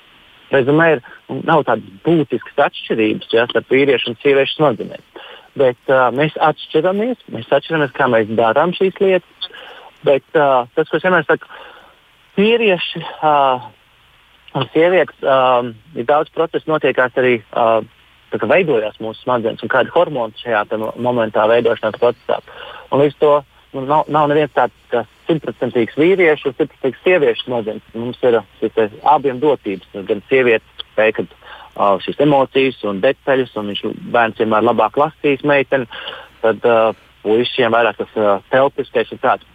Rezumē, 0.47 0.91
ir, 0.95 1.01
nu, 1.27 1.41
nav 1.43 1.65
tādas 1.67 1.87
būtiskas 2.05 2.61
atšķirības 2.69 3.33
ja, 3.35 3.43
starp 3.49 3.73
vīriešu 3.73 4.13
un 4.13 4.19
sieviešu 4.21 4.55
smadzenēm. 4.55 5.03
Bet 5.59 5.91
uh, 5.91 6.07
mēs 6.15 6.37
atšķiramies, 6.39 7.25
mēs 7.33 7.49
atšķiramies, 7.51 7.95
kā 7.97 8.07
mēs 8.13 8.31
darām 8.37 8.71
šīs 8.77 8.95
lietas. 9.03 9.49
Bet 10.07 10.23
uh, 10.37 10.69
tas, 10.77 10.87
ko 10.87 10.99
es 10.99 11.03
vienmēr 11.03 11.25
saku, 11.27 11.49
vīrieši 12.37 13.03
uh, 13.03 13.67
un 14.55 14.67
sievietes, 14.71 15.19
uh, 15.25 15.67
ir 15.97 16.07
daudz 16.07 16.31
procesu 16.35 16.69
notiekās 16.71 17.17
arī 17.19 17.39
uh, 17.41 17.81
veidojās 18.31 18.99
mūsu 19.03 19.23
smadzenes 19.23 19.63
un 19.63 19.71
kādi 19.71 19.93
hormoni 19.93 20.33
šajā 20.41 20.65
momentā 20.95 21.47
veidošanās 21.47 21.99
procesā. 22.01 22.41
Un 22.91 23.03
līdz 23.03 23.15
to 23.19 23.33
nu, 23.73 23.85
nav, 23.85 24.05
nav 24.07 24.27
neviens 24.31 24.53
tāds 24.55 25.07
simtprocentīgs 25.27 25.97
vīriešu 25.99 26.51
un 26.51 26.55
simtprocentīgs 26.57 27.03
sieviešu 27.03 27.47
smadzenes. 27.47 27.89
Mums 27.95 28.21
ir 28.23 28.39
šis 28.61 28.99
abiem 29.03 29.41
dotības. 29.43 29.89
Gan 30.07 30.23
sievietes 30.29 30.85
spēj, 30.93 31.13
kad 31.19 31.33
uh, 31.33 31.97
šīs 32.03 32.21
emocijas 32.23 32.79
un 32.87 33.01
detaļas, 33.03 33.55
un 33.59 33.73
viņš 33.73 33.83
bērns 34.13 34.39
vienmēr 34.41 34.69
labāk 34.69 34.99
lasīs 34.99 35.43
meiteni, 35.47 35.89
tad 36.43 36.63
uh, 36.67 36.93
puišiem 37.25 37.73
vairāk 37.75 37.99
tas 37.99 38.15
uh, 38.19 38.37
telpiskais 38.53 39.11
ir 39.11 39.21
tāds. 39.23 39.45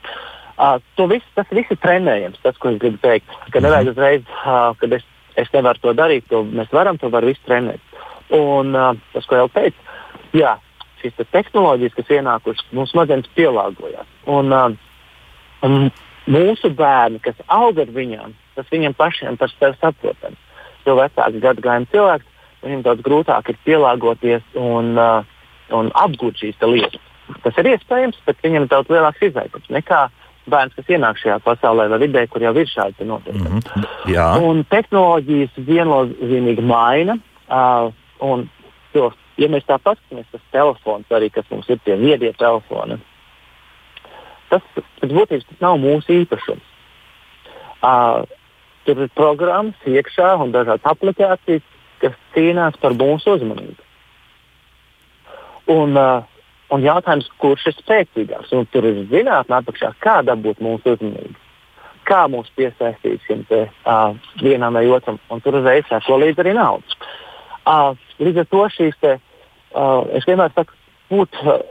Uh, 0.63 0.77
visu, 1.11 1.27
tas 1.35 1.49
viss 1.51 1.73
ir 1.73 1.81
trenējams, 1.81 2.43
tas, 2.45 2.59
ko 2.61 2.71
es 2.71 2.79
gribu 2.83 3.01
teikt. 3.03 3.31
Ka 3.53 3.63
nevajag 3.65 3.95
uzreiz, 3.95 4.29
uh, 4.45 4.77
kad 4.79 4.99
es, 4.99 5.07
es 5.41 5.49
nevaru 5.55 5.81
to 5.83 5.97
darīt, 5.97 6.29
to 6.31 6.45
mēs 6.45 6.71
varam 6.75 7.01
to 7.01 7.11
var 7.13 7.27
visu 7.27 7.41
trenēt. 7.49 7.81
Un 8.33 8.75
uh, 8.75 8.93
tas, 9.13 9.27
ko 9.29 9.37
jau 9.43 9.49
teicu, 9.53 9.77
jā, 10.37 10.57
šīs 11.03 11.19
te 11.19 11.27
tehnoloģijas, 11.35 11.97
kas 11.99 12.15
ienākušas, 12.17 12.71
mūsu 12.73 12.95
smadzenes 12.95 13.29
pielāgojās. 13.37 14.09
Un, 14.31 14.55
uh, 14.55 14.73
un 15.67 15.91
mūsu 16.31 16.73
bērni, 16.79 17.21
kas 17.25 17.39
aug 17.53 17.79
ar 17.83 17.93
viņiem, 17.93 18.35
tas 18.57 18.69
viņiem 18.73 18.97
pašiem 18.97 19.39
par 19.41 19.53
sevi 19.59 19.79
saprotami. 19.81 20.39
Jo 20.87 20.97
vecāki 20.99 21.43
gadagājumi 21.43 21.91
cilvēki, 21.93 22.29
viņiem 22.65 22.83
daudz 22.87 23.05
grūtāk 23.07 23.53
ir 23.53 23.61
pielāgoties 23.67 24.59
un, 24.59 24.95
uh, 24.99 25.23
un 25.75 25.93
apgūt 25.99 26.43
šīs 26.43 26.63
lietas. 26.65 27.01
Tas 27.43 27.57
ir 27.61 27.71
iespējams, 27.75 28.19
bet 28.27 28.41
viņam 28.45 28.67
ir 28.67 28.73
daudz 28.73 28.91
lielāks 28.93 29.23
izaicinājums 29.23 29.73
nekā 29.73 30.03
bērns, 30.51 30.75
kas 30.75 30.91
ienāk 30.91 31.21
šajā 31.23 31.39
pasaulē 31.45 31.87
vai 31.93 32.01
vidē, 32.03 32.25
kur 32.31 32.43
jau 32.43 32.53
ir 32.59 32.71
šādi 32.71 33.07
notikumi. 33.07 33.61
Mm 33.61 33.61
-hmm. 33.63 34.43
Un 34.43 34.65
tehnoloģijas 34.71 35.59
viennozīmīgi 35.69 36.65
maina. 36.67 37.19
Uh, 37.47 37.93
Un, 38.23 38.47
jo, 38.95 39.11
ja 39.41 39.49
mēs 39.51 39.67
tā 39.67 39.79
paskatāmies, 39.83 40.29
tas 40.31 40.45
telefons 40.55 41.15
arī, 41.15 41.31
kas 41.33 41.49
mums 41.51 41.71
ir 41.73 41.81
tie 41.85 41.97
viedie 41.99 42.33
telefoni, 42.39 43.01
tas 44.53 44.65
pēc 44.77 45.11
būtības 45.11 45.49
tas 45.49 45.63
nav 45.65 45.79
mūsu 45.83 46.21
īpašums. 46.23 46.69
Uh, 47.83 48.23
tur 48.87 49.01
ir 49.03 49.15
programmas 49.19 49.89
iekšā 49.89 50.35
un 50.43 50.53
dažādas 50.55 50.87
aplikācijas, 50.93 51.65
kas 52.03 52.19
cīnās 52.35 52.77
par 52.83 52.95
mūsu 52.99 53.37
uzmanību. 53.39 53.81
Un, 55.73 55.97
uh, 55.97 56.23
un 56.75 56.85
jautājums, 56.85 57.31
kurš 57.43 57.71
ir 57.71 57.79
spēcīgāks? 57.79 58.53
Un 58.55 58.69
tur 58.71 58.87
ir 58.87 59.05
zinātnē 59.11 59.63
apakšā, 59.63 59.95
kā 60.03 60.21
dabūt 60.27 60.63
mūsu 60.63 60.97
uzmanību. 60.97 61.39
Kā 62.07 62.25
mūs 62.31 62.51
piesaistīt 62.59 63.23
šim 63.27 63.45
te, 63.51 63.65
uh, 63.87 64.15
vienam 64.43 64.79
vai 64.79 64.89
otram, 64.91 65.21
un 65.31 65.43
tur 65.43 65.61
uzreiz 65.61 65.87
sēko 65.91 66.19
līdzi 66.23 66.43
arī 66.43 66.55
naudas. 66.59 66.97
Uh, 67.63 67.95
līdz 68.27 68.43
ar 68.43 68.51
to 68.51 68.65
šīs 68.77 68.99
te, 69.03 69.15
uh, 69.19 70.03
es 70.17 70.27
vienmēr 70.29 70.53
saku, 70.57 70.77
būt 71.13 71.39
uh, 71.45 71.63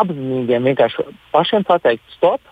apzinīgiem, 0.00 0.66
vienkārši 0.70 1.06
pašiem 1.34 1.66
pateikt, 1.68 2.04
stop, 2.16 2.42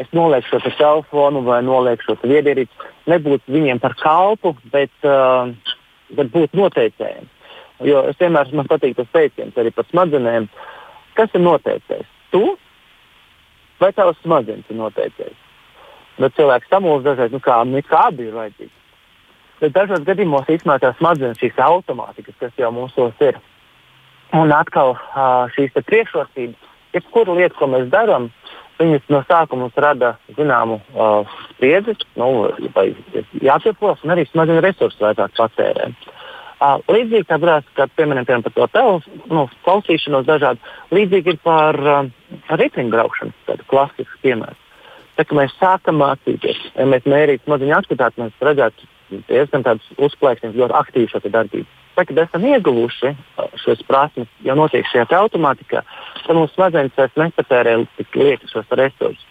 es 0.00 0.08
nolieku 0.16 0.48
šo 0.48 0.62
te 0.64 0.72
telefonu 0.78 1.42
vai 1.46 1.60
nolieku 1.66 2.06
šo 2.06 2.16
viedierīci, 2.22 2.88
nebūt 3.10 3.44
viņiem 3.50 3.82
par 3.82 3.96
kalpu, 4.00 4.54
bet, 4.72 4.92
uh, 5.04 5.52
bet 6.16 6.32
būt 6.34 6.56
noteicējiem. 6.58 7.28
Jo 7.88 8.04
es 8.10 8.18
vienmēr 8.20 8.50
man 8.56 8.68
patīk 8.68 8.96
tas 8.98 9.08
teiciens 9.14 9.56
arī 9.56 9.72
par 9.72 9.86
smadzenēm. 9.88 10.50
Kas 11.16 11.32
ir 11.34 11.42
noteicējis? 11.44 12.10
Tu 12.32 12.42
vai 13.80 13.88
tavs 13.96 14.20
smadzenes 14.24 14.68
ir 14.68 14.76
noteicējis? 14.76 15.38
Bet 16.20 16.36
cilvēks 16.36 16.68
samulst 16.68 17.06
dažreiz, 17.06 17.32
nu 17.32 17.40
kā, 17.40 17.62
nu 17.64 17.80
kā 17.86 18.04
abi 18.10 18.28
ir 18.28 18.36
vajadzīgi. 18.36 18.79
Bet 19.60 19.74
dažos 19.76 20.04
gadījumos 20.06 20.48
īstenībā 20.48 20.78
tās 20.80 20.96
smadzenes, 20.96 21.38
šīs 21.40 21.58
automātikas, 21.60 22.36
kas 22.40 22.52
jau 22.60 22.70
mūsos 22.72 23.24
ir. 23.24 23.36
Un 24.36 24.52
atkal 24.54 24.94
šīs 25.56 25.74
priekšrocības, 25.74 26.68
jebkura 26.94 27.34
lieta, 27.36 27.56
ko 27.58 27.68
mēs 27.70 27.90
darām, 27.92 28.30
viņas 28.80 29.10
no 29.12 29.20
sākuma 29.28 29.68
rada 29.76 30.14
zināmu 30.36 30.78
uh, 30.80 31.28
spriedzi, 31.50 31.96
nu, 32.16 32.48
vai 32.74 32.90
jāpieplos, 33.42 34.00
un 34.04 34.14
arī 34.14 34.24
smadzeņu 34.30 34.64
resursus 34.64 35.02
vajadzētu 35.02 35.42
patērēt. 35.42 36.08
Uh, 36.60 36.80
līdzīgi 36.92 37.24
kā 37.28 37.86
pieminējām 37.96 38.44
par 38.44 38.54
to 38.56 38.66
telefonu, 38.72 39.20
nu, 39.32 39.44
klausīšanos 39.66 40.26
dažādi, 40.28 40.72
līdzīgi 40.92 41.34
ir 41.34 41.38
par 41.44 41.78
uh, 41.80 42.08
riteņbraukšanu, 42.60 43.36
tādu 43.48 43.68
klasisku 43.68 44.22
piemēru. 44.24 44.56
Tā, 45.16 45.26
kad 45.26 45.36
mēs 45.36 45.56
sākam 45.60 46.00
mācīties, 46.00 46.60
ja 46.76 46.88
mēs 46.88 47.08
mērītu 47.08 47.44
smadzeņu 47.48 47.76
aktivitāti, 47.76 48.24
mēs 48.24 48.44
redzētu 48.44 48.88
diezgan 49.28 49.64
uzplēksnis, 49.98 50.56
ļoti 50.56 50.76
aktīvs 50.80 51.14
šo 51.14 51.22
darbību. 51.26 51.68
Tā, 51.96 52.04
kad 52.06 52.20
esam 52.22 52.44
ieguvuši 52.46 53.14
šos 53.60 53.82
prasmes, 53.88 54.30
jau 54.46 54.56
notiek 54.56 54.86
šajā 54.88 55.08
automātikā, 55.18 55.82
tad 56.24 56.36
mums 56.36 56.54
smadzenes 56.54 57.16
nepatērē 57.18 57.76
tik 57.98 58.16
lieki 58.16 58.50
šos 58.52 58.70
resursus. 58.78 59.26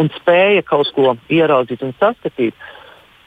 Un 0.00 0.08
spēja 0.16 0.64
kaut 0.64 0.88
ko 0.96 1.12
ieraudzīt 1.32 1.84
un 1.84 1.92
saskatīt, 2.00 2.56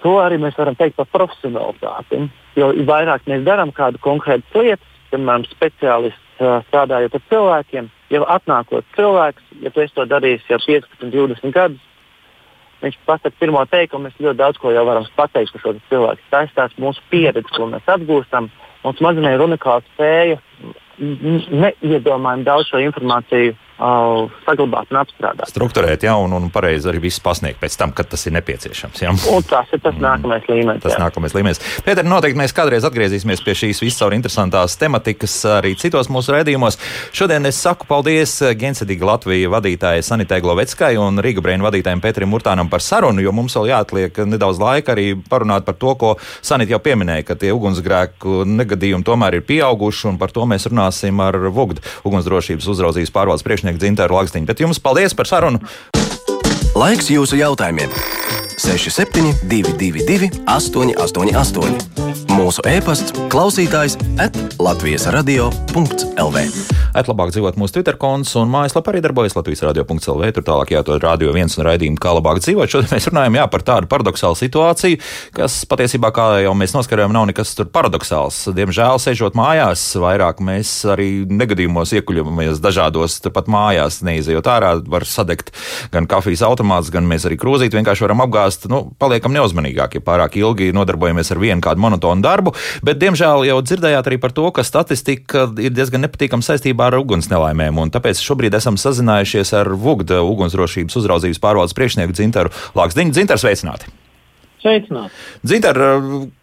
to 0.01 0.17
arī 0.21 0.39
mēs 0.41 0.57
varam 0.57 0.77
teikt 0.77 0.97
par 0.97 1.09
profesionālitāti. 1.13 2.25
Jo 2.57 2.71
vairāk 2.89 3.25
mēs 3.29 3.45
darām 3.45 3.73
kādu 3.75 4.01
konkrētu 4.01 4.63
lietu, 4.65 4.93
piemēram, 5.11 5.45
speciālists 5.49 6.21
strādājot 6.67 7.15
ar 7.15 7.23
cilvēkiem, 7.29 7.89
jau 8.11 8.23
atnākot 8.35 8.87
cilvēks, 8.97 9.43
ja 9.63 9.71
tu 9.71 9.85
to 9.95 10.05
darīsi 10.09 10.51
jau 10.51 10.59
15, 10.65 11.11
20 11.13 11.53
gadus, 11.55 11.83
viņš 12.83 12.97
pasaka 13.07 13.35
pirmo 13.39 13.63
teikumu, 13.71 14.07
mēs 14.07 14.21
ļoti 14.21 14.39
daudz 14.39 14.59
ko 14.61 14.71
jau 14.75 14.85
varam 14.87 15.07
pateikt 15.15 15.53
par 15.53 15.63
šo 15.63 15.75
cilvēku. 15.89 16.29
Tā 16.31 16.43
ir 16.45 16.55
tās 16.57 16.75
mūsu 16.81 17.03
pieredze, 17.11 17.51
ko 17.55 17.69
mēs 17.71 17.91
apgūstam. 17.95 18.49
Mums 18.83 18.99
smadzenē 19.01 19.35
ir 19.35 19.45
unikāla 19.45 19.85
spēja 19.93 20.39
neiedomājami 20.99 22.45
daudz 22.47 22.69
šo 22.69 22.79
informāciju 22.83 23.55
uh, 23.79 24.31
saglabāt 24.45 24.91
un 24.93 24.99
apstrādāt. 25.01 25.49
Struktūrēt, 25.51 26.05
jā, 26.07 26.15
un, 26.19 26.33
un 26.37 26.49
pareizi 26.53 26.89
arī 26.91 27.01
viss 27.07 27.21
pasniegt 27.23 27.59
pēc 27.61 27.77
tam, 27.79 27.93
kad 27.95 28.09
tas 28.11 28.25
ir 28.27 28.35
nepieciešams. 28.37 29.03
Jā. 29.03 29.13
Un 29.31 29.45
tas 29.47 29.71
ir 29.75 29.81
tas 29.83 29.95
mm. 29.95 30.03
nākamais 30.05 30.49
līmenis. 30.51 30.83
Tas 30.85 30.95
jā. 30.95 31.01
nākamais 31.03 31.35
līmenis. 31.35 31.61
Pēter, 31.85 32.07
noteikti 32.07 32.39
mēs 32.39 32.55
kādreiz 32.55 32.87
atgriezīsimies 32.87 33.43
pie 33.45 33.57
šīs 33.57 33.81
viscaur 33.83 34.15
interesantās 34.17 34.77
tematikas 34.81 35.37
arī 35.57 35.75
citos 35.79 36.09
mūsu 36.13 36.35
redzījumos. 36.35 36.79
Šodien 37.15 37.47
es 37.49 37.59
saku 37.61 37.87
paldies 37.89 38.37
Gensedīga 38.59 39.09
Latvijas 39.11 39.51
vadītājai 39.55 40.05
Sanitē 40.05 40.39
Gloveckai 40.43 40.93
un 41.01 41.21
Rīga 41.23 41.43
Breina 41.43 41.67
vadītājiem 41.67 42.03
Petrim 42.03 42.31
Murtānam 42.31 42.69
par 42.71 42.83
sarunu, 42.83 43.23
jo 43.23 43.33
mums 43.35 43.55
vēl 43.57 43.71
jāatliek 43.73 44.23
nedaudz 44.25 44.61
laika 44.61 44.95
arī 44.95 45.11
parunāt 45.29 45.67
par 45.67 45.77
to, 45.81 45.95
ko 45.99 46.15
Sanit 46.45 46.69
jau 46.71 46.79
pieminēja, 46.83 47.25
ka 47.29 47.37
tie 47.39 47.51
ugunsgrēku 47.55 48.43
negadījumi 48.47 49.05
tomēr 49.05 49.39
ir 49.39 49.45
pieauguši, 49.47 50.09
un 50.11 50.19
par 50.21 50.33
to 50.35 50.45
mēs 50.49 50.67
runāsim 50.69 51.19
ar 51.23 51.37
VUGD 51.49 51.81
ugunsdrošības 52.07 52.67
uzraudzības 52.75 53.13
pārvaldes 53.15 53.45
priekšnieku 53.45 53.64
priekšnieku 53.65 53.81
Dzintāru 53.81 54.15
Lakstiņu. 54.19 54.45
Bet 54.45 54.61
jums 54.61 54.79
paldies 54.79 55.15
par 55.17 55.25
sarunu! 55.27 55.59
Laiks 56.75 57.09
jūsu 57.09 57.39
jautājumiem! 57.39 57.89
6722, 58.57 60.29
888, 60.47 61.75
mūsu 62.35 62.63
e-pasts, 62.69 63.11
klausītājs 63.31 63.97
at 64.23 64.37
Latvijas 64.63 65.09
radio.lv. 65.11 66.43
Atlabāk 66.95 67.33
dzīvot 67.35 67.57
mūsu 67.59 67.75
Twitter 67.75 67.97
konts 67.99 68.31
un 68.39 68.47
mājaslapā 68.47 68.93
arī 68.93 69.01
darbojas 69.03 69.35
Latvijas 69.35 69.65
radio.lv. 69.67 70.29
Tur 70.31 70.45
tālāk 70.47 70.71
jāatrod 70.71 71.03
radio 71.03 71.33
viens 71.35 71.57
un 71.59 71.65
raidījumu, 71.67 71.99
kā 71.99 72.13
labāk 72.15 72.39
dzīvot. 72.39 72.71
Šodien 72.71 72.93
mēs 72.93 73.09
runājam 73.11 73.35
jā, 73.35 73.45
par 73.51 73.65
tādu 73.67 73.89
paradoxālu 73.91 74.39
situāciju, 74.39 75.01
kas 75.35 75.57
patiesībā, 75.67 76.13
kā 76.15 76.27
jau 76.45 76.53
mēs 76.55 76.75
noskarējām, 76.77 77.11
nav 77.15 77.27
nekas 77.31 77.51
tur 77.57 77.67
paradoxāls. 77.67 78.37
Diemžēl, 78.55 79.01
sežot 79.03 79.35
mājās, 79.35 79.83
vairāk 79.99 80.39
mēs 80.45 80.71
arī 80.95 81.09
negadījumos 81.27 81.91
iekuļamies 81.99 82.63
dažādos, 82.63 83.19
turpat 83.25 83.51
mājās 83.51 83.99
neizejot 84.07 84.47
ārā, 84.55 84.71
var 84.87 85.03
sadegt 85.09 85.51
gan 85.91 86.07
kafijas 86.07 86.45
automāts, 86.47 86.93
gan 86.95 87.03
mēs 87.11 87.27
arī 87.27 87.35
krūzīt 87.41 87.75
vienkārši 87.75 88.07
varam 88.07 88.23
apgāzt. 88.45 88.67
Nu, 88.69 88.91
paliekam 88.99 89.33
neuzmanīgāki, 89.35 89.99
ja 89.99 90.05
pārāk 90.05 90.37
ilgi 90.39 90.71
nodarbojamies 90.75 91.31
ar 91.31 91.39
vienu 91.39 91.61
kādu 91.61 91.81
monotonu 91.81 92.21
darbu, 92.21 92.55
bet, 92.83 92.99
diemžēl, 93.01 93.45
jau 93.49 93.59
dzirdējāt 93.61 94.07
arī 94.07 94.19
par 94.21 94.31
to, 94.31 94.49
ka 94.51 94.63
statistika 94.63 95.47
ir 95.59 95.73
diezgan 95.73 96.05
nepatīkama 96.05 96.45
saistībā 96.45 96.89
ar 96.89 96.99
uguns 96.99 97.29
nelaimēm. 97.31 97.83
Tāpēc 97.91 98.21
šobrīd 98.21 98.55
esam 98.55 98.79
sazinājušies 98.79 99.53
ar 99.59 99.73
VUGD 99.75 100.17
ugunsdrošības 100.21 100.95
uzraudzības 101.01 101.41
pārvaldes 101.43 101.75
priekšnieku 101.77 102.15
Dzintaru 102.15 102.53
Lāksdiņu. 102.77 103.15
Dzintars, 103.15 103.45
sveicināti! 103.45 104.04
Dzintar, 105.45 105.77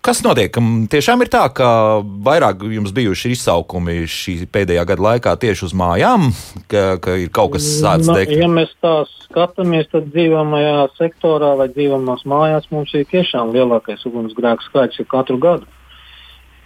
kas 0.05 0.23
notiek? 0.23 0.55
Tiešām 0.93 1.25
ir 1.25 1.31
tā, 1.33 1.43
ka 1.55 1.69
vairāk 2.03 2.63
jums 2.71 2.95
bijuši 2.95 3.35
izsaukumi 3.35 4.05
šī 4.11 4.37
pēdējā 4.53 4.87
gada 4.93 5.07
laikā 5.09 5.35
tieši 5.43 5.67
uz 5.69 5.77
mājām, 5.77 6.31
ka, 6.71 6.85
ka 7.03 7.19
ir 7.25 7.33
kaut 7.35 7.57
kas 7.57 7.67
sācis 7.81 8.13
degt? 8.15 8.35
Ja 8.39 8.49
mēs 8.51 8.73
tā 8.85 9.03
skatāmies, 9.27 9.91
tad 9.93 10.11
dzīvojamajā 10.15 10.79
sektorā 10.99 11.55
vai 11.59 11.69
dzīvojamās 11.75 12.27
mājās 12.31 12.71
mums 12.71 12.95
ir 12.95 13.09
tiešām 13.11 13.55
lielākais 13.57 14.05
ugunsgrēku 14.09 14.71
skaits 14.71 15.03
katru 15.11 15.41
gadu. 15.43 15.71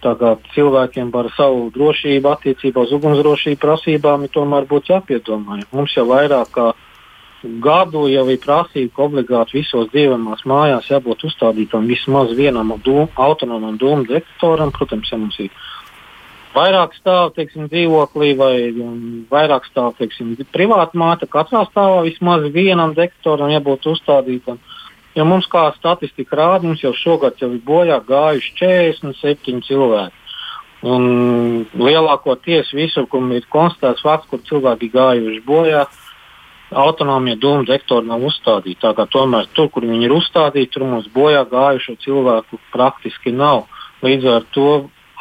Tā 0.05 0.13
kā 0.13 0.35
cilvēkiem 0.53 1.09
par 1.09 1.31
savu 1.33 1.71
drošību, 1.73 2.29
attiecībā 2.29 2.83
uz 2.85 2.91
ugunsdrošību 2.93 3.57
prasībām 3.63 4.27
ir 4.27 4.33
tomēr 4.35 4.67
būtu 4.69 4.93
jāpiedomā. 4.93 5.57
Mums 5.73 5.95
jau 5.97 6.05
vairāk 6.11 6.51
kā 6.53 6.67
gadu 7.43 8.07
jau 8.09 8.25
ir 8.31 8.39
prasība, 8.41 8.91
ka 8.95 9.05
obligāti 9.05 9.59
visos 9.59 9.89
dzīvojamās 9.93 10.43
mājās 10.49 10.89
jābūt 10.89 11.27
uzstādītam 11.29 11.87
vismaz 11.89 12.33
vienam 12.37 12.73
dūm, 12.83 13.11
autonomam 13.15 13.77
dūmu 13.77 14.07
detektoram. 14.09 14.73
Protams, 14.73 15.11
ja 15.11 15.19
mums 15.21 15.37
ir 15.43 15.51
vairāk 16.57 16.95
stāvu 16.97 17.35
teiksim, 17.35 17.67
dzīvoklī 17.69 18.33
vai 18.39 18.53
vairāk 19.29 19.67
stāvu 19.69 19.93
teiksim, 19.99 20.33
privāta 20.53 20.97
māte, 20.97 21.29
katrā 21.29 21.65
stāvā 21.69 22.01
vismaz 22.07 22.47
vienam 22.53 22.95
detektoram 22.97 23.53
jābūt 23.53 23.91
uzstādītam. 23.93 24.59
Jo 25.17 25.25
mums, 25.25 25.47
kā 25.49 25.71
statistika 25.77 26.37
rāda, 26.37 26.67
mums 26.67 26.83
jau 26.83 26.93
šogad 26.93 27.39
jau 27.41 27.49
ir 27.53 27.61
bojā 27.65 27.97
gājuši 28.05 28.53
47 28.59 29.63
cilvēki. 29.65 30.25
Un 30.85 31.65
lielākoties 31.73 32.69
visur, 32.77 33.07
kur 33.09 33.23
ir 33.33 33.47
konstatēts 33.49 34.05
fakts, 34.05 34.29
kur 34.29 34.43
cilvēki 34.45 34.91
gājuši 34.93 35.41
bojā, 35.45 35.87
autonomie 36.71 37.37
dūmu 37.39 37.65
detektori 37.67 38.07
nav 38.07 38.23
uzstādīti. 38.27 38.81
Tā 38.81 38.93
kā 38.97 39.07
tomēr 39.11 39.47
tur, 39.55 39.69
kur 39.71 39.85
viņi 39.87 40.07
ir 40.07 40.15
uzstādīti, 40.17 40.73
tur 40.73 40.87
mums 40.87 41.07
bojā 41.13 41.45
gājušo 41.49 41.97
cilvēku 42.03 42.59
praktiski 42.73 43.31
nav. 43.31 43.65
Līdz 44.03 44.31
ar 44.33 44.47
to 44.53 44.71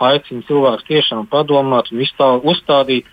aicinu 0.02 0.44
cilvēkus 0.48 0.88
tiešām 0.88 1.28
padomāt 1.30 1.92
un 1.92 2.02
uzstādīt 2.44 3.06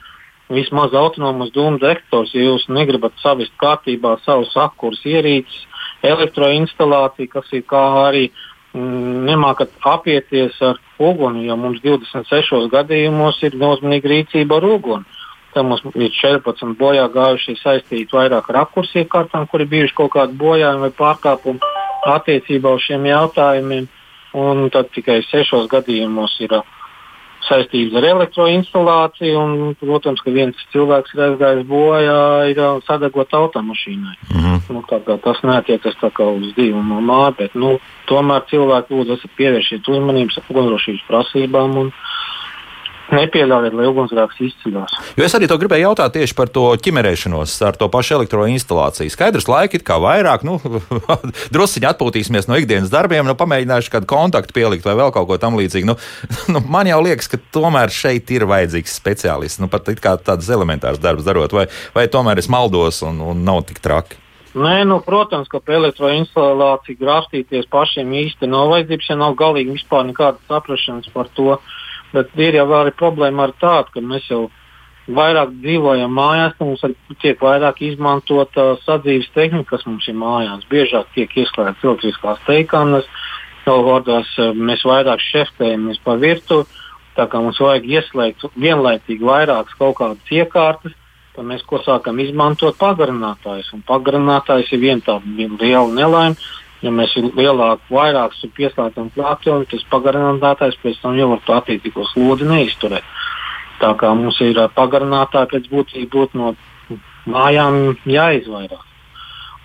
vismaz 0.54 0.94
autonomus 0.94 1.54
dūmu 1.56 1.80
detektorus, 1.80 2.34
ja 2.36 2.44
jūs 2.50 2.68
negribat 2.68 3.16
savest 3.22 3.54
kārtībā 3.62 4.18
savus 4.26 4.52
akkurus 4.60 5.02
ierīces 5.08 5.64
elektroinstalācija, 6.04 7.32
kas 7.32 7.48
ir 7.56 7.64
kā 7.70 7.84
arī 8.04 8.26
mm, 8.74 9.24
nemākat 9.30 9.72
apieties 9.88 10.60
ar 10.62 10.82
uguni, 11.00 11.48
jo 11.48 11.58
mums 11.58 11.80
26 11.84 12.68
gadījumos 12.74 13.40
ir 13.48 13.56
nozīmīga 13.60 14.12
rīcība 14.12 14.60
ar 14.60 14.68
uguni. 14.76 15.22
Tad 15.54 15.66
mums 15.70 15.84
ir 15.94 16.14
14 16.18 16.78
bojā 16.80 17.08
gājušie 17.14 17.58
saistīti 17.62 18.16
vairāk 18.16 18.50
ar 18.50 18.64
apkursu 18.64 19.04
iekārtām, 19.04 19.48
kuri 19.52 19.70
bijuši 19.70 19.98
kaut 19.98 20.14
kādi 20.16 20.38
bojājumi 20.40 20.88
vai 20.88 20.94
pārkāpumi 20.98 21.74
attiecībā 22.16 22.74
uz 22.74 22.88
šiem 22.88 23.06
jautājumiem. 23.12 23.90
Un 24.34 24.70
tad 24.74 24.90
tikai 24.96 25.20
6 25.30 25.68
gadījumos 25.70 26.40
ir 26.42 26.56
uh, 26.58 26.64
saistības 27.48 27.98
ar 28.00 28.08
elektroinstalāciju. 28.10 29.40
Un, 29.40 29.76
protams, 29.80 30.22
ka 30.24 30.34
viens 30.34 30.60
cilvēks 30.74 31.16
ir 31.16 31.24
aizgājis 31.28 31.68
bojā, 31.70 32.20
ir 32.52 32.62
sadegot 32.88 33.34
automašīnai. 33.40 34.16
Mm 34.34 34.42
-hmm. 34.42 34.60
nu, 34.74 35.18
tas 35.26 35.44
neatiecas 35.44 35.96
uz 36.20 36.54
dzīvumu 36.58 37.02
māju, 37.02 37.36
bet 37.38 37.56
nu, 37.56 37.80
tomēr 38.08 38.46
cilvēki 38.50 38.94
lūdzu 38.94 39.30
pievērsiet 39.38 39.88
uzmanību 39.88 40.44
ugunsdrošības 40.50 41.04
prasībām. 41.08 41.78
Un, 41.78 41.92
nepieļaujiet, 43.12 43.76
lai 43.76 43.88
ugunsgrēks 43.90 44.40
izceļās. 44.48 44.96
Jo 45.18 45.26
es 45.26 45.36
arī 45.36 45.50
to 45.50 45.58
gribēju 45.60 45.90
jautāt 45.90 46.16
tieši 46.16 46.36
par 46.38 46.52
to 46.54 46.66
ķimerēšanos 46.84 47.56
ar 47.68 47.78
to 47.80 47.90
pašu 47.92 48.18
elektroinstalāciju. 48.20 49.12
Skaidrs, 49.14 49.50
laika 49.52 49.78
ir 49.78 49.86
kā 49.88 50.00
vairāk, 50.02 50.46
nu, 50.48 50.60
druskuļi 51.56 51.90
atpūtīsimies 51.92 52.50
no 52.50 52.58
ikdienas 52.62 52.94
darbiem, 52.94 53.28
nu, 53.28 53.36
pamēģināšu 53.40 53.94
kādu 53.94 54.10
kontaktu 54.10 54.56
pielikt 54.56 54.88
vai 54.88 54.96
vēl 55.00 55.14
kaut 55.16 55.30
ko 55.30 55.40
tamlīdzīgu. 55.42 55.90
Nu, 55.92 55.98
nu, 56.56 56.64
man 56.72 56.90
jau 56.90 57.02
liekas, 57.04 57.30
ka 57.32 57.42
tomēr 57.56 57.94
šeit 57.94 58.32
ir 58.34 58.48
vajadzīgs 58.50 58.98
speciālists, 59.02 59.62
nu, 59.64 59.72
pat 59.72 59.92
tāds 59.92 60.52
elementārs 60.54 61.02
darbs 61.04 61.28
darot, 61.28 61.56
vai, 61.56 61.68
vai 61.96 62.08
tomēr 62.12 62.40
es 62.42 62.52
maldos 62.52 63.04
un, 63.06 63.22
un 63.34 63.46
nav 63.46 63.66
tik 63.70 63.84
traki. 63.84 64.20
Nē, 64.54 64.84
nu, 64.86 65.00
protams, 65.02 65.48
ka 65.50 65.58
par 65.66 65.80
elektroinstalāciju 65.80 67.00
grāftīties 67.00 67.66
pašiem 67.74 68.12
īsti 68.20 68.46
nav 68.52 68.70
vajadzības, 68.70 69.08
ja 69.10 69.16
nav 69.18 69.34
galīgi 69.40 69.74
vispār 69.80 70.06
nekādas 70.12 70.46
saprašanas 70.46 71.10
par 71.16 71.32
to. 71.34 71.56
Uh, 71.56 71.80
Bet 72.14 72.36
ir 72.38 72.60
jau 72.60 72.68
arī 72.78 72.94
problēma 72.94 73.48
ar 73.48 73.56
tādu, 73.62 73.96
ka 73.96 74.04
mēs 74.06 74.28
jau 74.30 74.44
vairāk 75.12 75.52
dzīvojam 75.64 76.14
mājās, 76.16 76.56
mums 76.62 76.84
tiek 77.22 77.42
vairāk 77.42 77.82
izmantota 77.84 78.74
sadzīves 78.86 79.32
tehnika, 79.36 79.76
kas 79.76 79.86
mums 79.90 80.08
ir 80.08 80.16
mājās. 80.16 80.64
Biežāk 80.72 81.10
tiek 81.16 81.34
ieslēgtas 81.44 81.84
elektriskās 81.84 82.44
teikanas, 82.48 83.10
vēl 83.66 83.86
vārdos 83.88 84.32
eh, 84.40 84.54
mēs 84.56 84.86
vairāk 84.88 85.24
šeftējamies 85.24 86.02
pa 86.06 86.16
virtuvi. 86.22 86.82
Tā 87.14 87.28
kā 87.30 87.42
mums 87.44 87.60
vajag 87.62 87.86
ieslēgt 87.86 88.46
vienlaicīgi 88.58 89.26
vairākas 89.28 89.76
kaut 89.78 90.00
kādas 90.00 90.32
iekārtas, 90.34 90.96
tad 91.36 91.46
mēs 91.46 91.62
ko 91.70 91.78
sākam 91.84 92.18
izmantot 92.24 92.78
pagarinātājus. 92.80 93.70
Un 93.76 93.84
pagarinātājs 93.86 94.72
ir 94.74 94.82
viena 94.82 95.06
tāda 95.06 95.50
liela 95.62 95.90
nelaime 95.94 96.40
ja 96.84 96.92
mēs 96.92 97.16
lielāku, 97.16 97.96
vairāk 97.96 98.36
pieslēdzam 98.58 99.10
plātoni, 99.16 99.68
tas 99.72 99.84
pagarinātājs 99.92 100.80
pēc 100.84 101.00
tam 101.02 101.18
jau 101.18 101.30
var 101.34 101.44
to 101.46 101.56
attiecīgo 101.56 102.06
slodzi 102.12 102.48
neizturēt. 102.50 103.06
Tā 103.82 103.94
kā 104.00 104.14
mums 104.16 104.40
ir 104.44 104.60
pagarinātāji 104.76 105.52
pēc 105.54 105.70
būtības 105.72 106.12
būtu 106.14 106.40
no 106.40 106.54
mājām 107.30 107.96
jāizvairās. 108.10 108.90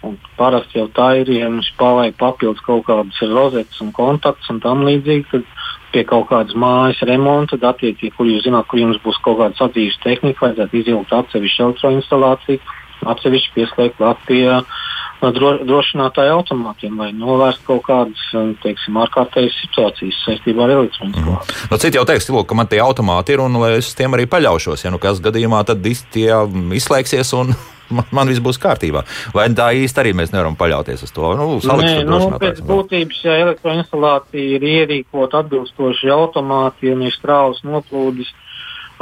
Un 0.06 0.14
parasti 0.38 0.78
jau 0.78 0.86
tā 0.94 1.08
ir, 1.18 1.30
ja 1.34 1.48
mums 1.50 1.68
paliek 1.78 2.14
papildus 2.18 2.62
kaut 2.62 2.84
kādas 2.86 3.18
rozetes 3.32 3.80
un 3.82 3.90
kontakts 3.92 4.50
un 4.52 4.60
tam 4.62 4.84
līdzīgi, 4.86 5.26
tad 5.32 5.48
pie 5.90 6.04
kaut 6.06 6.28
kādas 6.30 6.54
mājas 6.54 7.00
remonta, 7.08 7.56
tad 7.56 7.74
attiecīgi, 7.74 8.12
kur 8.14 8.28
jūs 8.30 8.44
zināt, 8.46 8.68
kur 8.70 8.78
jums 8.78 9.00
būs 9.02 9.18
kaut 9.24 9.40
kāda 9.40 9.58
sadzīves 9.58 9.98
tehnika, 10.04 10.44
vajadzētu 10.44 10.78
izvilkt 10.78 11.16
atsevišķu 11.18 11.64
elektroinstalāciju, 11.66 12.62
atsevišķi 13.10 13.54
pieslēgt 13.56 13.98
klāt 13.98 14.22
pie 14.28 14.44
uh, 14.52 14.78
dro, 15.20 15.52
drošinātāju 15.66 16.34
automātiem, 16.38 16.98
lai 17.00 17.08
novērstu 17.16 17.66
kaut 17.66 17.84
kādas 17.88 18.26
um, 18.38 18.52
teiksim, 18.62 18.98
ārkārtējas 19.02 19.56
situācijas 19.64 20.20
saistībā 20.26 20.66
ar 20.66 20.74
elektronisko. 20.76 21.24
Mm. 21.24 21.56
Nu, 21.72 21.80
Citi 21.82 21.98
jau 21.98 22.06
teiks, 22.08 22.28
lūk, 22.32 22.46
ka 22.50 22.58
man 22.58 22.70
tie 22.70 22.82
automāti 22.84 23.34
ir 23.34 23.42
un 23.44 23.58
es 23.72 23.90
tiem 23.98 24.14
arī 24.16 24.28
paļaušos. 24.30 24.86
Ja 24.86 24.94
nu 24.94 25.02
kas 25.02 25.22
gadījumā 25.24 25.64
tad 25.68 25.82
tie 26.14 26.30
izslēgsies 26.78 27.34
un 27.38 27.54
man, 27.96 28.08
man 28.14 28.30
viss 28.30 28.42
būs 28.44 28.60
kārtībā. 28.62 29.04
Vai 29.34 29.48
tā 29.58 29.70
īsti 29.76 30.02
arī 30.02 30.14
mēs 30.16 30.34
nevaram 30.34 30.56
paļauties 30.58 31.06
uz 31.06 31.14
to? 31.14 31.32
Nu, 31.38 31.48
Nē, 31.82 31.94
nu, 32.08 32.20
pēc 32.40 32.62
būtības, 32.66 33.22
ja 33.26 33.38
elektroinstalācija 33.44 34.58
ir 34.58 34.68
ierīkota 34.72 35.42
atbilstoši 35.44 36.12
automāti, 36.14 36.92
ja 36.92 36.98
ir 36.98 37.16
strāvas 37.16 37.64
noplūdes, 37.66 38.30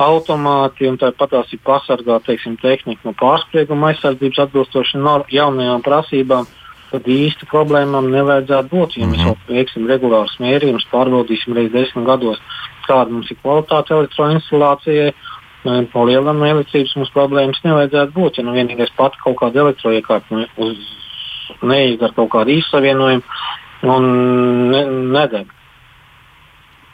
automāti, 0.02 0.88
un 0.90 0.98
tāpat 1.00 1.30
tās 1.32 1.52
ir 1.52 1.60
pasargāta 1.64 2.26
teiksim, 2.30 2.56
tehnika 2.60 3.00
no 3.04 3.12
pārsprieguma 3.16 3.92
aizsardzības 3.92 4.42
atbilstoši 4.46 5.02
jaunajām 5.32 5.82
prasībām. 5.82 6.46
Tad 6.90 7.08
īsti 7.10 7.48
problēmām 7.50 8.12
nevajadzētu 8.12 8.70
būt. 8.70 8.96
Ja 8.96 9.06
mēs 9.06 9.24
Mhm. 9.24 9.34
veiksim 9.48 9.88
regulārus 9.90 10.36
mērījumus, 10.38 10.86
pārbaudīsim 10.92 11.54
reizes 11.54 11.72
desmit 11.72 12.06
gados, 12.06 12.38
kāda 12.86 13.10
mums 13.10 13.30
ir 13.30 13.36
kvalitāte 13.42 13.90
elektroinstalācijai, 13.90 15.12
nu, 15.64 15.86
pa 15.92 16.04
lielam 16.04 16.38
no 16.38 16.46
elektrības 16.46 16.94
mums 16.96 17.10
problēmas 17.10 17.58
nevajadzētu 17.64 18.12
būt. 18.12 18.38
Ja 18.38 18.44
nu 18.44 18.52
vienīgais 18.52 18.94
pat 18.96 19.16
kaut 19.24 19.36
kāda 19.36 19.66
elektroiekārta 19.66 20.30
nu, 20.30 20.46
neizdara 21.62 22.12
kaut 22.14 22.30
kādu 22.30 22.54
izsavienojumu 22.54 23.22
un 23.82 24.70
ne, 24.70 24.84
nedeg. 25.18 25.55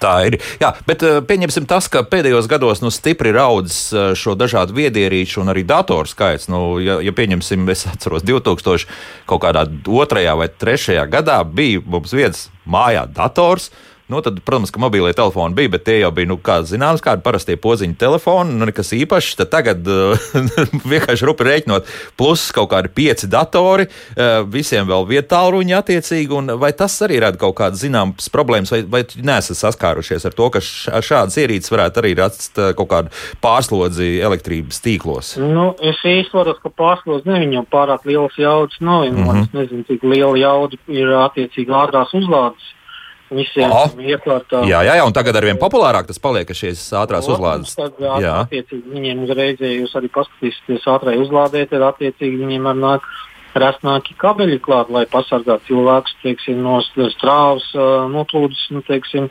Tā 0.02 0.14
ir. 0.26 0.38
Jā, 0.62 0.72
bet 0.88 1.04
eh, 1.06 1.20
pieņemsim 1.26 1.68
tas, 1.70 1.86
ka 1.92 2.02
pēdējos 2.08 2.48
gados 2.50 2.82
nu, 2.82 2.90
stipri 2.94 3.30
ir 3.30 3.38
audzis 3.42 3.92
eh, 3.94 4.08
šo 4.18 4.34
dažādu 4.38 4.74
viedierīču 4.76 5.42
un 5.44 5.52
arī 5.52 5.62
datoru 5.68 6.10
skaits. 6.10 6.48
Nu, 6.52 6.80
ja, 6.82 6.98
ja 7.04 7.14
pieņemsim, 7.14 7.68
es 7.72 7.86
atceros 7.90 8.26
2000 8.26 8.88
kaut 9.30 9.44
kādā 9.44 9.64
otrajā 10.02 10.34
vai 10.38 10.50
trešajā 10.50 11.06
gadā 11.12 11.38
bija 11.46 11.84
mums 11.86 12.14
viens 12.16 12.48
mājā 12.66 13.06
dators. 13.14 13.70
Nu, 14.12 14.20
tad, 14.24 14.40
protams, 14.44 14.70
ka 14.74 14.80
mobilie 14.82 15.14
telefoni 15.16 15.56
bija, 15.56 15.72
bet 15.72 15.86
tie 15.86 15.98
jau 16.02 16.10
bija, 16.14 16.28
nu, 16.28 16.36
kā 16.36 16.58
zināms, 16.68 17.02
kādi 17.04 17.24
parastie 17.24 17.56
podziņu 17.60 17.96
telefoni, 18.00 18.56
nu, 18.58 18.68
nekas 18.68 18.92
īpašs. 18.96 19.38
Tad 19.40 19.52
tagad 19.54 19.88
uh, 19.88 20.26
vienkārši 20.92 21.28
rupi 21.28 21.46
rēķinot, 21.48 21.88
plus 22.20 22.44
kaut 22.54 22.70
kādi 22.74 22.92
pieci 22.92 23.30
datori, 23.32 23.88
uh, 23.88 24.42
visiem 24.52 24.86
vēl 24.90 25.08
vietāluņi 25.08 25.76
attiecīgi. 25.78 26.36
Un 26.38 26.54
vai 26.60 26.74
tas 26.76 26.98
arī 27.06 27.22
rada 27.24 27.40
kaut 27.40 27.56
kādas 27.62 27.82
zināmas 27.82 28.28
problēmas, 28.32 28.74
vai, 28.74 28.82
vai 28.84 29.02
neesat 29.16 29.58
saskārušies 29.62 30.28
ar 30.28 30.36
to, 30.36 30.50
ka 30.52 30.62
šādas 30.62 31.40
ierīces 31.40 31.72
varētu 31.72 32.04
arī 32.04 32.14
rast 32.20 32.60
uh, 32.60 32.70
kaut 32.76 32.92
kādu 32.92 33.16
pārslodzi 33.42 34.18
elektrības 34.22 34.84
tīklos? 34.84 35.34
Nu, 35.40 35.72
es 35.80 36.04
varu, 36.32 36.54
ka 36.60 36.70
pārslodzi 36.70 37.32
ne 37.32 37.40
viņam 37.46 37.68
pārāk 37.72 38.04
liels 38.08 38.36
jaudas 38.38 38.76
nav. 38.80 39.08
Mm 39.08 39.22
Mhm. 39.22 39.30
-hmm. 39.30 39.42
Es 39.42 39.52
nezinu, 39.52 39.84
cik 39.86 40.02
liela 40.02 40.36
jauda 40.38 40.76
ir 40.88 41.08
attiecīgi 41.08 41.70
ātrās 41.70 42.12
uzlādes. 42.14 42.64
Visiem 43.32 43.72
O, 43.72 43.82
iekārtām. 43.96 44.66
Jā, 44.68 44.82
jā, 44.84 44.96
jā, 44.98 45.04
un 45.08 45.14
tagad 45.16 45.38
arvien 45.40 45.60
populārāk 45.60 46.08
tas 46.08 46.20
paliek, 46.22 46.44
ka 46.48 46.56
šīs 46.56 46.84
ātrās 47.00 47.28
uzlādes. 47.32 47.74
Tad, 47.78 47.96
jā. 48.00 48.34
Attiecīgi, 48.44 48.84
viņiem 48.92 49.22
uzreiz, 49.26 49.60
ja 49.62 49.72
jūs 49.72 49.94
arī 49.98 50.10
paskatīsieties 50.12 50.88
ātrai 50.92 51.16
uzlādē, 51.22 51.64
tad 51.70 51.86
attiecīgi 51.88 52.40
viņiem 52.42 52.68
var 52.68 52.80
nāk 52.80 53.08
rasnāki 53.58 54.16
kabeļi 54.20 54.60
klāt, 54.64 54.92
lai 54.92 55.04
pasargātu 55.10 55.72
cilvēkus 55.72 56.16
teiksim, 56.22 56.60
no 56.64 56.80
strāvas, 56.84 57.68
noplūdes, 58.12 58.66
nu, 58.72 58.84
teiksim, 58.88 59.28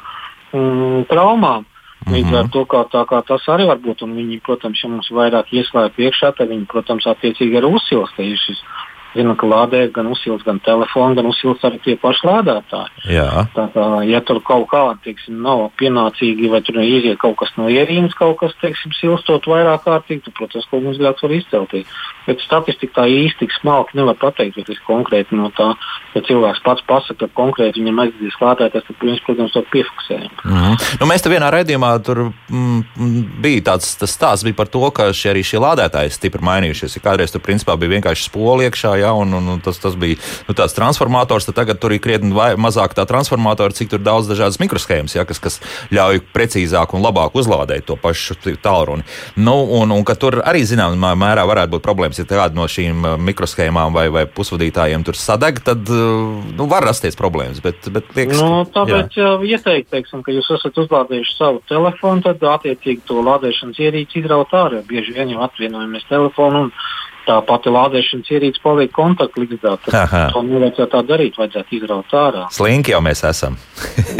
mm, 0.54 1.06
traumām. 1.12 1.68
Līdz 2.10 2.34
ar 2.34 2.48
to, 2.50 2.64
kā, 2.66 2.80
tā, 2.90 3.04
kā 3.06 3.20
tas 3.28 3.44
arī 3.54 3.68
var 3.70 3.78
būt, 3.82 4.00
un 4.02 4.16
viņi, 4.18 4.40
protams, 4.42 4.80
ja 4.82 4.90
mums 4.90 5.12
vairāk 5.14 5.52
ieslēdz 5.54 5.94
priekšā, 5.94 6.32
tad 6.40 6.50
viņi, 6.50 6.66
protams, 6.70 7.06
attiecīgi 7.06 7.60
arī 7.60 7.70
uzsils. 7.78 8.10
ka 8.16 8.26
ir 8.26 8.40
šis 8.42 8.64
Zinu, 9.12 9.36
ka 9.36 9.48
lādē 9.50 9.82
gan 9.92 10.08
uzsils, 10.08 10.44
gan 10.48 10.62
telefons, 10.64 11.18
gan 11.18 11.28
uzsils 11.28 11.64
arī 11.68 11.82
tie 11.84 11.98
paši 12.00 12.28
lādētāji. 12.30 13.04
Jā. 13.12 13.46
Tā 13.56 13.66
kā, 13.74 13.88
ja 14.08 14.22
tur 14.24 14.40
kaut 14.48 14.70
kāda, 14.72 14.96
teiksim, 15.04 15.42
nav 15.44 15.66
pienācīgi, 15.82 16.48
vai 16.52 16.62
tur 16.64 16.80
iziet 16.84 17.20
kaut 17.20 17.36
kas 17.42 17.52
no 17.60 17.68
ierīnas, 17.72 18.16
kaut 18.16 18.40
kas, 18.40 18.56
teiksim, 18.64 18.96
silstot 18.96 19.50
vairāk 19.52 19.84
kārtīgi, 19.84 20.24
tad, 20.28 20.38
protams, 20.40 20.70
kaut 20.72 20.88
kas 20.88 21.02
grāts 21.02 21.26
var 21.26 21.36
izcelties. 21.36 22.00
Bet 22.28 22.46
statistika 22.46 23.02
tā 23.02 23.08
īsti 23.12 23.44
tik 23.44 23.56
smalki 23.58 24.00
nevar 24.00 24.16
pateikt, 24.22 24.62
jo 24.62 24.68
tas 24.70 24.80
konkrēti 24.88 25.36
no 25.36 25.52
tā, 25.58 25.74
ja 26.16 26.24
cilvēks 26.28 26.62
pats 26.66 26.84
pasaka, 26.88 27.28
ka 27.28 27.36
konkrēti 27.38 27.82
viņam 27.82 28.02
aizdīs 28.06 28.38
klātētājs, 28.40 28.88
tad 28.88 29.06
mēs, 29.08 29.22
protams, 29.26 29.54
to 29.56 29.64
piefiksējam. 29.72 30.32
Mm. 30.44 30.76
Nu, 31.02 31.08
mēs 31.10 31.24
te 31.24 31.32
vienā 31.32 31.52
raidījumā 31.54 31.92
tur 32.06 32.24
mm, 32.28 32.82
mm, 32.96 33.24
bija 33.44 33.66
tāds 33.72 33.94
stāsts 34.10 34.46
bija 34.48 34.58
par 34.58 34.72
to, 34.72 34.84
ka 34.96 35.10
šie, 35.16 35.32
arī 35.34 35.44
šie 35.48 35.62
lādētāji 35.64 36.12
ir 36.12 36.16
stipri 36.16 36.46
mainījušies. 36.48 36.98
Ja 36.98 37.06
kādreiz 37.06 37.34
tur 37.34 37.44
principā 37.46 37.78
bija 37.80 37.96
vienkārši 37.96 38.28
spoli 38.28 38.68
iekšā, 38.68 38.96
ja, 39.02 39.14
un, 39.18 39.34
un, 39.38 39.50
un 39.56 39.64
tas, 39.64 39.80
tas 39.82 39.96
bija 40.00 40.20
nu, 40.50 40.56
tāds 40.58 40.76
transformators, 40.78 41.48
tad 41.50 41.60
tagad 41.62 41.82
tur 41.82 41.96
ir 41.96 42.04
krietni 42.04 42.34
vai, 42.36 42.54
mazāk 42.60 42.96
tā 42.98 43.06
transformatora, 43.10 43.76
cik 43.78 43.94
tur 43.94 44.04
daudz 44.04 44.30
dažādas 44.32 44.60
mikroshēmas, 44.62 45.16
ja, 45.18 45.26
kas, 45.30 45.42
kas 45.44 45.60
ļauj 45.94 46.24
precīzāk 46.36 46.96
un 46.98 47.06
labāk 47.06 47.38
uzlādēt 47.40 47.88
to 47.90 47.98
pašu 48.00 48.38
tālruni. 48.62 49.06
Nu, 49.40 49.56
un, 49.80 49.94
un 49.96 50.06
ka 50.08 50.18
tur 50.20 50.42
arī 50.46 50.64
zināmā 50.68 51.14
mērā 51.20 51.46
varētu 51.48 51.76
būt 51.76 51.86
problēmas, 51.86 52.20
ja 52.20 52.28
kāda 52.28 52.58
no 52.58 52.68
šīm 52.70 53.06
uh, 53.06 53.18
mikroshēmām 53.22 53.96
vai, 53.96 54.08
vai 54.14 54.26
pusvadītājiem 54.30 55.06
tur 55.08 55.18
sadeg, 55.20 55.62
tad 55.66 55.88
nu, 56.58 56.68
var 56.72 56.86
rasties 56.88 57.18
problēmas. 57.20 57.62
Bet, 57.64 57.88
bet 57.94 58.10
liekas, 58.18 58.40
Nu, 58.40 58.64
jā. 58.64 58.70
tāpēc 58.76 59.18
jau 59.20 59.34
ieteikt, 59.48 59.90
teiksim, 59.94 60.24
ka 60.26 60.34
jūs 60.36 60.50
esat 60.58 60.78
uzlādējuši 60.84 61.38
savu 61.38 61.62
telefonu, 61.70 62.24
tad 62.26 62.44
attiecīgi 62.56 63.06
to 63.10 63.22
lādēšanas 63.26 63.80
ierīci 63.82 64.22
izraut 64.24 64.54
ārā. 64.58 64.82
Bieži 64.88 65.16
vien 65.18 65.34
jau 65.34 65.44
atvienojamies 65.46 66.08
telefonu 66.10 66.66
un 66.68 66.74
tā 67.28 67.38
pati 67.46 67.70
lādēšanas 67.74 68.32
ierīce 68.34 68.64
paliek 68.64 68.92
kontaktlīdzdā. 68.96 69.76
Aha. 69.94 70.24
To 70.34 70.42
nevajadzētu 70.48 70.90
tā 70.96 71.04
darīt, 71.12 71.38
vajadzētu 71.40 71.78
izraut 71.78 72.18
ārā. 72.18 72.48
Slinki 72.54 72.96
jau 72.96 73.04
mēs 73.06 73.24
esam. 73.30 73.60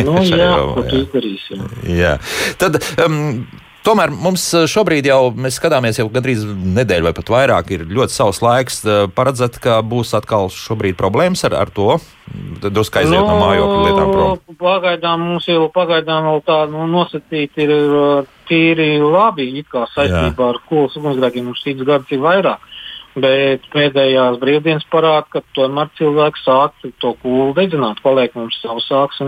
Nu, 0.02 0.20
jā, 0.28 0.38
jomā, 0.38 0.62
ko 0.76 0.86
tu 0.86 1.00
jā. 1.00 1.04
izdarīsi? 1.08 1.58
jā. 1.58 1.98
Jā. 2.02 2.14
Tad, 2.62 2.78
um, 3.06 3.48
tomēr 3.86 4.12
mums 4.14 4.44
šobrīd 4.72 5.08
jau, 5.10 5.20
mēs 5.34 5.58
skatāmies 5.60 6.00
jau 6.00 6.08
gandrīz 6.12 6.44
nedēļu 6.48 7.08
vai 7.08 7.14
pat 7.18 7.32
vairāk, 7.34 7.74
ir 7.76 7.86
ļoti 7.90 8.16
savs 8.16 8.42
laiks. 8.44 8.82
Uh, 8.86 9.06
Paredzēt, 9.16 9.60
ka 9.64 9.80
būs 9.86 10.14
atkal 10.18 10.52
šobrīd 10.54 10.98
problēmas 11.00 11.46
ar, 11.50 11.58
ar 11.64 11.72
to. 11.74 11.98
Drusku 12.62 13.02
aiziet 13.02 13.18
no 13.18 13.38
mājokļa 13.42 13.80
lietām 13.86 14.12
prom. 14.14 14.42
Nu, 14.48 14.58
Pagaidām 14.62 15.26
mums 15.26 15.48
jau 15.50 15.66
pagaidām 15.74 16.30
vēl 16.30 16.44
tā 16.48 16.60
nu, 16.72 16.86
nosacīta 16.92 17.66
ir 17.66 17.74
uh, 17.78 18.30
tīri 18.50 18.94
labi, 19.02 19.50
it 19.60 19.72
kā 19.72 19.88
saistībā 19.92 20.52
ar 20.54 20.62
kolas 20.70 20.98
ugunsgrēkiem 21.00 21.50
mums 21.50 21.64
šīs 21.66 21.82
gads 21.88 22.14
ir 22.14 22.22
vairāk. 22.24 22.68
Bet 23.12 23.66
pēdējās 23.74 24.38
brīvdienas 24.40 24.86
parāda, 24.92 25.28
ka 25.34 25.42
tomēr 25.58 25.90
cilvēks 25.98 26.46
sāk 26.48 26.78
to 27.04 27.12
kūlu 27.20 27.52
dedzināt, 27.58 28.00
paliek 28.06 28.38
mums 28.40 28.56
sausāks. 28.64 29.20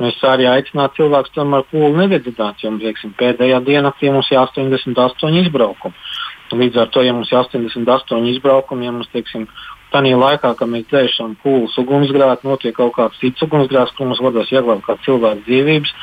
Mēs 0.00 0.20
arī 0.24 0.46
aicinām 0.48 0.92
cilvēkus 0.96 1.34
tomēr 1.34 1.66
kūlu 1.68 1.92
nededzināt, 1.98 2.62
jo 2.64 2.72
teiksim, 2.80 3.12
pēdējā 3.20 3.58
dienā 3.66 3.92
mums 4.14 4.30
ir 4.32 4.40
88 4.40 5.40
izbraukumi. 5.44 6.06
Līdz 6.50 6.80
ar 6.82 6.88
to, 6.90 7.02
ja 7.06 7.12
mums 7.14 7.30
ir 7.30 7.38
88 7.38 8.30
izbraukumi, 8.32 8.88
ja 8.88 8.94
mums 8.94 9.10
teiksim, 9.12 9.44
tādā 9.92 10.14
laikā, 10.16 10.54
kad 10.58 10.70
mēs 10.70 10.86
dzēšam 10.90 11.36
kūlas 11.44 11.76
ugunsgrēku, 11.82 12.48
notiek 12.48 12.74
kaut 12.76 12.94
kāds 12.96 13.20
cits 13.20 13.44
ugunsgrēks, 13.46 13.94
kur 13.98 14.08
mums 14.08 14.22
vadās 14.22 14.50
jāglābj 14.54 14.82
kā 14.86 14.96
cilvēku 15.04 15.44
dzīvības, 15.46 15.94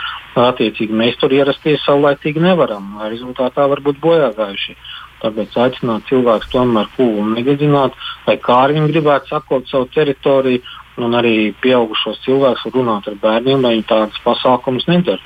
attiecīgi 0.46 1.02
mēs 1.02 1.18
tur 1.20 1.34
ierasties 1.34 1.84
saulaicīgi 1.88 2.44
nevaram. 2.44 2.96
Rezultātā 3.10 3.68
var 3.72 3.84
būt 3.84 4.02
bojāgājuši. 4.04 4.78
Tāpēc 5.24 5.56
aicināt 5.58 6.06
cilvēkus 6.12 6.52
tomēr 6.54 6.92
kūlu 6.94 7.24
nededzināt, 7.32 7.96
lai 8.28 8.36
kā 8.44 8.60
arī 8.68 8.78
viņi 8.78 8.92
gribētu 8.92 9.32
sakot 9.32 9.66
savu 9.72 9.90
teritoriju, 9.96 10.62
un 11.06 11.16
arī 11.18 11.54
pieaugušos 11.62 12.20
cilvēkus 12.26 12.74
runāt 12.74 13.08
ar 13.08 13.16
bērniem, 13.22 13.62
lai 13.62 13.78
viņi 13.78 13.88
tādas 13.90 14.20
pasākumus 14.26 14.88
nedara. 14.90 15.22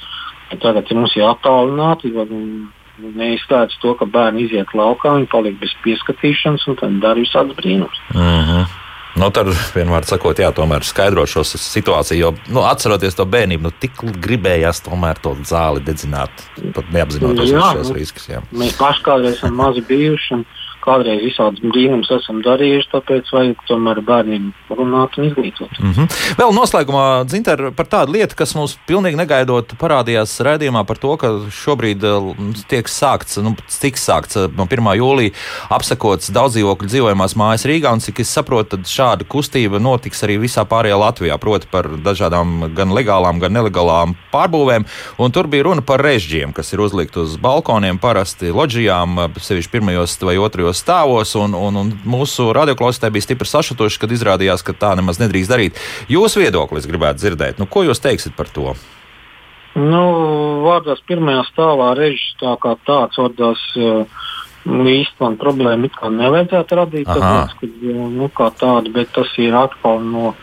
Tagad 0.59 0.89
ja 0.91 0.97
mums 0.97 1.15
ir 1.15 1.23
attālināti, 1.29 2.11
neizslēdz 3.01 3.79
to, 3.81 3.95
ka 3.97 4.05
bērni 4.05 4.45
iziet 4.45 4.73
laukā, 4.77 5.15
viņi 5.15 5.29
paliek 5.31 5.57
bez 5.61 5.73
pieskatīšanas 5.85 6.67
un 6.67 6.79
tad 6.81 7.01
dara 7.03 7.19
visādas 7.23 7.57
brīnums. 7.57 8.01
Mm 8.13 8.45
-hmm. 8.45 8.65
Nu, 9.19 9.27
tad 9.35 9.49
vienmēr 9.75 10.05
sakot, 10.07 10.39
jā, 10.39 10.53
tomēr 10.55 10.85
skaidrot 10.87 11.27
šo 11.27 11.43
situāciju, 11.43 12.19
jo 12.19 12.29
nu, 12.55 12.63
atceroties 12.63 13.17
to 13.17 13.25
bērnību, 13.27 13.67
nu, 13.67 13.71
tik 13.83 13.99
gribējās 14.23 14.79
tomēr 14.85 15.19
to 15.19 15.35
zāli 15.43 15.83
dedzināt, 15.83 16.29
pat 16.73 16.85
neapzinoties 16.95 17.51
Jā, 17.51 17.73
šos 17.75 17.91
nu. 17.91 17.97
riskus. 17.99 18.29
Jā. 18.31 18.39
Mēs 18.55 18.77
paši 18.79 19.03
kādreiz 19.03 19.35
esam 19.35 19.57
mazi 19.59 19.83
bijuši 19.87 20.33
un 20.37 20.45
kādreiz 20.83 21.21
visādas 21.23 21.61
brīnumus 21.63 22.11
esam 22.15 22.41
darījuši, 22.45 22.89
tāpēc 22.91 23.31
vajag 23.33 23.63
tomēr 23.69 24.01
bērniem 24.05 24.49
runāt 24.69 25.17
un 25.17 25.29
izglītot. 25.29 25.71
Mm 25.79 25.93
-hmm. 25.93 26.19
Vēl 26.39 26.53
noslēgumā, 26.55 27.05
Zinter, 27.29 27.71
par 27.75 27.85
tādu 27.85 28.15
lietu, 28.15 28.35
kas 28.35 28.55
mums 28.55 28.77
pilnīgi 28.87 29.17
negaidot 29.17 29.73
parādījās 29.79 30.39
redzējumā 30.41 30.83
par 30.87 30.97
to, 30.97 31.15
ka 31.17 31.27
šobrīd 31.49 32.03
eh, 32.03 32.63
tiek 32.67 32.87
sākts, 32.87 33.37
nu, 33.43 33.55
tiks 33.81 34.05
sākts 34.09 34.37
eh, 34.37 34.49
no 34.57 34.65
1. 34.65 34.91
jūlija 34.97 35.31
apsakots 35.69 36.31
daudz 36.31 36.55
dzīvokļu 36.55 36.87
dzīvojamās 36.87 37.35
mājas 37.35 37.65
Rīgā, 37.65 37.93
un 37.93 37.99
cik 37.99 38.19
es 38.19 38.33
saprotu, 38.33 38.77
tad 38.77 38.89
šāda 38.89 39.27
kustība 39.27 39.79
notiks 39.79 40.23
arī 40.23 40.37
visā 40.41 40.65
pārējā 40.65 40.97
Latvijā, 40.97 41.37
proti 41.37 41.67
par 41.71 41.87
dažādām 41.87 42.73
gan 42.75 42.93
legālām, 42.95 43.39
gan 43.39 43.53
nelegālām 43.53 44.15
pārbūvēm, 44.33 44.85
un 45.17 45.31
tur 45.31 45.47
bija 45.47 45.63
runa 45.63 45.81
par 45.81 46.01
režģiem, 46.01 46.53
kas 46.53 46.73
ir 46.73 46.79
uzlikt 46.79 47.17
uz 47.17 47.37
balkoniem 47.41 47.99
parasti 48.01 48.51
loģijām, 48.51 49.19
sevišķi 49.37 49.71
pirmajos 49.71 50.17
vai 50.21 50.37
otrajos 50.37 50.70
stāvos, 50.77 51.35
un, 51.39 51.55
un, 51.57 51.79
un 51.81 51.91
mūsu 52.07 52.49
radioklausītāji 52.55 53.15
bija 53.17 53.27
stipri 53.27 53.49
sašutuši, 53.51 54.01
kad 54.01 54.15
izrādījās, 54.15 54.63
ka 54.65 54.75
tā 54.77 54.95
nemaz 54.99 55.21
nedrīkst 55.21 55.51
darīt. 55.51 55.79
Jūsu 56.11 56.43
viedoklis 56.43 56.89
gribētu 56.89 57.23
dzirdēt, 57.23 57.61
nu, 57.61 57.69
ko 57.69 57.85
jūs 57.87 58.03
teiksiet 58.03 58.37
par 58.37 58.51
to? 58.53 58.75
Nu, 59.75 60.03
vārdās 60.65 60.99
pirmajā 61.07 61.45
stāvā 61.53 61.93
režģis 61.95 62.37
tā 62.41 62.57
kā 62.63 62.75
tāds 62.87 63.19
vārdās. 63.21 63.65
Uh, 63.79 64.29
Īsti 64.61 65.17
man 65.17 65.39
problēma 65.41 65.87
it 65.87 65.95
kā 65.97 66.11
nevajadzētu 66.13 66.75
radīt, 66.77 67.07
tāpēc, 67.09 67.53
ka, 67.57 67.69
nu, 68.13 68.27
kā 68.29 68.51
tāda, 68.53 68.91
bet 68.93 69.09
tas 69.15 69.31
ir 69.41 69.55
atkal 69.57 70.03
no 70.05 70.35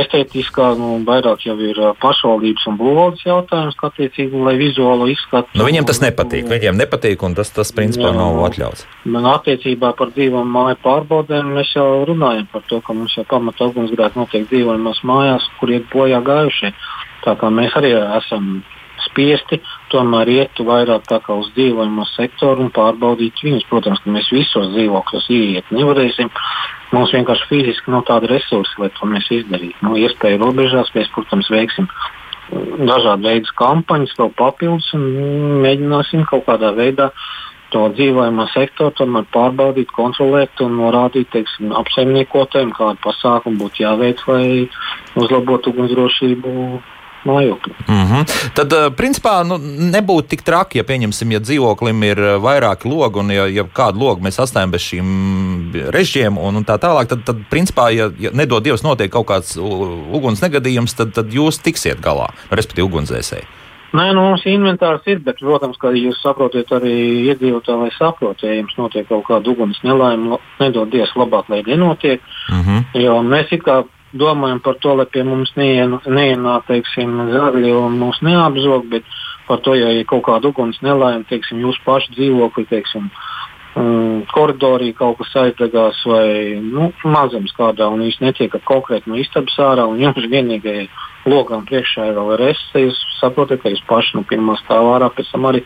estētiskā, 0.00 0.70
nu, 0.78 0.98
vairāk 1.06 1.46
jau 1.46 1.54
ir 1.62 1.78
pašvaldības 2.02 2.66
un 2.70 2.78
būvvaldes 2.80 3.24
jautājums, 3.26 3.78
kā 3.78 3.90
attiecīgi, 3.90 4.42
lai 4.46 4.54
vizuālo 4.60 5.08
izskatu. 5.12 5.54
Nu, 5.58 5.66
viņiem 5.68 5.88
tas 5.88 6.02
nepatīk. 6.02 6.48
Viņiem 6.50 6.78
nepatīk, 6.80 7.22
un 7.26 7.36
tas, 7.38 7.52
tas 7.54 7.72
principā 7.76 8.10
jā, 8.10 8.16
nav 8.18 8.40
atļauts. 8.48 8.86
Man 9.16 9.28
attiecībā 9.30 9.94
par 9.98 10.12
dzīvām 10.16 10.50
māju 10.56 10.80
pārbaudēm 10.84 11.54
mēs 11.56 11.74
jau 11.76 11.88
runājam 12.08 12.48
par 12.52 12.64
to, 12.70 12.80
ka 12.84 12.96
mums 12.96 13.16
jau 13.18 13.26
pamata 13.28 13.70
ugunsgrēki 13.70 14.20
notiek 14.20 14.46
dzīvojamās 14.50 15.02
mājās, 15.06 15.48
kur 15.60 15.74
iet 15.74 15.90
bojā 15.92 16.22
gājušie. 16.24 16.74
Tā 17.24 17.36
kā 17.40 17.50
mēs 17.52 17.76
arī 17.78 17.94
esam 17.96 18.58
spiesti 19.14 19.60
tomēr 19.92 20.30
iet 20.32 20.58
vairāk 20.58 21.30
uz 21.30 21.52
dzīvojamo 21.54 22.06
sektoru 22.10 22.66
un 22.66 22.72
pārbaudīt 22.74 23.38
viņus. 23.46 23.68
Protams, 23.70 24.02
ka 24.02 24.10
mēs 24.10 24.32
visos 24.34 24.72
dzīvokļos 24.74 25.30
ieiet 25.30 25.70
nevarēsim. 25.70 26.32
Mums 26.94 27.14
vienkārši 27.14 27.48
fiziski 27.50 27.94
nav 27.94 28.04
tāda 28.10 28.28
resursa, 28.30 28.74
lai 28.82 28.90
to 28.98 29.06
mēs 29.06 29.30
izdarītu. 29.30 29.78
Nu, 29.86 29.94
iespēju 29.98 30.42
robežās 30.42 30.90
mēs, 30.98 31.10
protams, 31.14 31.50
veiksim 31.50 31.88
dažādu 32.84 33.24
veidu 33.24 33.54
kampaņas, 33.56 34.18
vēl 34.18 34.30
papildus 34.36 34.90
un 34.98 35.06
mēģināsim 35.64 36.26
kaut 36.28 36.44
kādā 36.48 36.74
veidā 36.76 37.08
to 37.72 37.88
dzīvojamo 37.96 38.44
sektoru 38.52 38.94
tomēr 38.94 39.24
pārbaudīt, 39.34 39.90
kontrolēt 39.96 40.60
un 40.62 40.76
norādīt 40.78 41.32
teiksim, 41.32 41.72
apsaimniekotājiem, 41.74 42.74
kādu 42.76 43.00
pasākumu 43.02 43.64
būtu 43.64 43.82
jāveic, 43.82 44.20
lai 44.28 44.44
uzlabotu 45.18 45.72
ugunsdrošību 45.72 46.52
mājokļi. 47.28 47.74
Mm 47.88 48.04
-hmm. 48.10 48.52
Tad, 48.54 48.72
eh, 48.72 48.90
principā, 48.96 49.34
nu, 49.46 49.58
nebūtu 49.94 50.28
tik 50.34 50.42
traki, 50.42 50.78
ja, 50.78 50.84
pieņemsim, 50.84 51.32
ja 51.32 51.40
dzīvoklim 51.40 52.04
ir 52.04 52.18
eh, 52.18 52.36
vairāki 52.38 52.88
logi 52.88 53.18
un 53.18 53.30
ja, 53.30 53.46
ja 53.46 53.64
kādu 53.64 53.98
logu 53.98 54.22
mēs 54.24 54.40
atstājam 54.40 54.70
bez 54.70 54.82
šīm 54.82 55.90
režģiem 55.90 56.38
un, 56.38 56.56
un 56.56 56.64
tā 56.64 56.78
tālāk, 56.78 57.08
tad, 57.08 57.24
tad 57.24 57.36
principā, 57.50 57.90
ja, 57.90 58.10
ja 58.18 58.30
nedod 58.32 58.64
Dievs, 58.64 58.82
notiek 58.82 59.10
kaut 59.12 59.26
kāds 59.26 59.56
uguns 59.58 60.42
negadījums, 60.42 60.94
tad, 60.94 61.12
tad 61.12 61.32
jūs 61.32 61.58
tiksiet 61.58 62.00
galā, 62.00 62.30
respektīvi 62.50 62.88
ugunsdzēsēji. 62.88 63.64
Nē, 63.94 64.08
nu, 64.10 64.24
mums 64.26 64.42
inventārs 64.50 65.04
ir, 65.06 65.20
bet, 65.22 65.38
protams, 65.38 65.78
kā 65.78 65.92
jūs 65.94 66.18
saprotat, 66.18 66.72
arī 66.74 66.94
iedzīvotāji, 67.30 67.78
lai 67.78 67.92
saprotu, 67.94 68.48
ja 68.48 68.56
jums 68.56 68.74
notiek 68.74 69.06
kaut 69.06 69.22
kāda 69.28 69.52
uguns 69.52 69.78
nelaime, 69.86 70.40
nedod 70.58 70.90
Dievs, 70.90 71.12
labāk, 71.14 71.46
lai 71.48 71.62
nenotiek. 71.66 72.20
Mm 72.50 72.62
-hmm. 72.62 73.02
Jo 73.04 73.22
mēs 73.22 73.52
it 73.54 73.62
kā 73.62 73.84
domājam 74.14 74.60
par 74.64 74.78
to, 74.82 74.94
lai 74.98 75.06
pie 75.10 75.24
mums 75.26 75.52
neienāk 75.58 76.70
zāļi 76.70 77.72
un 77.74 77.98
mūs 78.00 78.20
neapzog, 78.22 78.86
bet 78.90 79.06
par 79.48 79.60
to, 79.64 79.74
ja 79.76 79.90
ir 79.92 80.06
kaut 80.08 80.24
kāda 80.28 80.48
uguns 80.48 80.80
nelaime, 80.82 81.24
teiksim, 81.28 81.60
jūs 81.60 81.80
paši 81.84 82.14
dzīvokļi, 82.16 82.66
teiksim, 82.70 83.10
um, 83.76 84.22
koridorī 84.32 84.92
kaut 84.96 85.18
kas 85.20 85.34
aizdegās 85.44 86.00
vai 86.08 86.60
nu, 86.62 86.92
mazums 87.04 87.52
kādā 87.58 87.90
un 87.92 88.06
jūs 88.06 88.20
netiekat 88.24 88.64
konkrēti 88.68 89.10
no 89.10 89.18
istabas 89.20 89.58
ārā 89.60 89.86
un 89.90 90.00
jums 90.00 90.30
vienīgais 90.30 90.88
logam 91.28 91.64
priekšā 91.68 92.10
ir 92.10 92.18
vēl 92.18 92.36
rests, 92.40 92.72
jūs 92.76 93.00
saprotat, 93.20 93.62
ka 93.62 93.72
jūs 93.72 93.82
paši 93.88 94.18
no 94.18 94.24
pirmā 94.28 94.56
stāvā 94.60 94.98
ārā 94.98 95.10
pēc 95.14 95.30
tam 95.32 95.48
arī 95.48 95.62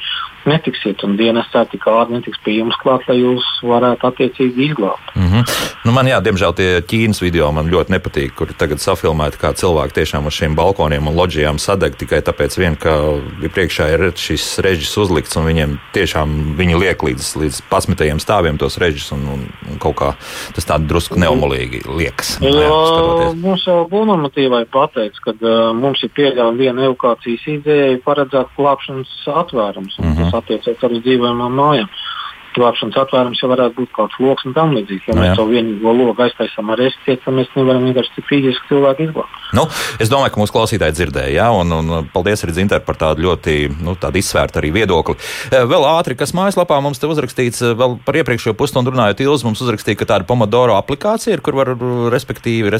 netiksiet 0.48 1.02
un 1.04 1.16
dienas 1.18 1.48
tā 1.52 1.64
tik 1.68 1.84
ātri 1.90 2.16
netiks 2.16 2.40
pie 2.44 2.58
jums 2.58 2.76
klāt, 2.80 3.04
lai 3.08 3.18
jūs 3.18 3.44
varētu 3.66 4.08
attiecīgi 4.08 4.68
izglābt. 4.68 5.12
Mm 5.14 5.28
-hmm. 5.28 5.56
nu, 5.84 5.92
man 5.92 6.06
jā, 6.06 6.20
diemžēl 6.24 6.54
tie 6.54 6.68
Ķīnas 6.90 7.20
video 7.22 7.50
man 7.52 7.70
ļoti 7.70 7.92
nepatīk, 7.96 8.34
kur 8.38 8.52
tagad 8.58 8.80
safilmēti, 8.80 9.40
kā 9.42 9.52
cilvēki 9.52 9.96
tiešām 9.98 10.26
uz 10.26 10.38
šiem 10.38 10.54
balkoniem 10.56 11.06
un 11.08 11.16
loģijām 11.16 11.58
sadeg 11.58 11.96
tikai 11.96 12.20
tāpēc, 12.22 12.58
vien, 12.58 12.76
ka 12.76 12.94
priekšā 13.54 13.88
ir 13.94 14.12
šis 14.16 14.58
režģis 14.64 14.96
uzlikts 14.96 15.36
un 15.36 15.44
viņiem 15.44 15.78
tiešām 15.92 16.56
viņi 16.56 16.78
liek 16.78 17.02
līdz, 17.02 17.36
līdz 17.42 17.62
pasmitajiem 17.70 18.18
stāviem 18.20 18.58
tos 18.58 18.78
režģus 18.78 19.12
un, 19.12 19.28
un, 19.34 19.40
un 19.70 19.78
kaut 19.78 19.96
kā 19.96 20.14
tas 20.54 20.64
tā 20.64 20.78
drusku 20.78 21.18
neumolīgi 21.18 21.82
liekas. 21.88 22.38
Jā, 22.40 22.50
jā, 22.50 23.32
mums 23.34 23.66
jau 23.66 23.82
būvnormatīvai 23.90 24.64
pateiks, 24.72 25.18
ka 25.18 25.32
uh, 25.48 25.70
mums 25.76 26.02
ir 26.04 26.12
pieļaujama 26.16 26.58
viena 26.58 26.86
evakuācijas 26.88 27.46
izēja 27.54 27.98
paredzēta 28.04 28.54
glābšanas 28.56 29.16
atvērums. 29.42 29.98
Mm 29.98 30.12
-hmm. 30.12 30.16
Tas 30.22 30.38
attiecas 30.42 30.84
arī 30.84 31.00
uz 31.00 31.04
dzīvojamām 31.08 31.58
mājām 31.62 31.90
glābšanas 32.56 32.98
atvērums 33.04 33.42
jau 33.42 33.50
varētu 33.52 33.76
būt 33.78 33.92
kaut 33.92 34.12
kāds 34.12 34.22
lokus 34.22 34.48
un 34.48 34.56
tam 34.56 34.74
līdzīgs. 34.76 35.08
Ja 35.08 35.14
no, 35.14 35.20
nu 35.20 35.26
mēs 35.26 35.38
to 35.38 35.46
vienīgo 35.48 35.94
loku 35.96 36.24
aiztaisām 36.24 36.72
ar 36.74 36.82
esi, 36.86 37.16
tad 37.24 37.34
mēs 37.34 37.50
nevaram 37.56 37.86
vienkārši 37.88 38.24
fiziski 38.28 38.70
cilvēku 38.72 39.08
izglābt. 39.08 39.38
Nu, 39.56 39.64
es 40.02 40.10
domāju, 40.12 40.34
ka 40.34 40.42
mūsu 40.42 40.52
klausītāji 40.52 40.96
dzirdēja, 40.96 41.32
ja, 41.38 41.48
un, 41.56 41.72
un 41.72 42.08
paldies 42.12 42.42
arī 42.44 42.56
Zinter 42.58 42.82
par 42.84 42.98
tādu 43.00 43.24
ļoti 43.24 43.54
nu, 43.84 43.94
tādu 44.00 44.20
izsvērtu 44.20 44.60
arī 44.60 44.72
viedokli. 44.74 45.16
Eh, 45.48 45.64
vēl 45.68 45.86
ātri, 45.88 46.16
kas 46.18 46.34
mājaslapā 46.36 46.80
mums 46.84 47.00
te 47.00 47.08
uzrakstīts, 47.08 47.62
eh, 47.64 47.74
vēl 47.78 47.96
par 48.04 48.18
iepriekšējo 48.20 48.56
pusstundu 48.58 48.92
runājot, 48.92 49.22
Ilz 49.24 49.44
mums 49.46 49.62
uzrakstīja, 49.64 50.00
ka 50.02 50.08
tāda 50.12 50.28
Pomodoro 50.28 50.76
aplikācija 50.76 51.36
ir, 51.36 51.42
kur 51.44 51.56
var 51.56 51.72
respektīvi 52.12 52.72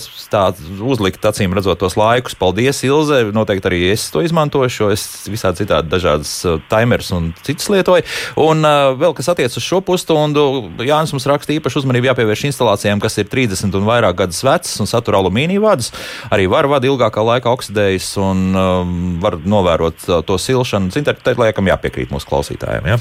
uzlikt 0.85 1.25
acīm 1.29 1.57
redzot 1.57 1.81
tos 1.81 1.97
laikus. 1.99 2.37
Paldies, 2.39 2.83
Ilze! 2.85 3.23
Noteikti 3.33 3.71
arī 3.71 3.81
es 3.93 4.09
to 4.13 4.23
izmantošu, 4.25 4.91
es 4.93 5.07
visādi 5.31 5.65
citādi 5.65 5.93
dažādas 5.93 6.35
eh, 6.45 6.61
timers 6.71 7.13
un 7.17 7.33
citas 7.47 7.71
lietoju. 7.73 8.05
Un 8.45 8.65
vēl 8.99 9.17
kas 9.17 9.33
attiec 9.33 9.55
uz 9.59 9.67
šo 9.67 9.81
pusstundu 9.85 10.47
Jānis 10.87 11.13
mums 11.15 11.27
raksta 11.29 11.55
īpaši 11.57 11.83
uzmanību 11.83 12.11
jāpievērš 12.11 12.47
instalācijām, 12.53 13.03
kas 13.03 13.19
ir 13.21 13.29
30 13.31 13.77
un 13.79 13.87
vairāk 13.89 14.17
gadus 14.23 14.41
vecas 14.47 14.79
un 14.83 14.91
satura 14.91 15.21
alumīnija 15.23 15.63
vadus. 15.65 15.93
Arī 16.35 16.49
var 16.51 16.71
vadi 16.71 16.91
ilgākā 16.91 17.25
laikā 17.33 17.53
oksidējas 17.53 18.11
un 18.23 18.45
um, 18.55 18.97
var 19.23 19.39
novērot 19.43 20.09
uh, 20.09 20.23
to 20.27 20.39
silšanu. 20.41 20.95
Zināt, 20.95 21.27
laikam 21.39 21.71
jāpiekrīt 21.71 22.15
mūsu 22.15 22.31
klausītājiem. 22.31 22.93
Ja? 22.95 22.99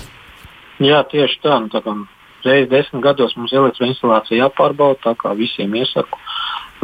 Jā, 0.83 1.01
tieši 1.09 1.41
tā. 1.45 1.57
Nu, 1.63 1.71
tā 1.73 1.81
reizes 2.47 2.69
desmit 2.71 3.03
gados 3.03 3.35
mums 3.37 3.53
elektroinstalācija 3.55 4.45
jāpārbauda, 4.45 4.99
tā 5.03 5.13
kā 5.19 5.33
visiem 5.37 5.73
iesaku 5.77 6.19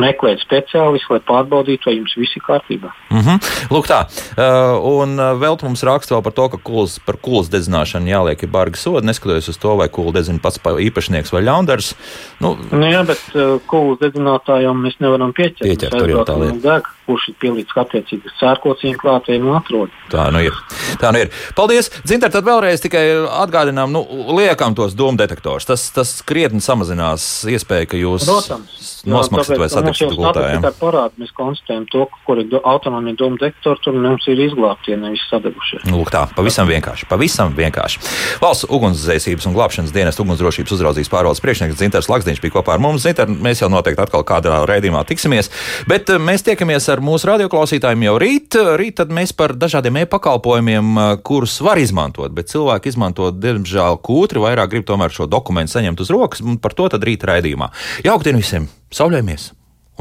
meklēt 0.01 0.41
speciālistu, 0.43 1.13
lai 1.13 1.21
pārbaudītu, 1.27 1.89
vai 1.89 1.95
jums 1.97 2.15
viss 2.17 2.37
ir 2.37 2.43
kārtībā. 2.45 2.91
Mm 3.11 3.19
-hmm. 3.19 3.51
Lūk, 3.73 3.89
tā. 3.89 4.03
Uh, 4.33 5.01
un 5.03 5.19
uh, 5.19 5.33
vēl 5.39 5.57
mums 5.63 5.83
raksta 5.83 6.21
par 6.21 6.33
to, 6.33 6.49
ka 6.49 6.57
kuls, 6.57 6.99
par 6.99 7.17
kulas 7.21 7.49
dedzināšanu 7.49 8.09
jāliek 8.09 8.43
ir 8.43 8.49
bargi 8.49 8.77
sodi, 8.77 9.07
neskatoties 9.07 9.49
uz 9.49 9.57
to, 9.57 9.75
vai 9.75 9.89
kula 9.89 10.11
dedzina 10.11 10.39
pats 10.41 10.59
īpašnieks 10.59 11.33
vai 11.33 11.43
ļaundars. 11.43 11.93
Nu, 12.39 12.57
nu 12.71 12.85
jā, 12.85 13.03
bet 13.05 13.21
uh, 13.35 13.59
kulas 13.67 13.99
dedzinātājiem 13.99 14.83
mēs 14.85 14.99
nevaram 14.99 15.33
pieķert. 15.33 15.63
Pieķert, 15.63 15.97
tur 15.97 16.09
jau 16.09 16.25
tā 16.25 16.39
lieta. 16.39 16.81
Kurš 17.07 17.29
ir 17.31 17.37
pielīdz 17.43 17.77
attiecīgi 17.83 18.33
sērkocienu 18.39 18.99
klātiem 19.01 19.47
un 19.47 19.57
atrod. 19.59 19.93
Tā 20.11 20.29
nu 20.33 20.43
ir. 20.45 20.57
Tā 21.01 21.13
nu 21.15 21.23
ir. 21.25 21.31
Paldies! 21.57 21.91
Dzinter, 22.03 22.31
tad 22.33 22.47
vēlreiz 22.47 22.83
tikai 22.83 23.03
atgādinām, 23.43 23.91
nu, 23.93 24.03
liekam 24.37 24.75
tos 24.77 24.95
domu 24.97 25.19
detektorus. 25.19 25.67
Tas, 25.69 25.87
tas 25.95 26.15
krietni 26.25 26.63
samazinās 26.63 27.25
iespēju, 27.49 27.89
ka 27.91 27.99
jūs 27.99 28.27
nosmaksat 28.29 29.59
vai 29.59 29.69
sadedzat 29.71 29.93
sadegšanas 29.93 30.17
gultā. 30.17 30.71
Parādi, 30.79 31.21
mēs 31.23 31.33
konstatējam 31.37 31.85
to, 31.91 32.05
kur 32.27 32.41
ir 32.41 32.51
autonomija 32.59 33.17
doma 33.19 33.39
detektori, 33.41 33.81
tur 33.83 33.97
mums 33.97 34.25
ir 34.31 34.41
izglābtie, 34.47 34.95
nevis 34.99 35.23
sadegušie. 35.29 35.83
Lūk 35.91 36.11
tā, 36.13 36.25
pavisam 36.35 36.69
vienkārši. 36.69 37.07
Pavisam 37.11 37.53
vienkārši. 37.57 38.01
Valsts 38.43 38.67
ugunsdzēsības 38.69 39.47
un 39.49 39.57
glābšanas 39.57 39.93
dienas 39.95 40.19
ugunsdrošības 40.23 40.75
uzraudzības 40.77 41.11
pārvaldes 41.13 41.43
priekšnieks 41.43 41.79
Zinters 41.79 42.09
Lakstiņš 42.11 42.41
bija 42.43 42.57
kopā 42.57 42.77
ar 42.77 42.83
mums. 42.83 43.05
Zinter, 43.05 43.29
mēs 43.29 43.63
jau 43.63 43.71
noteikti 43.73 44.03
atkal 44.05 44.25
kādā 44.27 44.61
raidījumā 44.69 45.03
tiksimies, 45.09 45.51
bet 45.89 46.11
eh, 46.13 46.21
mēs 46.21 46.45
tiekamies 46.47 46.89
ar 46.93 47.01
mūsu 47.03 47.29
radioklausītājiem 47.31 48.05
jau 48.07 48.13
rīt. 48.21 48.59
Rīt 48.79 48.99
tad 49.01 49.13
mēs 49.13 49.33
par 49.37 49.55
dažādiem 49.59 50.03
e-pakalpojumiem, 50.03 50.93
kurus 51.25 51.57
var 51.65 51.81
izmantot, 51.81 52.33
bet 52.35 52.51
cilvēki 52.53 52.93
izmanto, 52.93 53.31
diemžēl, 53.33 53.99
kūtri, 54.05 54.43
vairāk 54.43 54.71
grib 54.75 54.87
tomēr 54.89 55.13
šo 55.13 55.27
dokumentu 55.31 55.75
saņemt 55.75 56.05
uz 56.05 56.13
rokas, 56.13 56.45
un 56.45 56.61
par 56.61 56.77
to 56.77 56.87
tad 56.93 57.03
rīt 57.05 57.25
raidījumā. 57.27 57.71
Jauktdien 58.07 58.39
visiem! 58.39 58.69
Sauļojamies! 58.93 59.51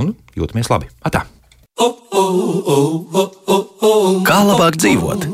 un 0.01 0.13
jūtamies 0.37 0.71
labi. 0.73 0.91
Atā! 1.05 1.25
Kā 4.27 4.39
labāk 4.49 4.79
dzīvot? 4.81 5.27